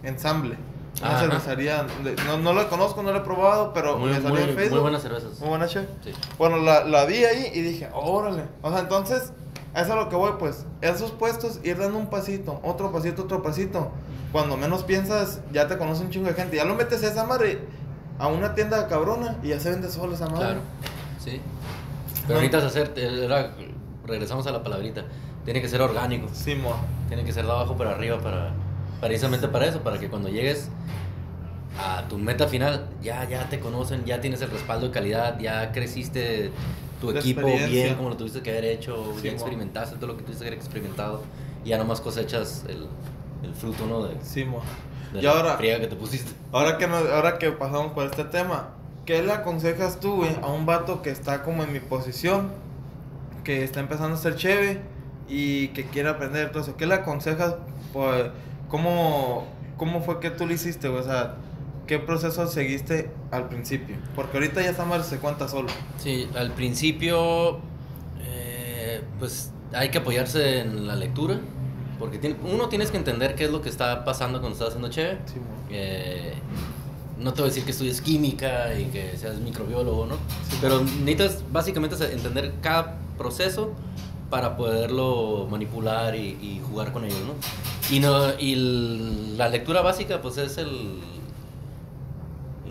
Ensamble. 0.02 0.56
Una 1.00 1.10
Ajá. 1.10 1.20
cervecería, 1.20 1.86
no, 2.26 2.38
no 2.38 2.52
la 2.52 2.68
conozco, 2.68 3.02
no 3.02 3.10
la 3.10 3.18
he 3.18 3.22
probado, 3.22 3.72
pero 3.72 3.98
Muy, 3.98 4.10
me 4.10 4.20
salió 4.20 4.38
en 4.38 4.46
muy, 4.46 4.54
Facebook. 4.54 4.72
muy 4.74 4.80
buenas 4.82 5.02
cervezas. 5.02 5.40
Muy 5.40 5.48
buena 5.48 5.66
cheve. 5.66 5.88
Sí. 6.04 6.12
Bueno, 6.38 6.58
la, 6.58 6.84
la 6.84 7.04
vi 7.04 7.24
ahí 7.24 7.50
y 7.52 7.62
dije, 7.62 7.88
órale. 7.92 8.44
O 8.62 8.70
sea, 8.70 8.78
entonces, 8.80 9.32
eso 9.74 9.84
es 9.84 9.90
a 9.90 9.96
lo 9.96 10.08
que 10.08 10.16
voy, 10.16 10.32
pues. 10.38 10.66
Esos 10.80 11.10
puestos, 11.12 11.60
ir 11.64 11.78
dando 11.78 11.98
un 11.98 12.06
pasito, 12.08 12.60
otro 12.62 12.92
pasito, 12.92 13.22
otro 13.24 13.42
pasito. 13.42 13.90
Cuando 14.32 14.56
menos 14.56 14.82
piensas, 14.84 15.40
ya 15.52 15.66
te 15.68 15.76
conoce 15.78 16.02
un 16.02 16.10
chingo 16.10 16.26
de 16.28 16.34
gente. 16.34 16.56
Ya 16.56 16.64
lo 16.64 16.74
metes 16.74 17.02
a 17.04 17.08
esa 17.08 17.24
madre 17.24 17.58
a 18.18 18.28
una 18.28 18.54
tienda 18.54 18.86
cabrona 18.88 19.36
y 19.42 19.48
ya 19.48 19.60
se 19.60 19.70
vende 19.70 19.90
solo 19.90 20.14
esa 20.14 20.26
madre. 20.26 20.38
Claro. 20.46 20.60
Sí. 21.22 21.40
Pero 22.26 22.40
necesitas 22.40 22.64
hacer, 22.64 22.92
eh, 22.96 23.24
era- 23.24 23.52
regresamos 24.06 24.46
a 24.46 24.52
la 24.52 24.62
palabrita. 24.62 25.04
Tiene 25.44 25.60
que 25.60 25.68
ser 25.68 25.82
orgánico. 25.82 26.28
Sí, 26.32 26.54
mo. 26.54 26.74
Tiene 27.08 27.24
que 27.24 27.32
ser 27.32 27.44
de 27.44 27.50
abajo 27.52 27.76
para 27.76 27.90
arriba 27.92 28.18
para 28.18 28.50
precisamente 29.00 29.48
para 29.48 29.66
eso, 29.66 29.80
para 29.82 29.98
que 29.98 30.08
cuando 30.08 30.28
llegues 30.30 30.68
a 31.78 32.06
tu 32.08 32.16
meta 32.18 32.46
final 32.48 32.86
ya 33.02 33.28
ya 33.28 33.48
te 33.50 33.58
conocen, 33.60 34.04
ya 34.04 34.20
tienes 34.20 34.40
el 34.42 34.50
respaldo 34.50 34.86
de 34.86 34.92
calidad, 34.92 35.38
ya 35.38 35.72
creciste 35.72 36.50
tu 37.00 37.10
La 37.10 37.20
equipo 37.20 37.42
bien 37.46 37.94
como 37.96 38.08
lo 38.10 38.16
tuviste 38.16 38.40
que 38.42 38.50
haber 38.50 38.64
hecho, 38.64 39.12
Sí, 39.16 39.24
ya 39.24 39.32
experimentaste 39.32 39.96
todo 39.96 40.08
lo 40.08 40.16
que 40.16 40.22
tuviste 40.22 40.44
que 40.44 40.48
haber 40.48 40.58
experimentado 40.58 41.22
y 41.64 41.70
ya 41.70 41.78
nomás 41.78 42.00
cosechas 42.00 42.64
el, 42.68 42.86
el 43.42 43.54
fruto, 43.54 43.86
¿no? 43.86 44.04
De, 44.04 44.16
Sí, 44.22 44.44
mo. 44.44 44.60
de 45.12 45.20
Y 45.20 45.22
la 45.22 45.30
ahora, 45.32 45.56
friega 45.56 45.80
que 45.80 45.86
te 45.88 45.96
pusiste. 45.96 46.32
ahora 46.52 46.78
que, 46.78 46.86
nos- 46.86 47.08
ahora 47.08 47.38
que 47.38 47.50
pasamos 47.52 47.92
por 47.92 48.04
este 48.06 48.24
tema, 48.24 48.70
¿qué 49.06 49.22
le 49.22 49.32
aconsejas 49.32 50.00
tú, 50.00 50.16
güey, 50.16 50.30
a 50.42 50.46
un 50.48 50.66
vato 50.66 51.02
que 51.02 51.10
está 51.10 51.42
como 51.42 51.62
en 51.62 51.72
mi 51.72 51.80
posición, 51.80 52.50
que 53.44 53.62
está 53.64 53.80
empezando 53.80 54.14
a 54.16 54.18
ser 54.18 54.36
chévere 54.36 54.80
y 55.28 55.68
que 55.68 55.84
quiere 55.86 56.08
aprender 56.08 56.50
todo 56.52 56.62
eso? 56.62 56.76
¿Qué 56.76 56.86
le 56.86 56.94
aconsejas? 56.94 57.56
Pues, 57.92 58.26
¿cómo, 58.68 59.46
¿Cómo 59.76 60.00
fue 60.02 60.20
que 60.20 60.30
tú 60.30 60.46
lo 60.46 60.52
hiciste, 60.52 60.88
güey? 60.88 61.00
O 61.00 61.04
sea, 61.04 61.34
¿qué 61.86 61.98
proceso 61.98 62.46
seguiste 62.46 63.10
al 63.30 63.48
principio? 63.48 63.96
Porque 64.14 64.36
ahorita 64.38 64.62
ya 64.62 64.70
esta 64.70 64.84
madre 64.84 65.04
se 65.04 65.18
cuenta 65.18 65.48
solo. 65.48 65.68
Sí, 65.98 66.28
al 66.36 66.52
principio, 66.52 67.58
eh, 68.26 69.02
pues 69.18 69.50
hay 69.72 69.90
que 69.90 69.98
apoyarse 69.98 70.60
en 70.60 70.86
la 70.86 70.96
lectura, 70.96 71.38
porque 71.98 72.18
tiene- 72.18 72.36
uno 72.50 72.68
tienes 72.68 72.90
que 72.90 72.96
entender 72.96 73.34
qué 73.34 73.44
es 73.44 73.50
lo 73.50 73.60
que 73.62 73.68
está 73.68 74.04
pasando 74.04 74.40
cuando 74.40 74.54
estás 74.54 74.68
haciendo 74.68 74.88
cheve. 74.88 75.18
Sí. 75.26 75.34
Eh, 75.70 76.34
no 77.18 77.32
te 77.32 77.40
voy 77.42 77.48
a 77.48 77.50
decir 77.50 77.64
que 77.64 77.70
estudies 77.70 78.00
química 78.00 78.78
y 78.78 78.86
que 78.86 79.16
seas 79.16 79.38
microbiólogo, 79.38 80.06
¿no? 80.06 80.16
Pero 80.60 80.80
necesitas 81.04 81.42
básicamente 81.52 81.96
entender 82.12 82.54
cada 82.60 82.96
proceso 83.16 83.72
para 84.30 84.56
poderlo 84.56 85.46
manipular 85.50 86.16
y, 86.16 86.36
y 86.42 86.60
jugar 86.68 86.92
con 86.92 87.04
ellos, 87.04 87.20
¿no? 87.20 87.34
Y, 87.94 88.00
no, 88.00 88.36
y 88.38 89.34
la 89.36 89.48
lectura 89.48 89.80
básica, 89.80 90.20
pues 90.20 90.38
es 90.38 90.58
el 90.58 90.98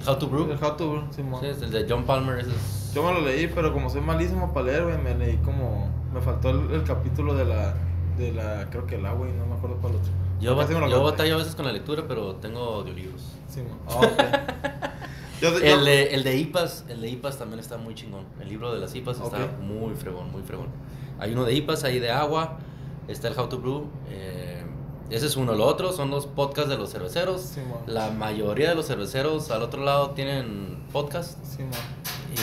How 0.08 0.18
to 0.18 0.28
Brew. 0.28 0.52
El 0.52 0.64
How 0.64 0.76
to 0.76 0.90
Brew, 0.92 1.04
sí, 1.16 1.24
mo. 1.24 1.40
Sí, 1.40 1.48
es 1.48 1.62
el 1.62 1.72
de 1.72 1.86
John 1.90 2.04
Palmer. 2.06 2.40
ese 2.40 2.50
es- 2.52 2.94
Yo 2.94 3.04
me 3.04 3.12
lo 3.14 3.22
leí, 3.22 3.48
pero 3.48 3.74
como 3.74 3.90
soy 3.90 4.02
malísimo 4.02 4.54
para 4.54 4.68
leer, 4.68 4.84
güey, 4.84 4.98
me 4.98 5.16
leí 5.16 5.38
como... 5.38 5.90
Me 6.14 6.22
faltó 6.22 6.50
el, 6.52 6.72
el 6.72 6.84
capítulo 6.84 7.34
de 7.36 7.46
la... 7.46 7.74
De 8.18 8.32
la... 8.32 8.70
Creo 8.70 8.86
que 8.86 8.96
el 8.96 9.06
agua 9.06 9.28
y 9.28 9.32
no 9.34 9.46
me 9.46 9.56
acuerdo 9.56 9.78
cuál 9.78 9.96
otro. 9.96 10.12
Yo, 10.40 10.56
batallo 10.56 11.36
a 11.36 11.38
veces 11.38 11.56
con 11.56 11.66
la 11.66 11.72
lectura, 11.72 12.04
pero 12.08 12.36
tengo 12.36 12.60
audiolibros. 12.60 13.22
Sí, 13.50 13.62
mo. 13.62 13.78
Ah, 13.88 13.98
ok. 13.98 14.84
Yo- 15.42 15.52
yo- 15.60 15.80
El 15.80 15.84
de, 15.86 16.04
el 16.16 16.24
de 16.24 16.38
IPAS, 16.38 16.86
el 16.88 17.02
de 17.02 17.10
IPAS 17.10 17.38
también 17.38 17.60
está 17.60 17.78
muy 17.78 17.96
chingón. 17.96 18.24
El 18.40 18.48
libro 18.50 18.74
de 18.74 18.80
las 18.80 18.94
IPAs 18.96 19.20
está 19.20 19.38
muy 19.62 19.94
fregón, 19.96 20.32
muy 20.32 20.42
fregón. 20.44 20.68
Hay 21.20 21.34
uno 21.34 21.44
de 21.44 21.54
IPAs, 21.54 21.84
hay 21.84 22.00
de 22.00 22.12
agua, 22.12 22.60
está 23.08 23.28
el 23.28 23.38
How 23.38 23.48
to 23.50 23.58
Brew. 23.60 23.88
eh, 24.10 24.53
ese 25.10 25.28
es 25.28 25.36
uno. 25.36 25.54
Lo 25.54 25.66
otro 25.66 25.92
son 25.92 26.10
los 26.10 26.28
podcasts 26.28 26.70
de 26.70 26.78
los 26.78 26.92
cerveceros. 26.92 27.42
Sí. 27.42 27.62
La 27.88 28.10
mayoría 28.12 28.70
de 28.70 28.76
los 28.76 28.88
cerveceros 28.88 29.52
al 29.52 29.62
otro 29.62 29.84
lado 29.84 30.12
tienen 30.12 30.84
podcast. 30.92 31.38
Sí. 31.46 31.64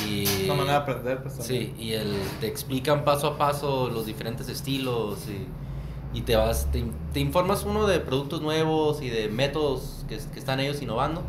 Y, 0.07 0.25
Es 0.25 0.45
una 0.45 0.55
manera 0.55 0.73
de 0.73 0.79
aprender, 0.79 1.23
pues. 1.23 1.35
Sí, 1.41 1.75
y 1.79 1.93
el, 1.93 2.15
te 2.41 2.47
explican 2.47 3.05
paso 3.05 3.27
a 3.27 3.39
paso 3.39 3.91
los 3.91 4.07
diferentes 4.07 4.49
estilos 4.49 5.19
y, 5.29 6.19
y 6.19 6.23
te 6.23 6.37
vas, 6.37 6.71
te, 6.71 6.85
te 7.13 7.21
informas 7.21 7.65
uno 7.65 7.87
de 7.87 7.99
productos 7.99 8.41
nuevos 8.41 9.03
y 9.03 9.11
de 9.11 9.29
métodos 9.29 10.05
que, 10.09 10.19
que 10.19 10.39
están 10.39 10.61
ellos 10.61 10.81
innovando 10.81 11.23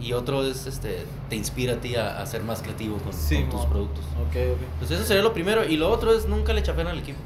y 0.00 0.12
otro 0.12 0.44
es, 0.44 0.66
este, 0.66 1.04
te 1.28 1.36
inspira 1.36 1.74
a 1.74 1.76
ti 1.76 1.94
a, 1.96 2.20
a 2.20 2.26
ser 2.26 2.42
más 2.42 2.62
creativo 2.62 2.98
con, 2.98 3.12
Sí, 3.12 3.42
con 3.42 3.50
tus 3.50 3.66
productos. 3.66 4.04
Ok, 4.28 4.36
ok. 4.54 4.62
Pues 4.80 4.90
eso 4.90 5.04
sería 5.04 5.22
lo 5.22 5.32
primero 5.32 5.64
y 5.64 5.76
lo 5.76 5.90
otro 5.90 6.12
es 6.12 6.26
nunca 6.26 6.52
le 6.52 6.62
chafen 6.62 6.86
al 6.86 6.98
equipo. 6.98 7.18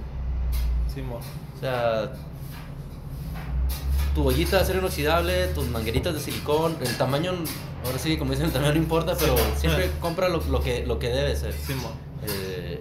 Sí, 0.95 1.03
mo. 1.03 1.17
O 1.17 1.61
sea, 1.61 2.13
tu 4.19 4.27
ollita 4.27 4.57
de 4.57 4.63
acero 4.63 4.81
inoxidable, 4.81 5.47
tus 5.49 5.69
mangueritas 5.69 6.13
de 6.13 6.19
silicón, 6.19 6.77
el 6.81 6.97
tamaño, 6.97 7.35
ahora 7.87 7.99
sí, 7.99 8.17
como 8.17 8.33
dicen, 8.33 8.47
el 8.47 8.53
tamaño 8.53 8.73
no 8.73 8.79
importa, 8.79 9.15
pero 9.19 9.37
siempre 9.57 9.91
compra 10.01 10.29
lo, 10.29 10.43
lo 10.51 10.61
que, 10.61 10.85
lo 10.85 10.99
que 10.99 11.09
debe 11.09 11.37
ser. 11.37 11.53
Sí. 11.53 11.73
Eh, 12.27 12.81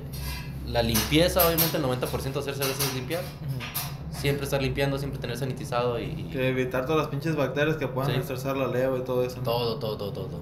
la 0.65 0.82
limpieza, 0.82 1.45
obviamente, 1.45 1.78
el 1.78 1.84
90% 1.84 2.34
de 2.34 2.39
hacer 2.39 2.56
cerveza 2.56 2.84
es 2.84 2.93
limpiar. 2.95 3.21
Ujú. 3.21 4.17
Siempre 4.19 4.45
estar 4.45 4.60
limpiando, 4.63 4.97
siempre 4.97 5.19
tener 5.19 5.38
sanitizado 5.38 6.00
y, 6.00 6.06
y 6.06 6.23
Que 6.32 6.50
evitar 6.50 6.88
todas 6.88 7.02
las 7.04 7.08
pinches 7.10 7.36
bacterias 7.36 7.78
que 7.78 7.88
puedan 7.88 8.12
Sí. 8.13 8.17
estresar 8.19 8.58
la 8.58 8.67
leva 8.67 8.97
y 8.97 9.02
todo 9.02 9.23
eso. 9.23 9.38
¿no? 9.38 9.43
todo, 9.43 9.76
todo, 9.78 9.95
todo, 9.97 10.12
todo. 10.12 10.41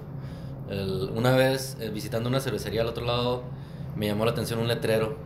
El- 0.70 1.10
una 1.14 1.32
vez, 1.32 1.76
eh, 1.78 1.90
visitando 1.90 2.30
una 2.30 2.40
cervecería 2.40 2.80
al 2.80 2.86
otro 2.88 3.04
lado, 3.04 3.42
me 3.96 4.06
llamó 4.06 4.24
la 4.24 4.30
atención 4.30 4.60
un 4.60 4.68
letrero 4.68 5.18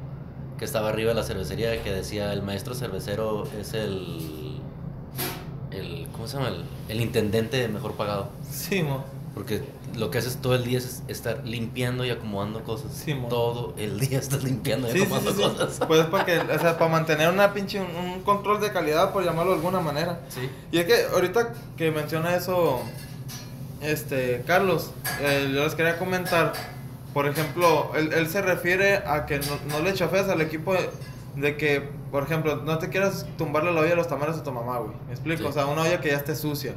que 0.58 0.64
estaba 0.64 0.88
arriba 0.88 1.10
de 1.10 1.14
la 1.14 1.22
cervecería 1.22 1.80
que 1.84 1.92
decía, 1.92 2.32
el 2.32 2.42
maestro 2.42 2.74
cervecero 2.74 3.44
es 3.58 3.72
el... 3.72 4.49
el 5.70 6.06
¿Cómo 6.12 6.26
se 6.28 6.36
llama? 6.36 6.48
El, 6.48 6.64
el 6.88 7.00
intendente 7.00 7.66
mejor 7.68 7.92
pagado. 7.94 8.28
Sí, 8.50 8.82
mo. 8.82 9.04
Porque 9.34 9.62
lo 9.96 10.10
que 10.10 10.18
haces 10.18 10.36
todo 10.38 10.54
el 10.54 10.64
día 10.64 10.78
es 10.78 11.02
estar 11.08 11.44
limpiando 11.44 12.04
y 12.04 12.10
acomodando 12.10 12.62
cosas. 12.64 12.92
Sí, 12.92 13.14
mo. 13.14 13.28
todo 13.28 13.74
el 13.78 13.98
día 14.00 14.18
estás 14.18 14.42
limpiando 14.44 14.88
y 14.88 14.92
Sí, 14.92 14.98
acomodando 15.02 15.30
sí, 15.32 15.36
sí. 15.36 15.42
cosas. 15.42 15.80
Pues 15.88 16.06
para 16.06 16.24
que, 16.24 16.38
o 16.54 16.58
sea, 16.58 16.78
para 16.78 16.90
mantener 16.90 17.28
una 17.28 17.52
pinche, 17.54 17.80
un, 17.80 17.94
un 17.96 18.20
control 18.22 18.60
de 18.60 18.72
calidad, 18.72 19.12
por 19.12 19.24
llamarlo 19.24 19.52
de 19.52 19.58
alguna 19.58 19.80
manera. 19.80 20.20
Sí. 20.28 20.48
Y 20.72 20.78
es 20.78 20.86
que 20.86 21.04
ahorita 21.12 21.52
que 21.76 21.90
menciona 21.92 22.34
eso, 22.34 22.80
este, 23.80 24.42
Carlos, 24.46 24.90
eh, 25.20 25.50
yo 25.54 25.64
les 25.64 25.74
quería 25.74 25.98
comentar, 25.98 26.52
por 27.14 27.26
ejemplo, 27.26 27.92
él, 27.96 28.12
él 28.12 28.28
se 28.28 28.42
refiere 28.42 28.96
a 28.96 29.26
que 29.26 29.38
no, 29.38 29.58
no 29.70 29.80
le 29.82 29.94
chafeas 29.94 30.28
al 30.28 30.40
equipo 30.40 30.74
de, 30.74 30.90
de 31.36 31.56
que, 31.56 31.88
por 32.10 32.22
ejemplo, 32.22 32.56
no 32.56 32.78
te 32.78 32.88
quieras 32.88 33.26
tumbarle 33.38 33.72
la 33.72 33.80
olla 33.82 33.92
a 33.92 33.96
los 33.96 34.08
tamales 34.08 34.36
a 34.36 34.42
tu 34.42 34.52
mamá, 34.52 34.78
güey. 34.78 34.92
¿Me 35.06 35.12
explico? 35.12 35.42
Sí. 35.42 35.48
O 35.48 35.52
sea, 35.52 35.66
una 35.66 35.82
olla 35.82 36.00
que 36.00 36.08
ya 36.10 36.16
esté 36.16 36.34
sucia. 36.34 36.74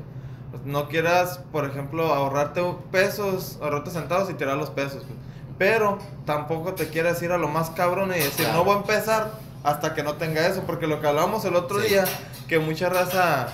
No 0.65 0.88
quieras, 0.88 1.39
por 1.52 1.65
ejemplo, 1.65 2.13
ahorrarte 2.13 2.62
pesos, 2.91 3.58
ahorrarte 3.62 3.89
centavos 3.91 4.30
y 4.30 4.36
tirar 4.36 4.56
los 4.58 4.69
pesos, 4.69 5.04
güey. 5.04 5.17
Pero 5.58 5.98
tampoco 6.26 6.74
te 6.74 6.88
quieras 6.88 7.22
ir 7.22 7.32
a 7.32 7.38
lo 7.38 7.48
más 7.48 7.69
cabrón 7.72 8.10
y 8.12 8.15
decir, 8.15 8.46
Claro. 8.46 8.54
no 8.60 8.63
voy 8.63 8.76
a 8.76 8.78
empezar 8.80 9.32
hasta 9.63 9.93
que 9.93 10.04
no 10.04 10.13
tenga 10.15 10.46
eso, 10.48 10.63
porque 10.67 10.88
lo 10.88 11.00
que 11.02 11.08
hablábamos 11.08 11.46
el 11.46 11.56
otro 11.56 11.80
Sí. 11.82 11.89
día, 11.89 12.06
que 12.48 12.60
mucha 12.60 12.89
raza 12.89 13.48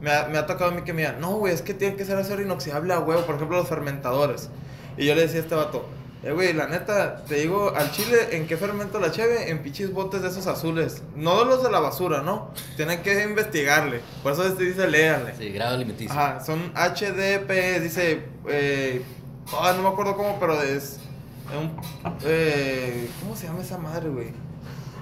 me 0.00 0.12
ha, 0.12 0.26
me 0.28 0.36
ha 0.38 0.46
tocado 0.46 0.70
a 0.70 0.74
mí 0.74 0.82
que 0.82 0.92
me 0.92 1.02
digan, 1.02 1.20
no, 1.20 1.32
güey, 1.32 1.54
es 1.54 1.62
que 1.62 1.74
tiene 1.74 1.96
que 1.96 2.04
ser 2.04 2.18
acero 2.18 2.42
inoxidable 2.42 2.92
a 2.92 3.00
huevo, 3.00 3.22
por 3.22 3.36
ejemplo, 3.36 3.56
los 3.56 3.68
fermentadores. 3.68 4.50
Y 4.96 5.06
yo 5.06 5.14
le 5.14 5.22
decía 5.22 5.40
a 5.40 5.42
este 5.42 5.54
vato, 5.54 5.86
eh, 6.24 6.32
güey, 6.32 6.54
la 6.54 6.66
neta, 6.66 7.24
te 7.24 7.34
digo, 7.34 7.72
al 7.76 7.90
chile, 7.90 8.28
¿en 8.32 8.46
qué 8.46 8.56
fermento 8.56 8.98
la 8.98 9.10
cheve? 9.10 9.50
En 9.50 9.62
pinches 9.62 9.92
botes 9.92 10.22
de 10.22 10.28
esos 10.28 10.46
azules. 10.46 11.02
No 11.14 11.44
los 11.44 11.62
de 11.62 11.70
la 11.70 11.80
basura, 11.80 12.22
¿no? 12.22 12.50
Tienen 12.76 13.02
que 13.02 13.22
investigarle. 13.22 14.00
Por 14.22 14.32
eso 14.32 14.46
este 14.46 14.64
dice, 14.64 14.88
léanle. 14.88 15.34
Sí, 15.36 15.50
grado 15.50 15.74
alimenticio. 15.74 16.12
Ajá, 16.12 16.40
son 16.40 16.72
HDP, 16.74 17.80
dice, 17.82 18.24
eh, 18.48 19.04
ah, 19.52 19.74
no 19.76 19.82
me 19.82 19.88
acuerdo 19.88 20.16
cómo, 20.16 20.40
pero 20.40 20.62
es 20.62 20.98
un, 21.58 21.76
eh, 22.24 23.10
¿cómo 23.20 23.36
se 23.36 23.46
llama 23.46 23.60
esa 23.60 23.76
madre, 23.76 24.08
güey? 24.08 24.30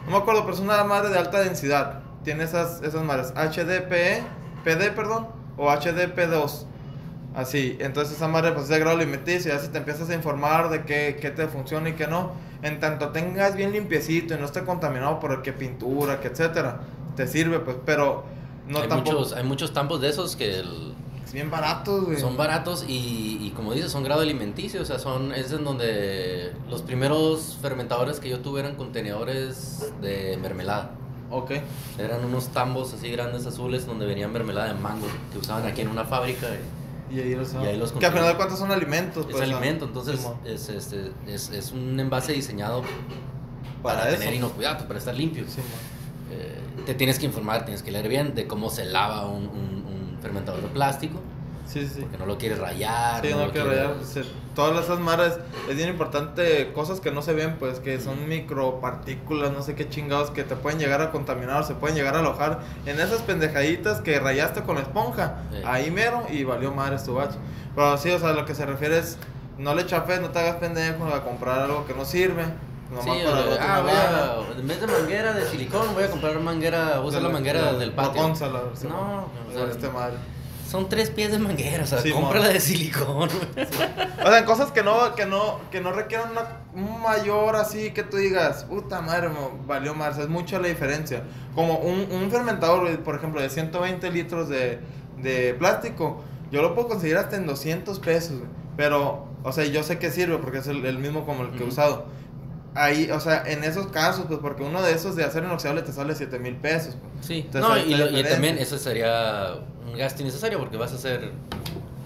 No 0.06 0.10
me 0.10 0.16
acuerdo, 0.16 0.42
pero 0.42 0.54
es 0.54 0.60
una 0.60 0.82
madre 0.82 1.10
de 1.10 1.18
alta 1.18 1.40
densidad. 1.40 2.00
Tiene 2.24 2.44
esas, 2.44 2.82
esas 2.82 3.02
madres, 3.04 3.32
HDPE, 3.34 4.24
PD, 4.64 4.90
perdón, 4.90 5.28
o 5.56 5.68
HDP2. 5.68 6.66
Así, 7.34 7.76
entonces 7.80 8.16
esa 8.16 8.28
madre 8.28 8.52
pues 8.52 8.64
es 8.64 8.68
de 8.68 8.78
grado 8.78 8.96
alimenticio, 8.98 9.52
ya 9.52 9.58
si 9.58 9.68
te 9.68 9.78
empiezas 9.78 10.10
a 10.10 10.14
informar 10.14 10.68
de 10.68 10.82
qué, 10.84 11.16
qué 11.20 11.30
te 11.30 11.48
funciona 11.48 11.88
y 11.88 11.92
qué 11.94 12.06
no, 12.06 12.32
en 12.62 12.78
tanto 12.78 13.08
tengas 13.08 13.56
bien 13.56 13.72
limpiecito 13.72 14.34
y 14.34 14.38
no 14.38 14.44
esté 14.44 14.64
contaminado 14.64 15.18
por 15.18 15.40
qué 15.42 15.52
pintura, 15.54 16.20
que 16.20 16.28
etcétera, 16.28 16.80
te 17.16 17.26
sirve 17.26 17.60
pues, 17.60 17.78
pero 17.86 18.24
no 18.68 18.80
hay, 18.80 18.88
tampoco... 18.88 19.18
muchos, 19.18 19.32
hay 19.32 19.44
muchos 19.44 19.72
tampos 19.72 20.00
de 20.02 20.10
esos 20.10 20.36
que 20.36 20.58
el- 20.60 20.92
Es 21.24 21.32
bien 21.32 21.50
baratos, 21.50 22.04
güey. 22.04 22.18
son 22.20 22.36
baratos 22.36 22.84
y, 22.86 23.38
y 23.40 23.50
como 23.56 23.72
dices, 23.72 23.90
son 23.90 24.04
grado 24.04 24.20
alimenticio. 24.20 24.82
O 24.82 24.84
sea, 24.84 24.98
son, 24.98 25.32
es 25.32 25.50
en 25.52 25.64
donde 25.64 26.52
los 26.68 26.82
primeros 26.82 27.56
fermentadores 27.62 28.20
que 28.20 28.28
yo 28.28 28.40
tuve 28.40 28.60
eran 28.60 28.74
contenedores 28.76 29.90
de 30.02 30.36
mermelada. 30.40 30.90
Ok. 31.30 31.52
Eran 31.98 32.24
unos 32.26 32.48
tambos 32.48 32.92
así 32.92 33.10
grandes 33.10 33.46
azules 33.46 33.86
donde 33.86 34.04
venía 34.04 34.28
mermelada 34.28 34.68
de 34.74 34.78
mango 34.78 35.06
que 35.32 35.38
usaban 35.38 35.66
aquí 35.66 35.80
en 35.80 35.88
una 35.88 36.04
fábrica. 36.04 36.46
y- 36.48 36.81
Y 37.12 37.20
ahí 37.20 37.34
los, 37.34 37.52
Y 37.52 37.56
ahí 37.58 37.76
los 37.76 37.92
Que 37.92 38.06
al 38.06 38.12
final 38.12 38.28
de 38.28 38.36
cuentas 38.36 38.58
son 38.58 38.70
alimentos. 38.72 39.26
Es 39.26 39.30
pues, 39.32 39.42
alimento, 39.42 39.84
ah, 39.84 39.88
entonces 39.88 40.20
Simón. 40.20 40.36
es, 40.44 40.68
este, 40.68 41.12
es, 41.26 41.50
es 41.50 41.72
un 41.72 41.98
envase 42.00 42.32
diseñado 42.32 42.82
para, 43.82 44.00
Para 44.02 44.16
tener 44.16 44.34
inocuidad, 44.34 44.86
para 44.86 44.98
estar 44.98 45.14
limpio. 45.14 45.44
Eh, 46.30 46.58
te 46.86 46.94
tienes 46.94 47.18
que 47.18 47.26
informar, 47.26 47.64
tienes 47.64 47.82
que 47.82 47.90
leer 47.90 48.08
bien 48.08 48.34
de 48.34 48.46
cómo 48.46 48.70
se 48.70 48.84
lava 48.86 49.26
un, 49.26 49.42
un- 49.48 49.84
un 49.86 50.18
fermentador 50.22 50.62
de 50.62 50.68
plástico, 50.68 51.20
Sí, 51.66 51.86
sí. 51.86 52.00
porque 52.02 52.18
no 52.18 52.26
lo 52.26 52.36
quieres 52.38 52.58
rayar. 52.58 53.24
Sí, 53.24 53.32
no, 53.32 53.46
lo 53.46 53.52
que 53.52 53.60
quieres- 53.60 53.78
rayar. 53.78 54.04
se- 54.04 54.24
todas 54.54 54.84
esas 54.84 54.98
madres 55.00 55.38
es 55.68 55.76
bien 55.76 55.88
importante, 55.88 56.70
cosas 56.72 57.00
que 57.00 57.10
no 57.10 57.22
se 57.22 57.32
ven, 57.32 57.56
pues 57.58 57.80
que 57.80 57.98
son 58.00 58.28
micropartículas, 58.28 59.52
no 59.52 59.62
sé 59.62 59.74
qué 59.74 59.88
chingados, 59.88 60.30
que 60.30 60.44
te 60.44 60.56
pueden 60.56 60.78
llegar 60.78 61.00
a 61.00 61.10
contaminar, 61.10 61.64
se 61.64 61.74
pueden 61.74 61.96
llegar 61.96 62.16
a 62.16 62.20
alojar 62.20 62.60
en 62.86 63.00
esas 63.00 63.22
pendejaditas 63.22 64.00
que 64.00 64.18
rayaste 64.20 64.62
con 64.62 64.76
la 64.76 64.82
esponja. 64.82 65.42
Sí. 65.50 65.58
Ahí 65.64 65.90
mero 65.90 66.24
y 66.30 66.44
valió 66.44 66.72
madres 66.72 67.04
tu 67.04 67.14
bacho. 67.14 67.36
Pero 67.74 67.96
sí, 67.96 68.10
o 68.10 68.18
sea, 68.18 68.32
lo 68.32 68.44
que 68.44 68.54
se 68.54 68.66
refiere 68.66 68.98
es 68.98 69.18
no 69.58 69.74
le 69.74 69.86
chafes, 69.86 70.20
no 70.20 70.30
te 70.30 70.38
hagas 70.40 70.56
pendejo 70.56 71.06
a 71.06 71.22
comprar 71.22 71.60
algo 71.60 71.86
que 71.86 71.94
no 71.94 72.04
sirve. 72.04 72.44
Nomás 72.90 73.04
Sí, 73.04 73.10
para 73.24 73.30
o 73.40 73.42
de, 73.44 73.52
otra 73.52 73.76
ah, 73.76 73.80
voy 73.80 73.90
a, 73.90 74.60
en 74.60 74.68
vez 74.68 74.80
de 74.82 74.86
manguera 74.86 75.32
de 75.32 75.46
silicón, 75.46 75.94
voy 75.94 76.04
a 76.04 76.10
comprar 76.10 76.38
manguera, 76.40 76.98
voy 76.98 77.06
a 77.06 77.08
usar 77.08 77.22
la, 77.22 77.28
manguera 77.30 77.72
del 77.72 77.92
patio. 77.92 78.20
No, 78.22 78.28
o 78.28 79.52
sea, 79.52 79.64
este. 79.70 79.88
Son 80.72 80.88
tres 80.88 81.10
pies 81.10 81.30
de 81.30 81.38
manguera, 81.38 81.84
o 81.84 81.86
sea, 81.86 82.00
Sí, 82.00 82.10
cómprala 82.10 82.48
de 82.48 82.58
silicón. 82.58 83.28
O 84.24 84.26
sea, 84.30 84.44
cosas 84.46 84.72
que 84.72 84.82
no, 84.82 85.14
que 85.14 85.26
no, 85.26 85.60
que 85.70 85.82
no 85.82 85.92
requieran 85.92 86.30
una- 86.30 86.60
un 86.72 87.02
mayor 87.02 87.56
así 87.56 87.90
que 87.90 88.02
tú 88.02 88.16
digas, 88.16 88.64
puta 88.64 89.02
madre, 89.02 89.28
valió 89.66 89.94
más, 89.94 90.16
es 90.16 90.28
mucha 90.30 90.58
la 90.58 90.68
diferencia. 90.68 91.24
Como 91.54 91.74
un, 91.76 92.08
un 92.10 92.30
fermentador, 92.30 92.98
por 93.00 93.16
ejemplo, 93.16 93.42
de 93.42 93.50
120 93.50 94.10
litros 94.10 94.48
de, 94.48 94.80
de 95.18 95.52
plástico, 95.58 96.22
yo 96.50 96.62
lo 96.62 96.74
puedo 96.74 96.88
conseguir 96.88 97.18
hasta 97.18 97.36
en 97.36 97.46
200 97.46 97.98
pesos. 98.00 98.40
Pero, 98.74 99.26
o 99.42 99.52
sea, 99.52 99.66
yo 99.66 99.82
sé 99.82 99.98
que 99.98 100.10
sirve 100.10 100.38
porque 100.38 100.58
es 100.58 100.66
el, 100.68 100.86
el 100.86 100.98
mismo 100.98 101.26
como 101.26 101.42
el 101.42 101.50
que 101.50 101.58
he 101.58 101.62
Ujú. 101.64 101.68
usado. 101.68 102.06
Ahí, 102.74 103.10
o 103.10 103.20
sea, 103.20 103.42
en 103.46 103.64
esos 103.64 103.88
casos, 103.88 104.24
pues 104.28 104.40
porque 104.40 104.62
uno 104.62 104.80
de 104.82 104.92
esos 104.92 105.14
de 105.14 105.24
acero 105.24 105.46
inoxidable 105.46 105.82
te 105.82 105.92
sale 105.92 106.14
7 106.14 106.38
mil 106.38 106.56
pesos. 106.56 106.96
pues. 107.00 107.26
Sí, 107.26 107.40
Entonces, 107.46 107.70
no, 107.86 107.90
y, 107.90 107.94
lo- 107.94 108.18
y 108.18 108.22
también 108.24 108.56
eso 108.58 108.78
sería 108.78 109.54
un 109.86 109.96
gasto 109.98 110.22
innecesario 110.22 110.58
porque 110.58 110.78
vas 110.78 110.92
a 110.92 110.94
hacer 110.94 111.32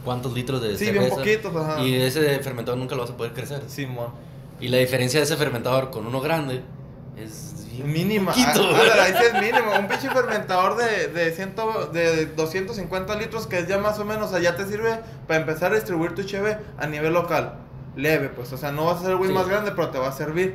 cuántos 0.04 0.32
litros 0.34 0.60
de 0.62 0.76
Sí, 0.76 0.86
cerveza. 0.86 1.02
bien 1.04 1.14
poquitos, 1.16 1.56
ajá. 1.56 1.82
Y 1.82 1.94
ese 1.94 2.38
fermentador 2.40 2.78
nunca 2.80 2.96
lo 2.96 3.02
vas 3.02 3.10
a 3.12 3.16
poder 3.16 3.32
crecer. 3.32 3.62
Simón. 3.68 4.08
Y 4.60 4.68
la 4.68 4.78
diferencia 4.78 5.20
de 5.20 5.24
ese 5.24 5.36
fermentador 5.36 5.90
con 5.90 6.04
uno 6.06 6.20
grande 6.20 6.62
es 7.16 7.52
bien 7.70 7.92
Mínima. 7.92 8.32
poquito. 8.32 8.68
Ah, 8.74 9.04
ahí 9.04 9.12
sí 9.12 9.24
es 9.24 9.34
mínimo. 9.40 9.70
Un 9.78 9.86
pinche 9.86 10.08
fermentador 10.10 10.76
de, 10.76 11.08
de, 11.08 11.30
ciento, 11.32 11.90
de 11.92 12.26
250 12.26 13.14
litros 13.16 13.46
que 13.46 13.58
es 13.60 13.68
ya 13.68 13.78
más 13.78 13.98
o 14.00 14.04
menos, 14.04 14.28
o 14.28 14.30
sea, 14.32 14.40
ya 14.40 14.56
te 14.56 14.64
sirve 14.66 14.98
para 15.28 15.40
empezar 15.40 15.72
a 15.72 15.76
distribuir 15.76 16.14
tu 16.14 16.24
cheve 16.24 16.58
a 16.78 16.86
nivel 16.86 17.12
local. 17.12 17.60
Leve, 17.96 18.28
pues. 18.28 18.52
O 18.52 18.56
sea, 18.58 18.70
no 18.72 18.84
vas 18.84 18.98
a 19.00 19.02
ser 19.06 19.12
el 19.12 19.26
Sí. 19.26 19.32
más 19.32 19.48
grande, 19.48 19.72
pero 19.72 19.88
te 19.90 19.98
va 19.98 20.08
a 20.08 20.12
servir. 20.12 20.54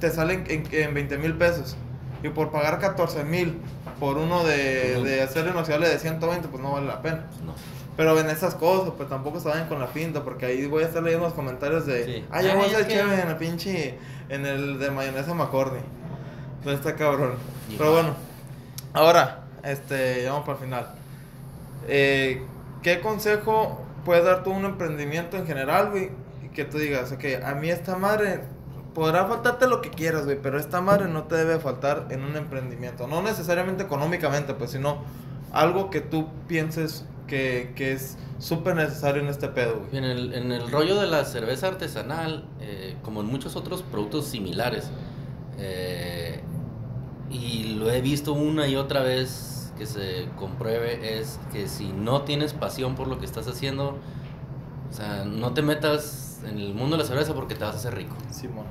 Te 0.00 0.10
salen 0.10 0.44
en, 0.48 0.64
en 0.72 0.92
20 0.94 1.16
mil 1.18 1.34
pesos. 1.34 1.76
Y 2.22 2.28
por 2.30 2.50
pagar 2.50 2.78
14 2.80 3.24
mil 3.24 3.60
por 4.00 4.16
uno 4.18 4.44
de, 4.44 4.94
Ujú. 4.96 5.04
de 5.04 5.22
acero 5.22 5.50
inoxidable 5.50 5.88
de 5.88 5.98
120, 5.98 6.48
pues 6.48 6.62
no 6.62 6.72
vale 6.72 6.86
la 6.86 7.00
pena. 7.02 7.26
No. 7.44 7.54
Pero 7.96 8.18
en 8.18 8.28
esas 8.28 8.56
cosas, 8.56 8.92
pues 8.96 9.08
tampoco 9.08 9.38
se 9.38 9.48
vayan 9.48 9.68
con 9.68 9.78
la 9.78 9.86
finta, 9.86 10.24
porque 10.24 10.46
ahí 10.46 10.66
voy 10.66 10.82
a 10.82 10.86
estar 10.86 11.00
leyendo 11.02 11.26
los 11.26 11.34
comentarios 11.34 11.86
de, 11.86 12.04
Sí. 12.04 12.24
ah, 12.30 12.42
ya 12.42 12.56
voy 12.56 12.74
a 12.74 12.78
que- 12.86 12.92
chévere 12.94 13.22
en 13.22 13.28
el 13.28 13.36
pinche, 13.36 13.98
en 14.28 14.44
el 14.46 14.78
de 14.80 14.90
mayonesa 14.90 15.32
McCorney. 15.32 15.82
No 16.64 16.72
está 16.72 16.96
cabrón. 16.96 17.34
Ni 17.68 17.76
Pero 17.76 17.92
bueno, 17.92 18.14
ahora, 18.94 19.44
este, 19.62 20.24
ya 20.24 20.32
vamos 20.32 20.46
para 20.46 20.58
el 20.58 20.64
final. 20.64 20.86
eh, 21.86 22.42
¿qué 22.82 23.00
consejo 23.00 23.84
puede 24.04 24.22
dar 24.22 24.42
tú 24.42 24.52
a 24.52 24.56
un 24.56 24.64
emprendimiento 24.64 25.36
en 25.36 25.46
general, 25.46 25.90
güey? 25.90 26.10
Que 26.54 26.64
tú 26.64 26.78
digas, 26.78 27.12
ok, 27.12 27.44
a 27.44 27.54
mí 27.54 27.68
esta 27.68 27.96
madre, 27.96 28.40
podrá 28.94 29.26
faltarte 29.26 29.66
lo 29.66 29.82
que 29.82 29.90
quieras, 29.90 30.24
güey, 30.24 30.40
pero 30.40 30.58
esta 30.58 30.80
madre 30.80 31.08
no 31.08 31.24
te 31.24 31.34
debe 31.34 31.58
faltar 31.58 32.06
en 32.10 32.22
un 32.22 32.36
emprendimiento. 32.36 33.06
No 33.06 33.22
necesariamente 33.22 33.82
económicamente, 33.82 34.54
pues, 34.54 34.70
sino 34.70 35.02
algo 35.52 35.90
que 35.90 36.00
tú 36.00 36.28
pienses 36.46 37.04
que, 37.26 37.72
que 37.74 37.92
es 37.92 38.16
súper 38.38 38.76
necesario 38.76 39.22
en 39.22 39.28
este 39.28 39.48
pedo, 39.48 39.80
güey. 39.80 39.96
En 39.96 40.04
el, 40.04 40.34
en 40.34 40.52
el 40.52 40.70
rollo 40.70 41.00
de 41.00 41.06
la 41.06 41.24
cerveza 41.24 41.68
artesanal, 41.68 42.44
eh, 42.60 42.96
como 43.02 43.20
en 43.20 43.26
muchos 43.26 43.56
otros 43.56 43.82
productos 43.82 44.26
similares, 44.26 44.90
eh, 45.58 46.40
y 47.30 47.74
lo 47.74 47.90
he 47.90 48.00
visto 48.00 48.32
una 48.32 48.66
y 48.68 48.76
otra 48.76 49.02
vez 49.02 49.72
que 49.76 49.86
se 49.86 50.28
compruebe, 50.36 51.18
es 51.18 51.40
que 51.52 51.68
si 51.68 51.88
no 51.88 52.22
tienes 52.22 52.52
pasión 52.52 52.94
por 52.94 53.08
lo 53.08 53.18
que 53.18 53.26
estás 53.26 53.48
haciendo, 53.48 53.98
o 54.90 54.92
sea, 54.92 55.24
no 55.24 55.52
te 55.52 55.62
metas 55.62 56.33
en 56.46 56.58
el 56.58 56.74
mundo 56.74 56.96
de 56.96 57.02
la 57.02 57.08
cerveza 57.08 57.34
porque 57.34 57.54
te 57.54 57.64
vas 57.64 57.74
a 57.74 57.78
hacer 57.78 57.94
rico. 57.94 58.16
Simón. 58.30 58.66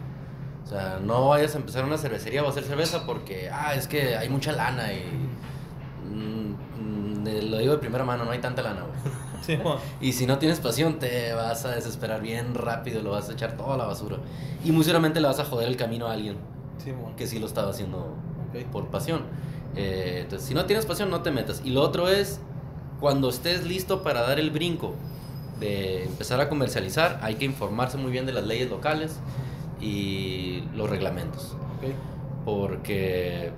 O 0.63 0.67
sea, 0.67 0.99
no 1.03 1.27
vayas 1.29 1.55
a 1.55 1.57
empezar 1.57 1.83
una 1.85 1.97
cervecería 1.97 2.43
o 2.43 2.47
a 2.47 2.49
hacer 2.49 2.63
cerveza 2.63 3.05
porque, 3.05 3.49
ah, 3.51 3.75
es 3.75 3.87
que 3.87 4.15
hay 4.15 4.29
mucha 4.29 4.51
lana 4.53 4.93
y... 4.93 5.03
mm, 6.09 6.55
mm, 7.23 7.49
lo 7.49 7.57
digo 7.57 7.73
de 7.73 7.79
primera 7.79 8.03
mano, 8.03 8.25
no 8.25 8.31
hay 8.31 8.39
tanta 8.39 8.61
lana, 8.61 8.81
güey. 8.81 9.13
Simón. 9.43 9.77
Y 9.99 10.13
si 10.13 10.25
no 10.25 10.37
tienes 10.37 10.59
pasión, 10.61 10.99
te 10.99 11.33
vas 11.33 11.65
a 11.65 11.71
desesperar 11.71 12.21
bien 12.21 12.55
rápido, 12.55 13.01
lo 13.01 13.11
vas 13.11 13.29
a 13.29 13.33
echar 13.33 13.57
toda 13.57 13.75
la 13.77 13.85
basura. 13.85 14.17
Y 14.63 14.71
muy 14.71 14.83
seguramente 14.85 15.19
le 15.19 15.27
vas 15.27 15.39
a 15.39 15.45
joder 15.45 15.67
el 15.67 15.75
camino 15.75 16.07
a 16.07 16.13
alguien 16.13 16.37
Simón. 16.77 17.15
que 17.17 17.27
sí 17.27 17.39
lo 17.39 17.45
estaba 17.47 17.71
haciendo 17.71 18.15
Ok. 18.49 18.63
por 18.71 18.87
pasión. 18.87 19.23
Eh, 19.75 20.19
entonces, 20.23 20.47
si 20.47 20.53
no 20.53 20.65
tienes 20.65 20.85
pasión, 20.85 21.09
no 21.09 21.21
te 21.23 21.31
metas. 21.31 21.61
Y 21.65 21.71
lo 21.71 21.81
otro 21.81 22.07
es, 22.07 22.39
cuando 23.01 23.29
estés 23.29 23.65
listo 23.65 24.01
para 24.01 24.21
dar 24.21 24.39
el 24.39 24.49
brinco 24.51 24.93
de 25.63 26.03
empezar 26.03 26.41
a 26.41 26.49
comercializar, 26.49 27.19
hay 27.21 27.35
que 27.35 27.45
informarse 27.45 27.97
muy 27.97 28.11
bien 28.11 28.25
de 28.25 28.33
las 28.33 28.45
leyes 28.45 28.69
locales 28.69 29.19
y 29.79 30.63
los 30.75 30.89
reglamentos. 30.89 31.55
Ok. 31.77 31.93
Porque 32.45 33.51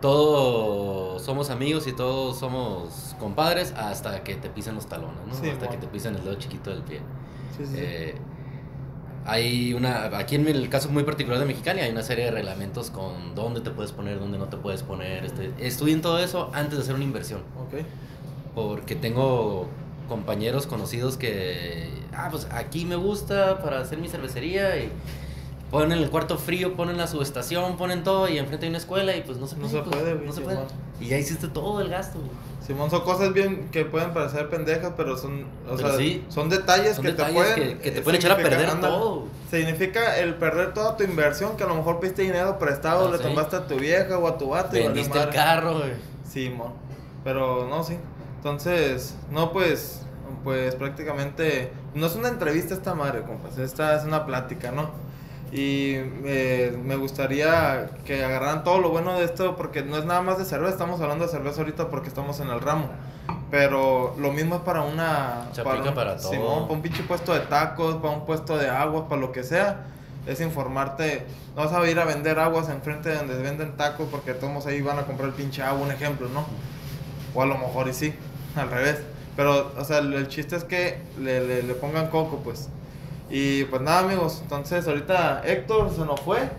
todos 0.00 1.22
somos 1.22 1.50
amigos 1.50 1.86
y 1.86 1.92
todos 1.92 2.38
somos 2.38 3.14
compadres 3.18 3.74
hasta 3.76 4.22
que 4.24 4.34
te 4.34 4.48
pisen 4.48 4.74
los 4.74 4.86
talones, 4.86 5.18
¿no? 5.26 5.34
Sí, 5.34 5.50
hasta 5.50 5.68
que 5.68 5.76
te 5.76 5.86
pisen 5.86 6.14
el 6.14 6.24
dedo 6.24 6.34
chiquito 6.34 6.70
del 6.70 6.82
pie. 6.82 7.00
Sí, 7.56 7.66
sí, 7.66 7.72
sí. 7.72 7.78
Eh, 7.78 8.14
hay 9.26 9.74
una, 9.74 10.16
aquí 10.16 10.36
en 10.36 10.48
el 10.48 10.68
caso 10.70 10.88
muy 10.88 11.04
particular 11.04 11.38
de 11.38 11.44
Mexicali, 11.44 11.80
hay 11.80 11.92
una 11.92 12.02
serie 12.02 12.24
de 12.24 12.30
reglamentos 12.30 12.90
con 12.90 13.34
dónde 13.34 13.60
te 13.60 13.70
puedes 13.70 13.92
poner, 13.92 14.18
dónde 14.18 14.38
no 14.38 14.46
te 14.46 14.56
puedes 14.56 14.82
poner. 14.82 15.24
Este, 15.24 15.52
estudien 15.58 16.00
todo 16.00 16.18
eso 16.18 16.50
antes 16.54 16.78
de 16.78 16.84
hacer 16.84 16.94
una 16.94 17.04
inversión. 17.04 17.40
Ok. 17.58 17.84
Porque 18.54 18.96
tengo 18.96 19.68
compañeros 20.10 20.66
conocidos 20.66 21.16
que, 21.16 21.88
ah, 22.14 22.28
pues 22.30 22.46
aquí 22.50 22.84
me 22.84 22.96
gusta 22.96 23.62
para 23.62 23.80
hacer 23.80 23.96
mi 23.98 24.08
cervecería 24.08 24.76
y 24.76 24.90
ponen 25.70 25.92
el 25.98 26.10
cuarto 26.10 26.36
frío, 26.36 26.74
ponen 26.74 26.98
la 26.98 27.06
subestación, 27.06 27.76
ponen 27.76 28.02
todo 28.02 28.28
y 28.28 28.36
enfrente 28.38 28.66
hay 28.66 28.70
una 28.70 28.78
escuela 28.78 29.16
y 29.16 29.22
pues 29.22 29.38
no 29.38 29.46
se 29.46 29.56
No 29.56 29.68
puede. 29.68 29.72
se 29.84 29.88
pues, 29.88 29.96
puede, 30.02 30.14
no 30.26 30.32
se 30.32 30.40
puede. 30.40 30.58
Y 31.00 31.06
ya 31.06 31.16
hiciste 31.18 31.46
todo 31.48 31.80
el 31.80 31.88
gasto. 31.88 32.18
güey. 32.18 32.30
Simón, 32.66 32.90
son 32.90 33.00
cosas 33.02 33.32
bien 33.32 33.68
que 33.70 33.84
pueden 33.84 34.12
parecer 34.12 34.48
pendejas, 34.50 34.92
pero 34.96 35.16
son, 35.16 35.44
o 35.68 35.76
Pero 35.76 35.88
sea, 35.88 35.96
sí. 35.96 36.24
son 36.28 36.48
detalles 36.50 36.96
Son 36.96 37.04
que 37.04 37.12
detalles 37.12 37.34
te 37.34 37.40
pueden 37.54 37.78
que, 37.78 37.82
que 37.84 37.90
te 37.92 38.02
pueden 38.02 38.20
echar 38.20 38.32
a 38.32 38.36
perder 38.36 38.80
todo. 38.80 39.24
Significa 39.50 40.18
el 40.18 40.34
perder 40.34 40.74
toda 40.74 40.96
tu 40.96 41.04
inversión, 41.04 41.56
que 41.56 41.62
a 41.64 41.66
lo 41.66 41.74
mejor 41.76 42.00
pediste 42.00 42.22
dinero 42.22 42.58
prestado, 42.58 43.08
Ah, 43.08 43.12
le 43.12 43.18
sí. 43.18 43.22
tomaste 43.24 43.56
a 43.56 43.66
tu 43.66 43.76
vieja 43.76 44.18
o 44.18 44.26
a 44.28 44.36
tu 44.38 44.48
vato 44.50 44.76
y 44.76 44.82
Vendiste 44.82 45.18
el 45.18 45.24
madre. 45.26 45.36
carro, 45.36 45.78
güey. 45.78 45.92
Sí, 46.28 46.50
mo. 46.50 46.74
Pero 47.24 47.66
no, 47.68 47.82
sí. 47.84 47.96
Entonces, 48.40 49.16
no, 49.30 49.52
pues, 49.52 50.00
pues 50.44 50.74
prácticamente, 50.74 51.70
no 51.94 52.06
es 52.06 52.14
una 52.14 52.28
entrevista 52.28 52.72
esta 52.72 52.94
madre, 52.94 53.20
compas, 53.20 53.58
esta 53.58 53.94
es 53.98 54.04
una 54.04 54.24
plática, 54.24 54.72
¿no? 54.72 54.88
Y 55.52 55.92
eh, 56.24 56.74
me 56.82 56.96
gustaría 56.96 57.90
que 58.06 58.24
agarraran 58.24 58.64
todo 58.64 58.78
lo 58.80 58.88
bueno 58.88 59.18
de 59.18 59.26
esto, 59.26 59.56
porque 59.56 59.82
no 59.82 59.98
es 59.98 60.06
nada 60.06 60.22
más 60.22 60.38
de 60.38 60.46
cerveza, 60.46 60.72
estamos 60.72 61.02
hablando 61.02 61.26
de 61.26 61.30
cerveza 61.30 61.60
ahorita 61.60 61.90
porque 61.90 62.08
estamos 62.08 62.40
en 62.40 62.48
el 62.48 62.62
ramo. 62.62 62.88
Pero 63.50 64.14
lo 64.18 64.32
mismo 64.32 64.54
es 64.54 64.60
para 64.62 64.80
una... 64.80 65.48
Se 65.52 65.60
aplica 65.60 65.92
para 65.92 66.16
todo. 66.16 66.30
Simón, 66.30 66.62
para 66.62 66.72
un 66.72 66.80
pinche 66.80 67.02
puesto 67.02 67.34
de 67.34 67.40
tacos, 67.40 67.96
para 67.96 68.14
un 68.14 68.24
puesto 68.24 68.56
de 68.56 68.70
aguas, 68.70 69.04
para 69.06 69.20
lo 69.20 69.32
que 69.32 69.44
sea. 69.44 69.86
Es 70.26 70.40
informarte, 70.40 71.26
no 71.54 71.64
vas 71.64 71.74
a 71.74 71.86
ir 71.90 71.98
a 71.98 72.06
vender 72.06 72.38
aguas 72.38 72.70
enfrente 72.70 73.10
de 73.10 73.16
donde 73.16 73.36
venden 73.36 73.76
tacos 73.76 74.08
porque 74.10 74.32
todos 74.32 74.64
ahí 74.64 74.80
van 74.80 74.98
a 74.98 75.02
comprar 75.02 75.28
el 75.28 75.34
pinche 75.34 75.62
agua, 75.62 75.82
un 75.82 75.92
ejemplo, 75.92 76.28
¿no? 76.32 76.46
O 77.34 77.42
a 77.42 77.46
lo 77.46 77.58
mejor 77.58 77.88
y 77.88 77.92
sí, 77.92 78.14
al 78.56 78.70
revés. 78.70 78.98
Pero, 79.36 79.72
o 79.78 79.84
sea, 79.84 79.98
el, 79.98 80.28
chiste 80.28 80.56
es 80.56 80.64
que 80.64 81.00
le, 81.18 81.46
le, 81.46 81.62
le 81.62 81.74
pongan 81.74 82.08
coco, 82.08 82.40
pues. 82.44 82.68
Y 83.30 83.64
pues 83.64 83.80
nada, 83.80 84.00
amigos. 84.00 84.40
Entonces, 84.42 84.86
ahorita 84.86 85.42
Héctor 85.44 85.90
se 85.94 86.04
nos 86.04 86.20
fue. 86.20 86.50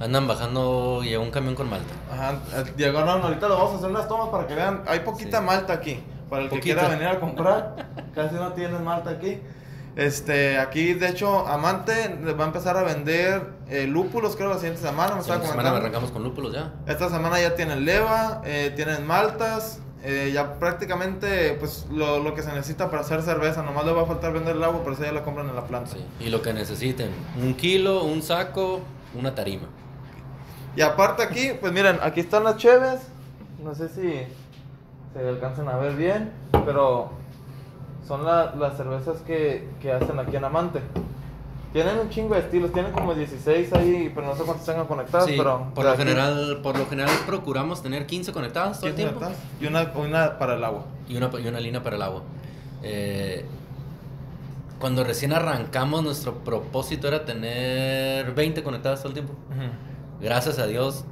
Andan 0.00 0.26
bajando, 0.26 1.02
llegó 1.02 1.22
un 1.22 1.30
camión 1.30 1.54
con 1.54 1.68
malta. 1.68 1.92
Ajá, 2.12 2.34
eh, 2.54 2.64
llegaron, 2.76 3.22
ahorita 3.22 3.48
le 3.48 3.54
vamos 3.54 3.74
a 3.74 3.76
hacer 3.76 3.90
unas 3.90 4.08
tomas 4.08 4.28
para 4.30 4.46
que 4.46 4.54
vean. 4.54 4.82
Hay 4.86 5.00
poquita 5.00 5.38
Sí. 5.40 5.44
malta 5.44 5.72
aquí. 5.72 6.02
Para 6.30 6.44
el 6.44 6.48
que 6.50 6.60
quiera 6.60 6.88
venir 6.88 7.08
a 7.08 7.20
comprar. 7.20 7.76
Casi 8.14 8.34
no 8.36 8.52
tienen 8.52 8.82
malta 8.82 9.10
aquí. 9.10 9.38
Este, 9.94 10.58
aquí, 10.58 10.94
de 10.94 11.08
hecho, 11.08 11.46
Amante 11.46 12.18
va 12.38 12.44
a 12.44 12.46
empezar 12.46 12.78
a 12.78 12.82
vender 12.82 13.42
eh, 13.68 13.86
lúpulos, 13.86 14.36
creo, 14.36 14.48
la 14.48 14.56
siguiente 14.56 14.80
semana. 14.80 15.14
Me 15.16 15.20
Esta 15.20 15.40
semana 15.44 15.70
arrancamos 15.76 16.10
con 16.10 16.22
lúpulos 16.24 16.52
ya. 16.54 16.72
Esta 16.86 17.10
semana 17.10 17.38
ya 17.40 17.54
tienen 17.54 17.84
leva, 17.84 18.40
eh, 18.44 18.72
tienen 18.74 19.06
maltas, 19.06 19.80
eh, 20.02 20.30
ya 20.34 20.54
prácticamente 20.54 21.54
pues 21.60 21.86
lo, 21.90 22.18
lo 22.18 22.34
que 22.34 22.42
se 22.42 22.52
necesita 22.52 22.90
para 22.90 23.02
hacer 23.02 23.22
cerveza. 23.22 23.62
Nomás 23.62 23.84
le 23.86 23.92
va 23.92 24.02
a 24.02 24.06
faltar 24.06 24.32
vender 24.32 24.56
el 24.56 24.64
agua, 24.64 24.80
pero 24.82 24.94
eso 24.94 25.04
ya 25.04 25.12
la 25.12 25.22
compran 25.22 25.48
en 25.48 25.54
la 25.56 25.64
planta. 25.64 25.92
Sí. 25.92 26.04
Y 26.20 26.28
lo 26.30 26.42
que 26.42 26.52
necesiten, 26.52 27.10
un 27.40 27.54
kilo, 27.54 28.04
un 28.04 28.22
saco, 28.22 28.80
una 29.18 29.34
tarima. 29.34 29.68
Y 30.76 30.80
aparte 30.80 31.22
aquí, 31.22 31.50
pues 31.60 31.72
miren, 31.72 31.98
aquí 32.02 32.20
están 32.20 32.44
las 32.44 32.56
cheves. 32.56 33.00
No 33.62 33.74
sé 33.74 33.88
si 33.88 34.22
se 35.12 35.28
alcanzan 35.28 35.68
a 35.68 35.76
ver 35.76 35.94
bien, 35.94 36.32
pero 36.64 37.10
son 38.08 38.24
la- 38.24 38.54
las 38.56 38.76
cervezas 38.76 39.18
que, 39.26 39.68
que 39.80 39.92
hacen 39.92 40.18
aquí 40.18 40.36
en 40.36 40.44
Amante. 40.44 40.80
Tienen 41.72 41.98
un 41.98 42.10
chingo 42.10 42.34
de 42.34 42.40
estilos, 42.40 42.70
tienen 42.72 42.92
como 42.92 43.14
16 43.14 43.72
ahí, 43.72 44.12
pero 44.14 44.26
no 44.26 44.36
sé 44.36 44.42
cuántos 44.42 44.66
tengan 44.66 44.86
conectados, 44.86 45.26
Sí, 45.26 45.34
pero... 45.38 45.70
por 45.74 45.84
lo 45.86 45.96
general, 45.96 46.60
por 46.62 46.78
lo 46.78 46.86
general 46.86 47.10
procuramos 47.26 47.82
tener 47.82 48.04
15 48.06 48.30
conectados 48.32 48.78
todo 48.78 48.88
el 48.88 48.94
15 48.94 49.08
tiempo 49.10 49.20
conectados, 49.24 49.48
Y 49.60 49.66
una, 49.66 49.92
una 50.20 50.38
para 50.38 50.54
el 50.56 50.64
agua. 50.64 50.84
y 51.08 51.16
una, 51.16 51.30
y 51.42 51.46
una 51.46 51.60
línea 51.60 51.82
para 51.82 51.96
el 51.96 52.02
agua. 52.02 52.22
Eh, 52.82 53.46
cuando 54.78 55.02
recién 55.04 55.32
arrancamos, 55.32 56.02
nuestro 56.02 56.34
propósito 56.44 57.08
era 57.08 57.24
tener 57.24 58.34
20 58.34 58.62
conectados 58.62 58.98
todo 59.00 59.08
el 59.08 59.14
tiempo. 59.14 59.32
Gracias 60.20 60.58
a 60.58 60.66
Dios, 60.66 61.04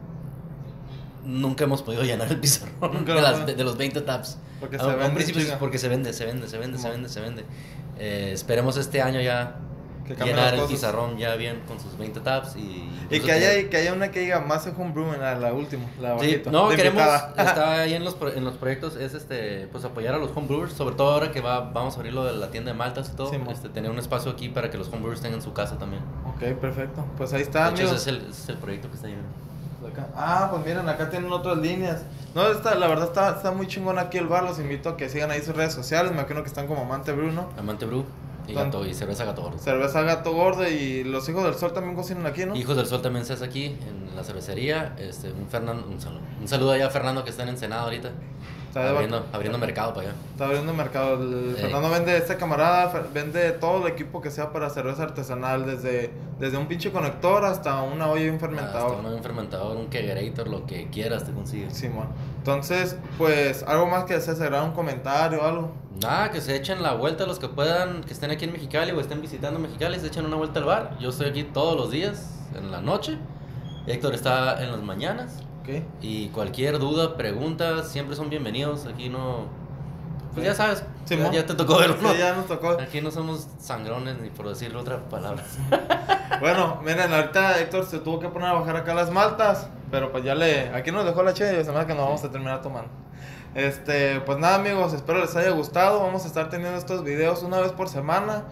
nunca 1.25 1.65
hemos 1.65 1.81
podido 1.83 2.03
llenar 2.03 2.29
el 2.29 2.39
pizarrón 2.39 3.05
de, 3.05 3.15
las- 3.15 3.47
de 3.47 3.65
los 3.65 3.77
20 3.79 4.01
tabs. 4.03 4.39
Porque 4.61 4.77
A- 4.77 4.81
se 4.81 4.85
a 4.85 4.89
un 4.89 4.99
vende 5.15 5.57
porque 5.59 5.79
se 5.79 5.89
vende, 5.89 6.13
se 6.13 6.27
vende, 6.27 6.49
se 6.49 6.59
vende, 6.59 6.77
se 6.77 6.83
Simón. 6.83 6.93
vende, 6.97 7.09
se 7.09 7.21
vende. 7.21 7.45
Eh, 7.99 8.31
esperemos 8.35 8.77
este 8.77 9.01
año 9.01 9.21
ya 9.21 9.57
llenar 10.15 10.55
el 10.55 10.63
pizarrón 10.67 11.17
ya 11.19 11.35
bien 11.37 11.61
con 11.67 11.79
sus 11.81 11.97
20 11.99 12.21
tabs 12.21 12.57
y... 12.57 12.89
Y 13.11 13.21
que 13.21 13.33
haya, 13.33 13.69
que 13.69 13.77
haya 13.77 13.93
una 13.93 14.11
que 14.11 14.21
diga 14.21 14.41
más 14.41 14.65
de 14.65 14.71
homebrew 14.71 15.13
en 15.15 15.21
la, 15.21 15.35
la 15.39 15.53
última, 15.53 15.85
la 16.01 16.19
Sí, 16.21 16.43
no, 16.51 16.69
de 16.69 16.77
queremos, 16.77 17.03
está 17.37 17.73
ahí 17.83 17.95
en 17.95 18.05
los, 18.05 18.15
pro- 18.15 18.33
en 18.33 18.45
los 18.45 18.55
proyectos, 18.55 18.97
es 18.97 19.15
este, 19.15 19.67
pues 19.73 19.85
apoyar 19.85 20.15
a 20.15 20.19
los 20.19 20.31
homebrewers, 20.37 20.73
sobre 20.73 20.95
todo 20.95 21.11
ahora 21.13 21.33
que 21.33 21.41
va, 21.41 21.61
vamos 21.73 21.95
a 21.95 21.97
abrir 21.99 22.13
lo 22.13 22.25
de 22.25 22.33
la 22.35 22.51
tienda 22.51 22.71
de 22.73 22.79
maltas 22.79 23.11
y 23.13 23.17
todo, 23.17 23.31
Sí, 23.31 23.37
este, 23.51 23.69
tener 23.69 23.91
un 23.91 23.99
espacio 23.99 24.31
aquí 24.31 24.49
para 24.49 24.71
que 24.71 24.79
los 24.79 24.89
homebrewers 24.89 25.21
tengan 25.21 25.43
su 25.43 25.53
casa 25.53 25.77
también. 25.79 26.03
Ok, 26.27 26.59
perfecto. 26.61 27.05
Pues 27.17 27.33
ahí 27.33 27.43
está, 27.43 27.71
de 27.71 27.83
hecho, 27.83 27.87
ese 27.87 27.97
es, 27.97 28.07
el, 28.07 28.17
ese 28.19 28.31
es 28.43 28.49
el 28.51 28.57
proyecto 28.59 28.89
que 28.89 28.95
está 28.97 29.09
ahí. 29.09 29.17
Acá. 29.91 30.07
Ah, 30.15 30.49
pues 30.51 30.65
miren, 30.65 30.87
acá 30.89 31.09
tienen 31.09 31.33
otras 31.33 31.57
líneas. 31.57 32.03
No, 32.35 32.47
está, 32.49 32.75
la 32.75 32.87
verdad 32.87 33.07
está, 33.07 33.31
está 33.31 33.51
muy 33.51 33.67
chingón 33.67 33.99
aquí 33.99 34.19
el 34.19 34.27
bar. 34.27 34.45
Los 34.45 34.59
invito 34.59 34.91
a 34.91 34.97
que 34.97 35.09
sigan 35.09 35.31
ahí 35.31 35.41
sus 35.43 35.57
redes 35.57 35.73
sociales. 35.73 36.13
Me 36.13 36.19
imagino 36.19 36.43
que 36.43 36.49
están 36.49 36.67
como 36.67 36.83
Amante 36.83 37.13
Bruno. 37.13 37.49
Amante 37.59 37.87
Brew 37.87 38.05
y, 38.51 38.55
gato, 38.55 38.87
y 38.87 38.95
cerveza 38.95 39.25
gato 39.25 39.43
gordo. 39.43 39.59
Cerveza 39.59 40.03
Gato 40.03 40.33
Gordo 40.33 40.69
y 40.69 41.05
los 41.05 41.29
Hijos 41.29 41.45
del 41.45 41.55
Sol 41.55 41.73
también 41.73 41.95
cocinan 41.97 42.27
aquí, 42.27 42.45
¿no? 42.47 42.55
Hijos 42.57 42.77
del 42.77 42.87
Sol 42.87 43.03
también 43.03 43.25
se 43.25 43.33
hace 43.35 43.45
aquí, 43.45 43.65
en 43.67 44.15
la 44.17 44.25
cervecería. 44.25 44.95
Este, 44.99 45.33
un, 45.33 45.49
Fernan- 45.49 45.85
un, 45.89 46.01
saludo, 46.01 46.21
un 46.41 46.49
saludo 46.49 46.73
allá 46.73 46.87
a 46.87 46.91
Fernando 46.91 47.25
que 47.25 47.31
está 47.31 47.43
en 47.45 47.51
Ensenada 47.51 47.83
ahorita, 47.83 48.11
Está, 48.71 48.89
abriendo, 48.89 49.27
abriendo 49.33 49.59
mercado 49.59 49.93
para 49.95 50.11
allá. 50.11 50.17
está 50.31 50.45
abriendo 50.45 50.73
mercado. 50.73 51.15
El. 51.15 51.57
Fernando 51.57 51.91
vende, 51.91 52.17
este 52.17 52.37
camarada 52.37 53.03
vende 53.13 53.51
todo 53.51 53.85
el 53.85 53.93
equipo 53.93 54.21
que 54.21 54.31
sea 54.31 54.53
para 54.53 54.71
cerveza 54.71 55.03
artesanal. 55.03 55.67
Desde, 55.67 56.13
desde 56.39 56.57
un 56.57 56.69
pinche 56.69 56.93
conector 56.93 57.45
hasta 57.45 57.83
una 57.83 58.09
olla 58.09 58.27
y 58.27 58.29
un 58.29 58.39
fermentador. 58.39 58.99
Hasta 58.99 59.09
un 59.09 59.23
fermentador, 59.25 59.77
un 59.77 59.89
kegerator, 59.89 60.47
lo 60.47 60.67
que 60.67 60.89
quieras 60.89 61.25
te 61.25 61.33
consigues. 61.33 61.77
Simón. 61.77 62.07
Entonces, 62.39 62.97
pues, 63.19 63.65
algo 63.65 63.89
más 63.89 64.05
que 64.05 64.15
desees 64.15 64.41
agregar, 64.41 64.63
un 64.63 64.71
comentario 64.71 65.41
o 65.41 65.45
algo. 65.45 65.73
Nada, 66.01 66.31
que 66.31 66.41
se 66.41 66.55
echen 66.55 66.81
la 66.81 66.95
vuelta 66.95 67.27
los 67.27 67.41
que 67.41 67.49
puedan, 67.49 68.05
que 68.05 68.13
estén 68.13 68.31
aquí 68.31 68.45
en 68.45 68.53
Mexicali 68.53 68.93
o 68.93 69.01
estén 69.01 69.21
visitando 69.21 69.59
Mexicali, 69.59 69.99
se 69.99 70.07
echen 70.07 70.27
una 70.27 70.37
vuelta 70.37 70.61
al 70.61 70.67
bar. 70.67 70.97
Yo 71.01 71.09
estoy 71.09 71.29
aquí 71.29 71.43
todos 71.43 71.77
los 71.77 71.91
días, 71.91 72.39
en 72.55 72.71
la 72.71 72.81
noche. 72.81 73.19
Héctor 73.89 74.15
está 74.15 74.63
en 74.63 74.71
las 74.71 74.81
mañanas. 74.81 75.43
Ok. 75.79 75.83
Y 76.03 76.29
cualquier 76.29 76.79
duda, 76.79 77.17
pregunta, 77.17 77.83
siempre 77.85 78.17
son 78.17 78.31
bienvenidos. 78.31 78.87
Aquí 78.87 79.09
no, 79.09 79.47
Pues 80.35 80.47
ya 80.47 80.55
sabes, 80.55 80.81
ya, 81.07 81.17
Simón. 81.17 81.33
ya 81.33 81.47
te 81.47 81.55
tocó 81.55 81.79
verlo. 81.79 81.97
Sí, 82.01 82.19
ya 82.19 82.35
nos 82.35 82.47
tocó. 82.47 82.71
Aquí 82.71 83.01
no 83.01 83.11
somos 83.11 83.49
sangrones 83.59 84.19
ni 84.21 84.31
por 84.31 84.49
decir 84.49 84.75
otra 84.77 84.99
palabra. 85.09 85.43
Bueno, 86.41 86.81
miren, 86.85 87.13
ahorita 87.13 87.59
Héctor 87.61 87.85
se 87.85 87.99
tuvo 87.99 88.21
que 88.21 88.29
poner 88.29 88.49
a 88.49 88.53
bajar 88.55 88.77
acá 88.77 88.95
las 88.95 89.11
maltas, 89.11 89.69
pero 89.91 90.13
pues 90.13 90.25
ya 90.25 90.35
le... 90.35 90.69
Aquí 90.71 90.91
nos 90.93 91.05
dejó 91.05 91.23
la 91.23 91.35
che 91.35 91.61
y 91.61 91.65
se 91.65 91.71
me 91.73 91.79
hace 91.79 91.89
que 91.89 91.95
nos 91.95 92.05
vamos 92.05 92.25
a 92.25 92.31
terminar 92.31 92.63
tomando. 92.63 92.89
Este, 93.55 94.21
pues 94.21 94.39
nada 94.39 94.55
amigos, 94.55 94.93
espero 94.93 95.21
les 95.21 95.35
haya 95.37 95.51
gustado. 95.51 96.01
Vamos 96.01 96.25
a 96.25 96.29
estar 96.29 96.49
teniendo 96.49 96.79
estos 96.79 97.03
videos 97.03 97.43
una 97.43 97.59
vez 97.59 97.73
por 97.73 97.89
semana. 97.89 98.45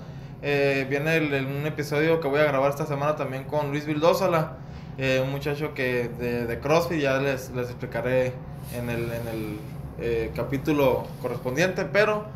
Eh, 0.42 0.86
viene 0.90 1.16
el- 1.16 1.32
el- 1.32 1.46
un 1.46 1.66
episodio 1.66 2.20
que 2.20 2.28
voy 2.28 2.40
a 2.40 2.44
grabar 2.44 2.70
esta 2.70 2.86
semana 2.86 3.16
también 3.16 3.44
con 3.44 3.70
Luis 3.70 3.86
Vildósola, 3.86 4.56
eh, 4.98 5.20
un 5.24 5.30
muchacho 5.30 5.74
que 5.74 6.08
de, 6.08 6.46
de 6.46 6.58
CrossFit, 6.58 7.00
ya 7.00 7.18
les, 7.18 7.50
les 7.50 7.66
explicaré 7.70 8.32
en 8.76 8.90
el, 8.90 9.04
en 9.04 9.28
el 9.28 9.58
eh, 10.00 10.30
capítulo 10.34 11.06
correspondiente, 11.22 11.84
pero 11.84 12.26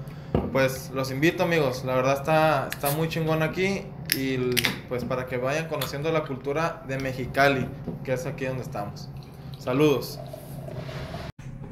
pues 0.52 0.90
los 0.94 1.10
invito 1.10 1.42
amigos, 1.42 1.84
la 1.84 1.94
verdad 1.96 2.14
está, 2.14 2.68
está 2.72 2.96
muy 2.96 3.08
chingón 3.08 3.42
aquí 3.42 3.82
y 4.16 4.38
pues 4.88 5.04
para 5.04 5.26
que 5.26 5.36
vayan 5.36 5.68
conociendo 5.68 6.10
la 6.12 6.22
cultura 6.22 6.82
de 6.86 6.98
Mexicali, 6.98 7.66
que 8.04 8.12
es 8.12 8.26
aquí 8.26 8.46
donde 8.46 8.62
estamos. 8.62 9.08
Saludos. 9.58 10.20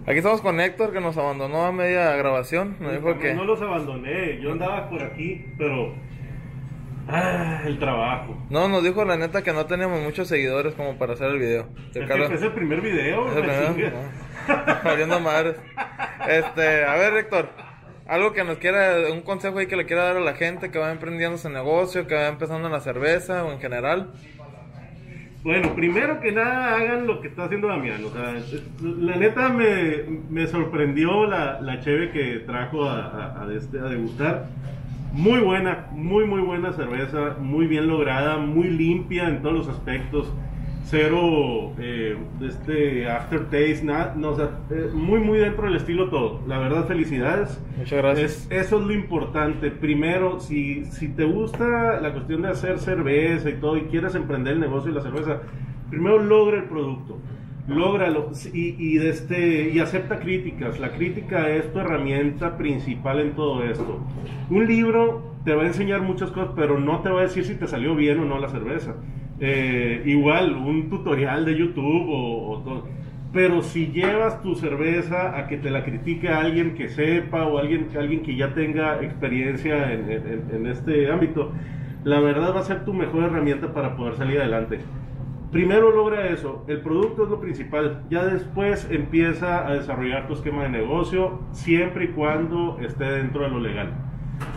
Aquí 0.06 0.18
estamos 0.18 0.40
con 0.40 0.60
Héctor 0.60 0.92
que 0.92 1.00
nos 1.00 1.16
abandonó 1.16 1.64
a 1.66 1.72
media 1.72 2.16
grabación, 2.16 2.76
nos 2.80 2.92
dijo 2.92 3.18
que... 3.18 3.34
No 3.34 3.44
los 3.44 3.60
abandoné, 3.60 4.40
yo 4.40 4.52
andaba 4.52 4.88
por 4.90 5.02
aquí, 5.02 5.46
pero... 5.56 5.94
Ah, 7.08 7.62
el 7.66 7.78
trabajo. 7.78 8.36
No, 8.50 8.68
nos 8.68 8.84
dijo 8.84 9.04
la 9.04 9.16
neta 9.16 9.42
que 9.42 9.52
no 9.52 9.66
teníamos 9.66 10.00
muchos 10.02 10.28
seguidores 10.28 10.74
como 10.74 10.96
para 10.96 11.14
hacer 11.14 11.28
el 11.30 11.38
video. 11.38 11.68
Es, 11.94 12.06
que 12.28 12.34
es 12.34 12.42
el 12.42 12.52
primer 12.52 12.80
video. 12.80 13.26
Madres. 15.20 15.56
Este, 16.28 16.84
a 16.84 16.94
ver, 16.96 17.14
Héctor, 17.16 17.48
algo 18.06 18.32
que 18.32 18.44
nos 18.44 18.58
quiera, 18.58 18.96
un 19.12 19.22
consejo 19.22 19.58
ahí 19.58 19.66
que 19.66 19.76
le 19.76 19.86
quiera 19.86 20.04
dar 20.04 20.16
a 20.16 20.20
la 20.20 20.34
gente 20.34 20.70
que 20.70 20.78
va 20.78 20.92
emprendiendo 20.92 21.36
su 21.38 21.48
negocio, 21.50 22.06
que 22.06 22.14
va 22.14 22.28
empezando 22.28 22.66
en 22.68 22.72
la 22.72 22.80
cerveza 22.80 23.44
o 23.44 23.52
en 23.52 23.60
general. 23.60 24.10
Bueno, 25.42 25.74
primero 25.74 26.20
que 26.20 26.32
nada 26.32 26.76
hagan 26.76 27.06
lo 27.06 27.22
que 27.22 27.28
está 27.28 27.44
haciendo 27.44 27.68
Damián. 27.68 28.04
O 28.04 28.10
sea, 28.12 28.34
la 28.82 29.16
neta 29.16 29.48
me, 29.48 30.04
me 30.28 30.46
sorprendió 30.46 31.24
la, 31.26 31.60
la 31.62 31.80
cheve 31.80 32.10
que 32.10 32.40
trajo 32.46 32.84
a, 32.84 33.06
a- 33.06 33.44
a 33.48 33.54
este- 33.54 33.78
a 33.78 33.84
degustar. 33.84 34.44
Muy 35.12 35.40
buena, 35.40 35.86
muy 35.92 36.24
muy 36.24 36.40
buena 36.40 36.72
cerveza, 36.72 37.36
muy 37.40 37.66
bien 37.66 37.88
lograda, 37.88 38.38
muy 38.38 38.68
limpia 38.70 39.28
en 39.28 39.42
todos 39.42 39.54
los 39.54 39.68
aspectos. 39.68 40.32
Cero 40.84 41.72
eh, 41.78 42.16
este 42.40 43.08
aftertaste, 43.08 43.80
nada, 43.84 44.14
no, 44.16 44.30
o 44.30 44.36
sea, 44.36 44.50
eh, 44.70 44.88
muy 44.92 45.20
muy 45.20 45.38
dentro 45.38 45.64
del 45.64 45.76
estilo 45.76 46.08
todo. 46.10 46.40
La 46.48 46.58
verdad, 46.58 46.86
felicidades. 46.86 47.60
Muchas 47.76 47.98
gracias. 47.98 48.30
Es- 48.30 48.48
eso 48.50 48.80
es 48.80 48.86
lo 48.86 48.92
importante. 48.92 49.70
Primero, 49.70 50.40
si, 50.40 50.84
si 50.86 51.08
te 51.08 51.24
gusta 51.24 52.00
la 52.00 52.12
cuestión 52.12 52.42
de 52.42 52.48
hacer 52.48 52.78
cerveza 52.78 53.50
y 53.50 53.54
todo 53.54 53.76
y 53.76 53.82
quieres 53.82 54.14
emprender 54.16 54.54
el 54.54 54.60
negocio 54.60 54.90
de 54.92 54.98
la 54.98 55.02
cerveza, 55.04 55.42
primero 55.90 56.18
logra 56.18 56.56
el 56.58 56.64
producto. 56.64 57.18
Lógralo 57.66 58.30
y, 58.52 58.74
y, 58.78 58.98
este, 58.98 59.70
y 59.70 59.78
acepta 59.78 60.18
críticas. 60.18 60.78
La 60.80 60.90
crítica 60.92 61.48
es 61.50 61.72
tu 61.72 61.78
herramienta 61.78 62.56
principal 62.56 63.20
en 63.20 63.34
todo 63.34 63.62
esto. 63.64 64.06
Un 64.48 64.66
libro 64.66 65.36
te 65.44 65.54
va 65.54 65.62
a 65.62 65.66
enseñar 65.66 66.02
muchas 66.02 66.30
cosas, 66.32 66.50
pero 66.56 66.80
no 66.80 67.00
te 67.02 67.10
va 67.10 67.20
a 67.20 67.22
decir 67.24 67.44
si 67.44 67.54
te 67.56 67.68
salió 67.68 67.94
bien 67.94 68.18
o 68.20 68.24
no 68.24 68.38
la 68.38 68.48
cerveza. 68.48 68.96
Eh, 69.38 70.02
igual, 70.06 70.56
un 70.56 70.88
tutorial 70.90 71.44
de 71.44 71.56
YouTube 71.56 72.06
o, 72.08 72.62
todo. 72.64 72.88
Pero 73.32 73.62
si 73.62 73.86
llevas 73.92 74.42
tu 74.42 74.56
cerveza 74.56 75.38
a 75.38 75.46
que 75.46 75.56
te 75.56 75.70
la 75.70 75.84
critique 75.84 76.28
alguien 76.28 76.74
que 76.74 76.88
sepa 76.88 77.46
o 77.46 77.58
alguien, 77.58 77.88
alguien 77.96 78.22
que 78.22 78.34
ya 78.34 78.52
tenga 78.54 79.00
experiencia 79.02 79.92
en, 79.92 80.10
en- 80.10 80.48
en 80.52 80.66
este 80.66 81.10
ámbito, 81.10 81.52
la 82.02 82.18
verdad 82.20 82.54
va 82.54 82.60
a 82.60 82.64
ser 82.64 82.84
tu 82.84 82.92
mejor 82.94 83.24
herramienta 83.24 83.72
para 83.72 83.96
poder 83.96 84.16
salir 84.16 84.40
adelante. 84.40 84.80
Primero 85.52 85.90
logra 85.90 86.28
eso, 86.28 86.64
el 86.68 86.80
producto 86.80 87.24
es 87.24 87.30
lo 87.30 87.40
principal, 87.40 88.04
ya 88.08 88.24
después 88.24 88.86
empieza 88.88 89.66
a 89.66 89.74
desarrollar 89.74 90.28
tu 90.28 90.34
esquema 90.34 90.62
de 90.62 90.68
negocio 90.68 91.40
siempre 91.50 92.04
y 92.04 92.08
cuando 92.08 92.78
esté 92.78 93.04
dentro 93.04 93.42
de 93.42 93.48
lo 93.48 93.58
legal. 93.58 93.92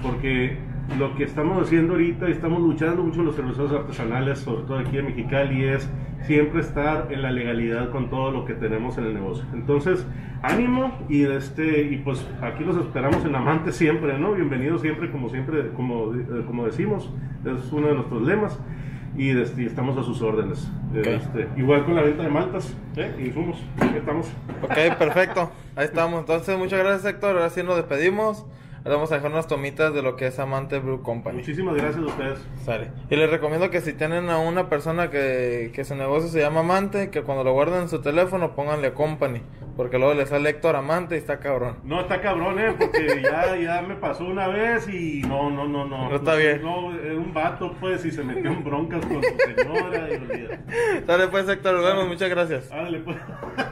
Porque 0.03 0.59
lo 0.99 1.15
que 1.15 1.23
estamos 1.23 1.59
haciendo 1.59 1.93
ahorita 1.93 2.29
y 2.29 2.33
estamos 2.33 2.61
luchando 2.61 3.01
mucho 3.01 3.23
los 3.23 3.35
cerveceros 3.35 3.71
artesanales, 3.71 4.37
sobre 4.37 4.63
todo 4.63 4.77
aquí 4.77 4.99
en 4.99 5.07
Mexicali, 5.07 5.63
es 5.63 5.89
siempre 6.21 6.61
estar 6.61 7.11
en 7.11 7.23
la 7.23 7.31
legalidad 7.31 7.89
con 7.89 8.11
todo 8.11 8.29
lo 8.29 8.45
que 8.45 8.53
tenemos 8.53 8.95
en 8.99 9.05
el 9.05 9.15
negocio. 9.15 9.45
Entonces, 9.51 10.07
ánimo 10.43 10.95
y 11.09 11.23
este 11.23 11.81
y 11.81 11.97
pues 11.97 12.23
aquí 12.43 12.63
los 12.63 12.77
esperamos 12.77 13.25
en 13.25 13.33
Amante 13.33 13.71
siempre, 13.71 14.19
¿no? 14.19 14.33
Bienvenidos 14.33 14.81
siempre, 14.81 15.09
como 15.09 15.27
siempre, 15.29 15.69
como, 15.69 16.13
eh, 16.13 16.43
como 16.45 16.65
decimos, 16.65 17.11
es 17.45 17.71
uno 17.71 17.87
de 17.87 17.95
nuestros 17.95 18.21
lemas 18.21 18.59
y 19.16 19.30
este, 19.30 19.66
estamos 19.66 19.97
a 19.97 20.03
sus 20.03 20.22
órdenes. 20.22 20.68
Ok. 20.91 21.07
Este, 21.07 21.49
igual 21.57 21.86
con 21.86 21.95
la 21.95 22.01
venta 22.01 22.24
de 22.24 22.30
maltas, 22.30 22.74
¿eh? 22.95 23.14
insumos, 23.20 23.57
estamos. 23.95 24.28
Ok, 24.61 24.97
perfecto. 24.97 25.51
Ahí 25.76 25.86
estamos. 25.86 26.20
Entonces, 26.22 26.57
muchas 26.57 26.80
gracias, 26.80 27.05
Héctor. 27.05 27.36
Ahora 27.36 27.49
sí 27.49 27.64
nos 27.64 27.76
despedimos. 27.76 28.45
Ahora 28.86 28.95
vamos 28.97 29.13
a 29.13 29.15
dejar 29.15 29.31
unas 29.31 29.47
tomitas 29.47 29.93
de 29.93 30.01
lo 30.01 30.17
que 30.17 30.27
es 30.27 30.38
Amante 30.39 30.77
Brew 30.79 31.01
Company. 31.01 31.38
Muchísimas 31.38 31.75
gracias 31.75 32.03
a 32.03 32.05
ustedes. 32.05 32.39
Sale. 32.65 32.91
Y 33.09 33.15
les 33.15 33.29
recomiendo 33.29 33.69
que 33.69 33.79
si 33.79 33.93
tienen 33.93 34.29
a 34.29 34.39
una 34.39 34.67
persona 34.67 35.09
que, 35.09 35.71
que 35.73 35.86
su 35.86 35.95
negocio 35.95 36.27
se 36.27 36.41
llama 36.41 36.59
Amante, 36.59 37.09
que 37.09 37.21
cuando 37.21 37.45
lo 37.45 37.53
guarden 37.53 37.84
en 37.84 37.89
su 37.89 38.01
teléfono 38.01 38.55
pónganle 38.55 38.91
Company. 38.91 39.41
Porque 39.77 39.97
luego 39.97 40.13
le 40.13 40.25
sale 40.25 40.49
Héctor 40.49 40.75
Amante 40.75 41.15
y 41.15 41.19
está 41.19 41.39
cabrón. 41.39 41.77
No, 41.86 42.01
está 42.01 42.19
cabrón, 42.19 42.59
¿eh? 42.59 42.75
Porque 42.77 43.21
ya, 43.23 43.55
ya 43.55 43.81
me 43.81 43.95
pasó 43.95 44.25
una 44.25 44.47
vez 44.49 44.88
y 44.89 45.21
no, 45.21 45.49
no, 45.49 45.65
no, 45.65 45.86
no. 45.86 46.09
No 46.09 46.15
está 46.15 46.36
bien. 46.36 46.61
No, 46.61 46.93
era 46.93 47.15
un 47.15 47.34
vato, 47.34 47.73
pues, 47.79 48.03
y 48.03 48.11
se 48.11 48.21
metió 48.21 48.51
en 48.51 48.63
broncas 48.65 49.03
con 49.05 49.23
su 49.23 49.29
señora 49.29 50.09
y 50.11 50.15
olvida. 50.15 50.59
Sale 51.07 51.27
pues, 51.29 51.47
Héctor. 51.47 51.75
Nos 51.75 51.86
vemos. 51.86 52.07
Muchas 52.07 52.29
gracias. 52.29 52.71
Ándale, 52.71 52.99
pues. 52.99 53.17